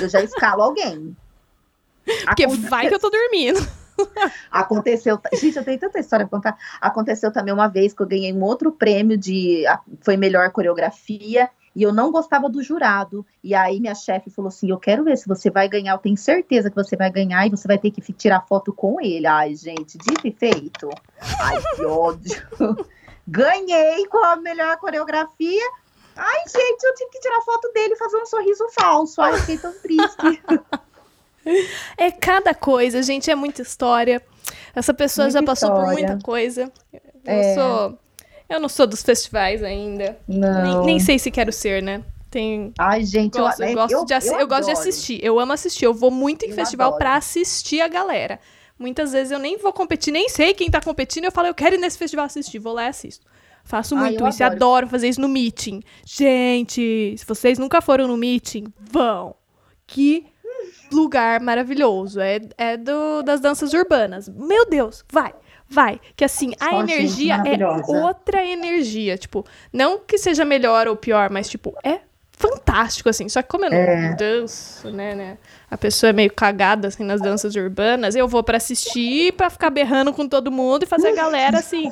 Eu 0.00 0.08
já 0.08 0.20
escalo 0.20 0.62
alguém. 0.62 1.14
Porque 2.26 2.44
Aconte- 2.44 2.68
vai 2.68 2.88
que 2.88 2.94
eu 2.94 2.98
tô 2.98 3.08
dormindo. 3.08 3.60
Aconteceu. 4.50 5.18
Gente, 5.34 5.56
eu 5.56 5.64
tenho 5.64 5.78
tanta 5.78 5.98
história 5.98 6.26
pra 6.26 6.38
contar. 6.38 6.58
Aconteceu 6.80 7.32
também 7.32 7.52
uma 7.52 7.68
vez 7.68 7.92
que 7.92 8.02
eu 8.02 8.06
ganhei 8.06 8.32
um 8.32 8.42
outro 8.42 8.72
prêmio 8.72 9.16
de. 9.16 9.64
Foi 10.00 10.16
melhor 10.16 10.50
coreografia. 10.50 11.48
E 11.74 11.84
eu 11.84 11.92
não 11.92 12.10
gostava 12.10 12.48
do 12.48 12.62
jurado. 12.62 13.24
E 13.44 13.54
aí 13.54 13.78
minha 13.80 13.94
chefe 13.94 14.30
falou 14.30 14.48
assim: 14.48 14.70
Eu 14.70 14.78
quero 14.78 15.04
ver 15.04 15.16
se 15.16 15.28
você 15.28 15.50
vai 15.50 15.68
ganhar. 15.68 15.92
Eu 15.92 15.98
tenho 15.98 16.16
certeza 16.16 16.68
que 16.68 16.76
você 16.76 16.96
vai 16.96 17.10
ganhar 17.10 17.46
e 17.46 17.50
você 17.50 17.68
vai 17.68 17.78
ter 17.78 17.90
que 17.90 18.00
tirar 18.12 18.40
foto 18.46 18.72
com 18.72 19.00
ele. 19.00 19.26
Ai, 19.26 19.54
gente, 19.54 19.96
dito 19.98 20.26
e 20.26 20.32
feito. 20.32 20.90
Ai, 21.40 21.62
que 21.76 21.84
ódio. 21.84 22.42
Ganhei 23.26 24.06
com 24.06 24.24
a 24.24 24.36
melhor 24.36 24.76
coreografia. 24.78 25.70
Ai, 26.16 26.40
gente, 26.48 26.84
eu 26.84 26.94
tive 26.94 27.10
que 27.10 27.20
tirar 27.20 27.40
foto 27.42 27.70
dele 27.72 27.94
e 27.94 27.96
fazer 27.96 28.16
um 28.16 28.26
sorriso 28.26 28.66
falso. 28.78 29.22
Ai, 29.22 29.38
fiquei 29.38 29.58
tão 29.58 29.72
triste. 29.72 30.42
É 31.96 32.10
cada 32.10 32.54
coisa, 32.54 33.02
gente, 33.02 33.30
é 33.30 33.34
muita 33.34 33.62
história. 33.62 34.22
Essa 34.74 34.92
pessoa 34.94 35.26
Muita 35.26 35.40
já 35.40 35.44
passou 35.46 35.70
por 35.70 35.80
história. 35.84 36.08
muita 36.08 36.24
coisa. 36.24 36.72
Eu 36.92 37.00
É. 37.24 37.54
sou. 37.54 37.98
Eu 38.48 38.58
não 38.60 38.68
sou 38.68 38.86
dos 38.86 39.02
festivais 39.02 39.62
ainda. 39.62 40.18
Nem, 40.26 40.40
Não. 40.40 40.84
nem 40.84 40.98
sei 40.98 41.18
se 41.18 41.30
quero 41.30 41.52
ser, 41.52 41.82
né? 41.82 42.02
Tem. 42.30 42.72
Ai, 42.78 43.04
gente, 43.04 43.38
Gosto, 43.38 43.60
eu, 43.62 43.68
eu, 43.68 43.74
gosto 43.74 44.04
de, 44.06 44.14
assi- 44.14 44.34
eu 44.34 44.46
gosto 44.48 44.64
de 44.66 44.70
assistir. 44.72 45.20
Eu 45.22 45.38
amo 45.40 45.52
assistir. 45.52 45.84
Eu 45.84 45.94
vou 45.94 46.10
muito 46.10 46.44
em 46.44 46.50
Eu 46.50 46.54
festival 46.54 46.96
pra 46.96 47.16
assistir 47.16 47.80
a 47.80 47.88
galera. 47.88 48.38
Muitas 48.78 49.12
vezes 49.12 49.30
eu 49.30 49.38
nem 49.38 49.58
vou 49.58 49.72
competir, 49.72 50.10
nem 50.12 50.28
sei 50.28 50.54
quem 50.54 50.70
tá 50.70 50.80
competindo. 50.80 51.24
Eu 51.24 51.32
falo, 51.32 51.48
eu 51.48 51.54
quero 51.54 51.74
ir 51.74 51.78
nesse 51.78 51.98
festival 51.98 52.24
assistir. 52.26 52.58
Vou 52.58 52.72
lá 52.72 52.84
e 52.84 52.88
assisto. 52.88 53.26
Faço 53.64 53.96
muito 53.96 54.22
eu 54.24 54.28
isso. 54.28 54.42
adoro. 54.42 54.56
Adoro 54.56 54.88
fazer 54.88 55.08
isso 55.08 55.20
no 55.20 55.28
meeting. 55.28 55.82
Gente, 56.04 57.14
se 57.18 57.24
vocês 57.26 57.58
nunca 57.58 57.80
foram 57.80 58.06
no 58.08 58.16
meeting, 58.16 58.64
vão. 58.80 59.34
Que 59.86 60.26
lugar 60.92 61.40
maravilhoso. 61.40 62.20
É, 62.20 62.40
é 62.56 62.76
do, 62.76 63.22
das 63.22 63.40
danças 63.40 63.72
urbanas. 63.72 64.28
Meu 64.28 64.66
Deus, 64.68 65.04
vai. 65.12 65.32
Vai, 65.72 66.00
que 66.16 66.24
assim, 66.24 66.52
a 66.58 66.70
Só 66.70 66.80
energia 66.80 67.36
é 67.46 67.96
outra 68.04 68.44
energia. 68.44 69.16
Tipo, 69.16 69.46
não 69.72 69.98
que 70.00 70.18
seja 70.18 70.44
melhor 70.44 70.88
ou 70.88 70.96
pior, 70.96 71.30
mas, 71.30 71.48
tipo, 71.48 71.72
é 71.84 72.00
fantástico, 72.32 73.08
assim. 73.08 73.28
Só 73.28 73.40
que 73.40 73.48
como 73.48 73.66
eu 73.66 73.70
não 73.70 73.78
É. 73.78 74.14
danço, 74.16 74.90
né, 74.90 75.14
né? 75.14 75.38
A 75.70 75.78
pessoa 75.78 76.10
é 76.10 76.12
meio 76.12 76.32
cagada, 76.32 76.88
assim, 76.88 77.04
nas 77.04 77.20
danças 77.20 77.54
urbanas. 77.54 78.16
Eu 78.16 78.26
vou 78.26 78.42
pra 78.42 78.56
assistir, 78.56 79.32
pra 79.34 79.48
ficar 79.48 79.70
berrando 79.70 80.12
com 80.12 80.26
todo 80.28 80.50
mundo 80.50 80.82
e 80.82 80.86
fazer 80.86 81.08
a 81.10 81.14
galera, 81.14 81.58
assim... 81.60 81.88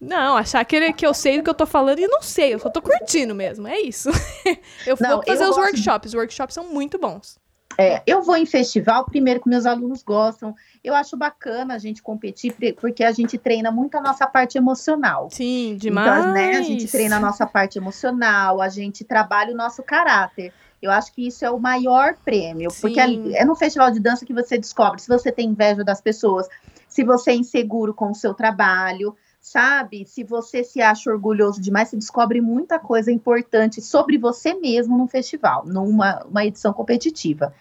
Não, 0.00 0.36
achar 0.36 0.62
que, 0.64 0.92
que 0.92 1.06
eu 1.06 1.14
sei 1.14 1.38
do 1.38 1.42
que 1.44 1.48
eu 1.48 1.54
tô 1.54 1.64
falando 1.64 1.98
e 2.00 2.06
não 2.06 2.20
sei. 2.20 2.52
Eu 2.52 2.58
só 2.58 2.68
tô 2.68 2.82
curtindo 2.82 3.34
mesmo, 3.34 3.66
é 3.66 3.80
isso. 3.80 4.10
eu 4.86 4.94
vou 4.96 5.22
fazer 5.22 5.44
eu 5.44 5.48
os 5.50 5.56
gosto- 5.56 5.60
workshops. 5.60 6.08
Os 6.10 6.14
workshops 6.14 6.54
são 6.54 6.64
muito 6.68 6.98
bons. 6.98 7.38
É, 7.78 8.02
eu 8.06 8.22
vou 8.22 8.36
em 8.36 8.46
festival, 8.46 9.04
primeiro 9.04 9.40
que 9.40 9.48
meus 9.48 9.66
alunos 9.66 10.02
gostam. 10.02 10.54
Eu 10.82 10.94
acho 10.94 11.16
bacana 11.16 11.74
a 11.74 11.78
gente 11.78 12.02
competir, 12.02 12.54
porque 12.80 13.04
a 13.04 13.12
gente 13.12 13.36
treina 13.36 13.70
muito 13.70 13.96
a 13.96 14.00
nossa 14.00 14.26
parte 14.26 14.56
emocional. 14.56 15.28
Sim, 15.30 15.76
demais. 15.78 16.20
Então, 16.20 16.32
né, 16.32 16.56
a 16.56 16.62
gente 16.62 16.88
treina 16.88 17.16
a 17.16 17.20
nossa 17.20 17.46
parte 17.46 17.78
emocional, 17.78 18.62
a 18.62 18.68
gente 18.68 19.04
trabalha 19.04 19.52
o 19.52 19.56
nosso 19.56 19.82
caráter. 19.82 20.52
Eu 20.80 20.90
acho 20.90 21.12
que 21.12 21.26
isso 21.26 21.44
é 21.44 21.50
o 21.50 21.58
maior 21.58 22.14
prêmio, 22.24 22.70
porque 22.80 23.02
Sim. 23.02 23.32
é, 23.34 23.42
é 23.42 23.44
no 23.44 23.54
festival 23.54 23.90
de 23.90 24.00
dança 24.00 24.24
que 24.24 24.32
você 24.32 24.56
descobre 24.56 25.00
se 25.00 25.08
você 25.08 25.32
tem 25.32 25.48
inveja 25.48 25.82
das 25.82 26.00
pessoas, 26.00 26.48
se 26.88 27.02
você 27.02 27.32
é 27.32 27.34
inseguro 27.34 27.92
com 27.92 28.10
o 28.10 28.14
seu 28.14 28.32
trabalho, 28.32 29.16
sabe? 29.46 30.04
Se 30.04 30.24
você 30.24 30.64
se 30.64 30.82
acha 30.82 31.08
orgulhoso 31.08 31.60
demais, 31.60 31.88
você 31.88 31.96
descobre 31.96 32.40
muita 32.40 32.80
coisa 32.80 33.12
importante 33.12 33.80
sobre 33.80 34.18
você 34.18 34.54
mesmo 34.54 34.98
num 34.98 35.06
festival, 35.06 35.64
numa 35.64 36.24
uma 36.24 36.44
edição 36.44 36.72
competitiva. 36.72 37.54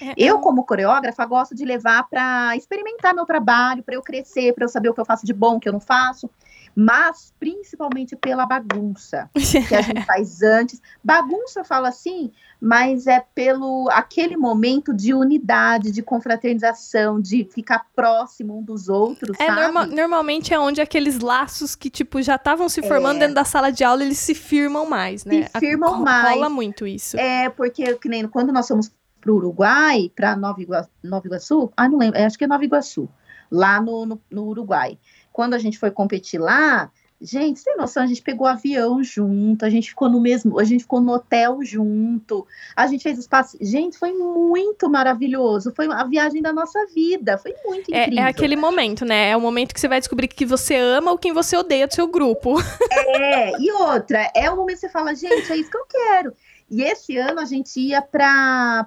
É, 0.00 0.14
Eu, 0.16 0.40
como 0.40 0.64
coreógrafa, 0.64 1.26
gosto 1.26 1.54
de 1.54 1.62
levar 1.62 2.08
para 2.08 2.56
experimentar 2.56 3.14
meu 3.14 3.26
trabalho, 3.26 3.82
para 3.82 3.96
eu 3.96 4.02
crescer, 4.02 4.54
para 4.54 4.64
eu 4.64 4.68
saber 4.70 4.88
o 4.88 4.94
que 4.94 5.00
eu 5.00 5.04
faço 5.04 5.26
de 5.26 5.34
bom, 5.34 5.56
o 5.56 5.60
que 5.60 5.68
eu 5.68 5.74
não 5.74 5.80
faço, 5.80 6.30
mas 6.78 7.32
principalmente 7.40 8.14
pela 8.14 8.44
bagunça 8.44 9.30
que 9.32 9.74
a 9.74 9.80
gente 9.80 10.04
faz 10.04 10.42
antes. 10.42 10.78
Bagunça, 11.02 11.60
eu 11.60 11.64
falo 11.64 11.86
assim, 11.86 12.30
mas 12.60 13.06
é 13.06 13.24
pelo 13.34 13.88
aquele 13.90 14.36
momento 14.36 14.92
de 14.92 15.14
unidade, 15.14 15.90
de 15.90 16.02
confraternização, 16.02 17.18
de 17.20 17.44
ficar 17.50 17.86
próximo 17.96 18.58
um 18.58 18.62
dos 18.62 18.88
outros, 18.90 19.36
É, 19.40 19.50
norma- 19.50 19.86
normalmente 19.86 20.52
é 20.52 20.58
onde 20.60 20.80
aqueles 20.80 21.18
laços 21.20 21.74
que, 21.74 21.88
tipo, 21.88 22.20
já 22.20 22.34
estavam 22.36 22.68
se 22.68 22.82
formando 22.82 23.16
É. 23.16 23.20
dentro 23.20 23.34
da 23.36 23.44
sala 23.44 23.70
de 23.72 23.82
aula, 23.82 24.04
eles 24.04 24.18
se 24.18 24.34
firmam 24.34 24.86
mais, 24.86 25.24
né? 25.24 25.44
Se 25.48 25.58
firmam 25.58 25.94
A- 25.94 25.98
mais. 25.98 26.34
Rola 26.34 26.48
muito 26.50 26.86
isso. 26.86 27.18
É, 27.18 27.48
porque 27.48 27.94
que 27.96 28.08
nem 28.08 28.28
quando 28.28 28.52
nós 28.52 28.68
fomos 28.68 28.92
para 29.20 29.32
o 29.32 29.36
Uruguai, 29.36 30.12
para 30.14 30.36
Nova, 30.36 30.60
Igua- 30.60 30.88
Nova 31.02 31.26
Iguaçu, 31.26 31.72
ah, 31.76 31.88
não 31.88 31.98
lembro, 31.98 32.18
é, 32.18 32.26
acho 32.26 32.36
que 32.38 32.44
é 32.44 32.46
Nova 32.46 32.64
Iguaçu, 32.64 33.08
lá 33.50 33.80
no, 33.80 34.04
no, 34.06 34.20
no 34.30 34.44
Uruguai. 34.44 34.98
Quando 35.36 35.52
a 35.52 35.58
gente 35.58 35.78
foi 35.78 35.90
competir 35.90 36.40
lá, 36.40 36.90
gente, 37.20 37.60
sem 37.60 37.76
noção, 37.76 38.02
a 38.02 38.06
gente 38.06 38.22
pegou 38.22 38.46
avião 38.46 39.04
junto, 39.04 39.66
a 39.66 39.68
gente 39.68 39.90
ficou 39.90 40.08
no 40.08 40.18
mesmo, 40.18 40.58
a 40.58 40.64
gente 40.64 40.80
ficou 40.84 40.98
no 40.98 41.12
hotel 41.12 41.58
junto, 41.62 42.46
a 42.74 42.86
gente 42.86 43.02
fez 43.02 43.18
os 43.18 43.26
passos. 43.26 43.58
Gente, 43.60 43.98
foi 43.98 44.14
muito 44.14 44.88
maravilhoso, 44.88 45.74
foi 45.76 45.92
a 45.92 46.04
viagem 46.04 46.40
da 46.40 46.54
nossa 46.54 46.86
vida, 46.86 47.36
foi 47.36 47.54
muito 47.66 47.92
É, 47.92 48.04
incrível. 48.04 48.24
é 48.24 48.28
aquele 48.28 48.56
momento, 48.56 49.04
né? 49.04 49.28
É 49.28 49.36
o 49.36 49.40
momento 49.42 49.74
que 49.74 49.80
você 49.80 49.88
vai 49.88 49.98
descobrir 49.98 50.26
que 50.26 50.46
você 50.46 50.74
ama 50.74 51.10
ou 51.10 51.18
quem 51.18 51.34
você 51.34 51.54
odeia 51.54 51.86
do 51.86 51.92
seu 51.94 52.06
grupo. 52.08 52.54
É, 53.18 53.52
e 53.60 53.70
outra, 53.72 54.30
é 54.34 54.50
o 54.50 54.56
momento 54.56 54.76
que 54.76 54.80
você 54.80 54.88
fala, 54.88 55.14
gente, 55.14 55.52
é 55.52 55.56
isso 55.58 55.70
que 55.70 55.76
eu 55.76 55.84
quero. 55.86 56.32
E 56.70 56.82
esse 56.82 57.18
ano 57.18 57.40
a 57.40 57.44
gente 57.44 57.78
ia 57.78 58.00
para 58.00 58.86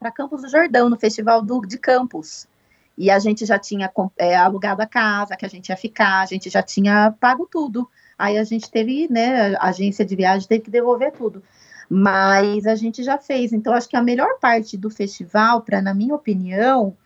para 0.00 0.10
Campos 0.10 0.42
do 0.42 0.48
Jordão, 0.48 0.90
no 0.90 0.98
Festival 0.98 1.42
do, 1.42 1.60
de 1.60 1.78
Campos. 1.78 2.48
E 2.96 3.10
a 3.10 3.18
gente 3.18 3.44
já 3.44 3.58
tinha 3.58 3.92
é, 4.16 4.36
alugado 4.36 4.82
a 4.82 4.86
casa, 4.86 5.36
que 5.36 5.44
a 5.44 5.48
gente 5.48 5.68
ia 5.68 5.76
ficar, 5.76 6.22
a 6.22 6.26
gente 6.26 6.48
já 6.48 6.62
tinha 6.62 7.14
pago 7.20 7.46
tudo. 7.50 7.88
Aí 8.18 8.38
a 8.38 8.44
gente 8.44 8.70
teve, 8.70 9.06
né, 9.10 9.54
a 9.56 9.68
agência 9.68 10.04
de 10.04 10.16
viagem 10.16 10.48
teve 10.48 10.64
que 10.64 10.70
devolver 10.70 11.12
tudo. 11.12 11.42
Mas 11.88 12.66
a 12.66 12.74
gente 12.74 13.02
já 13.02 13.18
fez. 13.18 13.52
Então, 13.52 13.74
acho 13.74 13.88
que 13.88 13.96
a 13.96 14.02
melhor 14.02 14.38
parte 14.40 14.76
do 14.76 14.90
festival, 14.90 15.60
para 15.60 15.82
na 15.82 15.94
minha 15.94 16.14
opinião, 16.14 16.96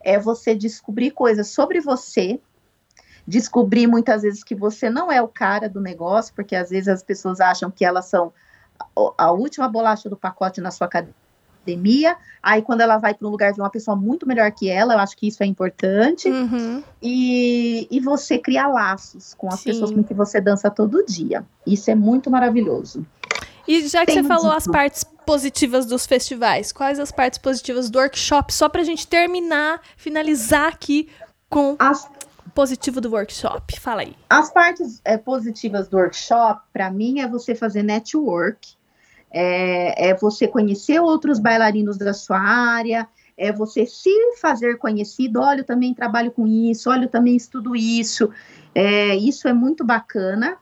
é 0.00 0.18
você 0.18 0.54
descobrir 0.54 1.10
coisas 1.10 1.48
sobre 1.48 1.80
você, 1.80 2.40
descobrir 3.26 3.86
muitas 3.86 4.22
vezes 4.22 4.42
que 4.42 4.54
você 4.54 4.88
não 4.88 5.10
é 5.10 5.20
o 5.20 5.28
cara 5.28 5.68
do 5.68 5.80
negócio, 5.80 6.34
porque 6.34 6.56
às 6.56 6.70
vezes 6.70 6.88
as 6.88 7.02
pessoas 7.02 7.40
acham 7.40 7.70
que 7.70 7.84
elas 7.84 8.06
são 8.06 8.32
a- 9.16 9.30
última 9.32 9.68
bolacha 9.68 10.08
do 10.08 10.16
pacote 10.16 10.60
na 10.60 10.70
sua 10.70 10.88
academia. 11.62 12.16
Aí, 12.42 12.60
quando 12.60 12.80
ela 12.80 12.98
vai 12.98 13.14
para 13.14 13.26
um 13.26 13.30
lugar 13.30 13.52
ver 13.52 13.62
uma 13.62 13.70
pessoa 13.70 13.96
muito 13.96 14.26
melhor 14.26 14.50
que 14.50 14.68
ela, 14.68 14.94
eu 14.94 14.98
acho 14.98 15.16
que 15.16 15.28
isso 15.28 15.42
é 15.42 15.46
importante. 15.46 16.28
Uhum. 16.28 16.82
E, 17.00 17.86
e 17.90 18.00
você 18.00 18.38
criar 18.38 18.68
laços 18.68 19.34
com 19.34 19.48
as 19.48 19.60
Sim. 19.60 19.70
pessoas 19.70 19.90
com 19.92 20.02
que 20.02 20.12
você 20.12 20.40
dança 20.40 20.70
todo 20.70 21.04
dia. 21.06 21.44
Isso 21.66 21.90
é 21.90 21.94
muito 21.94 22.30
maravilhoso. 22.30 23.06
E 23.66 23.86
já 23.86 24.00
que 24.00 24.12
Tem 24.12 24.22
você 24.22 24.28
falou 24.28 24.48
um 24.48 24.56
as 24.56 24.66
partes 24.66 25.04
positivas 25.24 25.86
dos 25.86 26.04
festivais, 26.04 26.72
quais 26.72 26.98
as 26.98 27.12
partes 27.12 27.38
positivas 27.38 27.88
do 27.88 27.98
workshop? 27.98 28.52
Só 28.52 28.68
pra 28.68 28.82
gente 28.82 29.06
terminar, 29.06 29.80
finalizar 29.96 30.66
aqui 30.66 31.08
com 31.48 31.76
As 31.78 32.08
o 32.44 32.50
positivo 32.50 33.00
do 33.00 33.10
workshop. 33.10 33.78
Fala 33.78 34.02
aí. 34.02 34.16
As 34.28 34.52
partes 34.52 35.00
é, 35.04 35.16
positivas 35.16 35.88
do 35.88 35.96
workshop, 35.96 36.60
para 36.72 36.90
mim, 36.90 37.20
é 37.20 37.28
você 37.28 37.54
fazer 37.54 37.84
network, 37.84 38.74
é, 39.32 40.10
é 40.10 40.14
você 40.14 40.46
conhecer 40.46 41.00
outros 41.00 41.38
bailarinos 41.38 41.96
da 41.96 42.12
sua 42.12 42.38
área, 42.38 43.08
é 43.36 43.50
você 43.50 43.86
se 43.86 44.10
fazer 44.40 44.76
conhecido. 44.78 45.40
Olha, 45.40 45.60
eu 45.60 45.64
também 45.64 45.94
trabalho 45.94 46.30
com 46.30 46.46
isso, 46.46 46.90
olha, 46.90 47.04
eu 47.04 47.08
também 47.08 47.34
estudo 47.34 47.74
isso. 47.74 48.30
É, 48.74 49.16
isso 49.16 49.48
é 49.48 49.52
muito 49.52 49.84
bacana. 49.84 50.56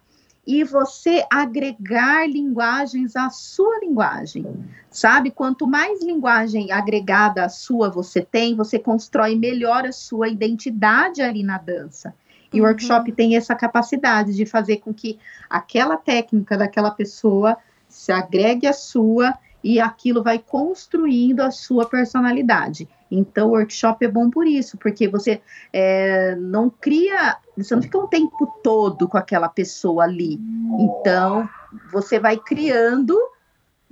E 0.46 0.64
você 0.64 1.24
agregar 1.30 2.28
linguagens 2.28 3.14
à 3.14 3.28
sua 3.28 3.78
linguagem, 3.80 4.46
sabe? 4.90 5.30
Quanto 5.30 5.66
mais 5.66 6.02
linguagem 6.02 6.72
agregada 6.72 7.44
à 7.44 7.48
sua 7.48 7.90
você 7.90 8.22
tem, 8.22 8.56
você 8.56 8.78
constrói 8.78 9.36
melhor 9.36 9.84
a 9.84 9.92
sua 9.92 10.28
identidade 10.28 11.20
ali 11.20 11.42
na 11.42 11.58
dança. 11.58 12.14
E 12.52 12.60
o 12.60 12.64
Uhum. 12.64 12.70
workshop 12.70 13.12
tem 13.12 13.36
essa 13.36 13.54
capacidade 13.54 14.34
de 14.34 14.44
fazer 14.46 14.78
com 14.78 14.92
que 14.92 15.18
aquela 15.48 15.96
técnica 15.96 16.56
daquela 16.56 16.90
pessoa 16.90 17.56
se 17.90 18.10
agregue 18.12 18.66
à 18.66 18.72
sua 18.72 19.34
e 19.62 19.78
aquilo 19.78 20.22
vai 20.22 20.38
construindo 20.38 21.40
a 21.40 21.50
sua 21.50 21.86
personalidade. 21.86 22.88
Então, 23.10 23.48
o 23.48 23.50
workshop 23.50 24.04
é 24.04 24.08
bom 24.08 24.30
por 24.30 24.46
isso, 24.46 24.78
porque 24.78 25.08
você 25.08 25.42
é, 25.72 26.36
não 26.36 26.70
cria, 26.70 27.36
você 27.56 27.74
não 27.74 27.82
fica 27.82 27.98
um 27.98 28.06
tempo 28.06 28.46
todo 28.62 29.08
com 29.08 29.18
aquela 29.18 29.48
pessoa 29.48 30.04
ali. 30.04 30.40
Então, 30.78 31.48
você 31.92 32.18
vai 32.18 32.36
criando, 32.36 33.18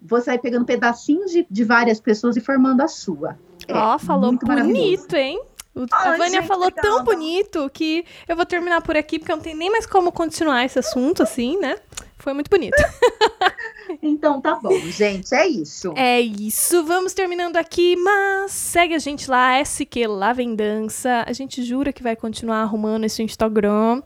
você 0.01 0.31
vai 0.31 0.39
pegando 0.39 0.65
pedacinhos 0.65 1.33
de, 1.33 1.47
de 1.51 1.65
várias 1.65 2.01
pessoas 2.01 2.37
e 2.37 2.41
formando 2.41 2.81
a 2.81 2.89
sua. 2.89 3.37
É 3.67 3.75
Ó, 3.75 3.99
falou 3.99 4.31
muito 4.31 4.47
maravilhoso. 4.47 4.83
bonito, 4.83 5.15
hein? 5.15 5.43
O- 5.79 5.87
a 5.95 6.11
Ai, 6.11 6.19
Vânia 6.19 6.41
gente, 6.41 6.47
falou 6.49 6.71
tão 6.71 6.97
obrigada. 7.01 7.05
bonito 7.17 7.71
que 7.73 8.05
eu 8.29 8.35
vou 8.37 8.45
terminar 8.45 8.83
por 8.83 8.97
aqui, 8.97 9.19
porque 9.19 9.31
eu 9.33 9.37
não 9.37 9.43
tenho 9.43 9.57
nem 9.57 9.71
mais 9.71 9.87
como 9.87 10.11
continuar 10.13 10.65
esse 10.65 10.79
assunto, 10.79 11.23
assim, 11.23 11.57
né? 11.59 11.77
Foi 12.19 12.33
muito 12.33 12.49
bonito. 12.51 12.75
Então, 14.03 14.39
tá 14.39 14.55
bom, 14.55 14.79
gente, 14.91 15.35
é 15.35 15.47
isso. 15.47 15.95
É 15.97 16.21
isso, 16.21 16.85
vamos 16.85 17.15
terminando 17.15 17.57
aqui, 17.57 17.97
mas 17.97 18.53
segue 18.53 18.95
a 18.95 18.99
gente 18.99 19.31
lá, 19.31 19.59
SQ 19.61 20.07
Lá 20.07 20.35
Vem 20.35 20.55
Dança. 20.55 21.25
A 21.27 21.33
gente 21.33 21.63
jura 21.63 21.91
que 21.91 22.03
vai 22.03 22.15
continuar 22.15 22.59
arrumando 22.61 23.05
esse 23.05 23.23
Instagram. 23.23 24.03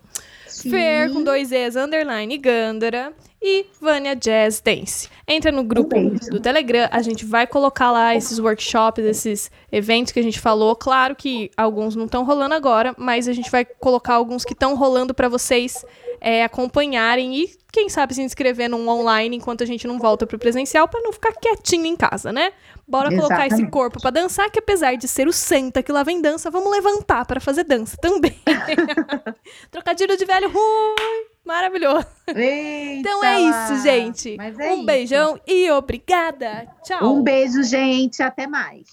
Sim. 0.46 0.70
Fer 0.70 1.12
com 1.12 1.24
dois 1.24 1.50
E's, 1.50 1.74
underline 1.74 2.38
Gandara. 2.38 3.12
E 3.42 3.66
Vânia 3.80 4.14
Jazz 4.14 4.60
Dance. 4.60 5.08
Entra 5.26 5.50
no 5.50 5.64
grupo 5.64 5.96
do 6.30 6.40
Telegram, 6.40 6.88
a 6.90 7.02
gente 7.02 7.24
vai 7.24 7.46
colocar 7.46 7.90
lá 7.90 8.14
esses 8.14 8.38
workshops, 8.38 9.04
esses 9.04 9.50
eventos 9.70 10.12
que 10.12 10.20
a 10.20 10.22
gente 10.22 10.38
falou. 10.38 10.76
Claro 10.76 11.16
que 11.16 11.50
alguns 11.56 11.96
não 11.96 12.04
estão 12.04 12.24
rolando 12.24 12.54
agora, 12.54 12.94
mas 12.96 13.26
a 13.26 13.32
gente 13.32 13.50
vai 13.50 13.64
colocar 13.64 14.14
alguns 14.14 14.44
que 14.44 14.52
estão 14.52 14.76
rolando 14.76 15.12
para 15.12 15.28
vocês 15.28 15.84
é, 16.20 16.44
acompanharem 16.44 17.34
e, 17.34 17.50
quem 17.72 17.88
sabe, 17.88 18.14
se 18.14 18.22
inscrever 18.22 18.70
num 18.70 18.88
online 18.88 19.36
enquanto 19.36 19.62
a 19.64 19.66
gente 19.66 19.88
não 19.88 19.98
volta 19.98 20.24
pro 20.24 20.38
presencial 20.38 20.86
para 20.86 21.00
não 21.00 21.12
ficar 21.12 21.32
quietinho 21.32 21.86
em 21.86 21.96
casa, 21.96 22.32
né? 22.32 22.52
Bora 22.86 23.08
colocar 23.08 23.46
esse 23.46 23.54
Exatamente. 23.54 23.70
corpo 23.72 24.00
para 24.00 24.10
dançar, 24.10 24.50
que 24.50 24.58
apesar 24.58 24.96
de 24.96 25.08
ser 25.08 25.26
o 25.26 25.32
senta 25.32 25.82
que 25.82 25.90
lá 25.90 26.02
vem 26.04 26.20
dança, 26.22 26.50
vamos 26.50 26.70
levantar 26.70 27.26
para 27.26 27.40
fazer 27.40 27.64
dança 27.64 27.96
também. 27.96 28.38
Trocadilho 29.70 30.16
de 30.16 30.24
velho 30.24 30.48
ruim, 30.48 31.31
maravilhoso. 31.44 32.06
Eita 32.28 33.08
Então 33.08 33.24
é 33.24 33.40
isso, 33.40 33.82
gente. 33.82 34.36
É 34.38 34.72
um 34.72 34.76
isso. 34.76 34.86
beijão 34.86 35.40
e 35.46 35.70
obrigada. 35.70 36.66
Tchau. 36.82 37.14
Um 37.14 37.22
beijo, 37.22 37.62
gente. 37.62 38.22
Até 38.22 38.46
mais. 38.46 38.86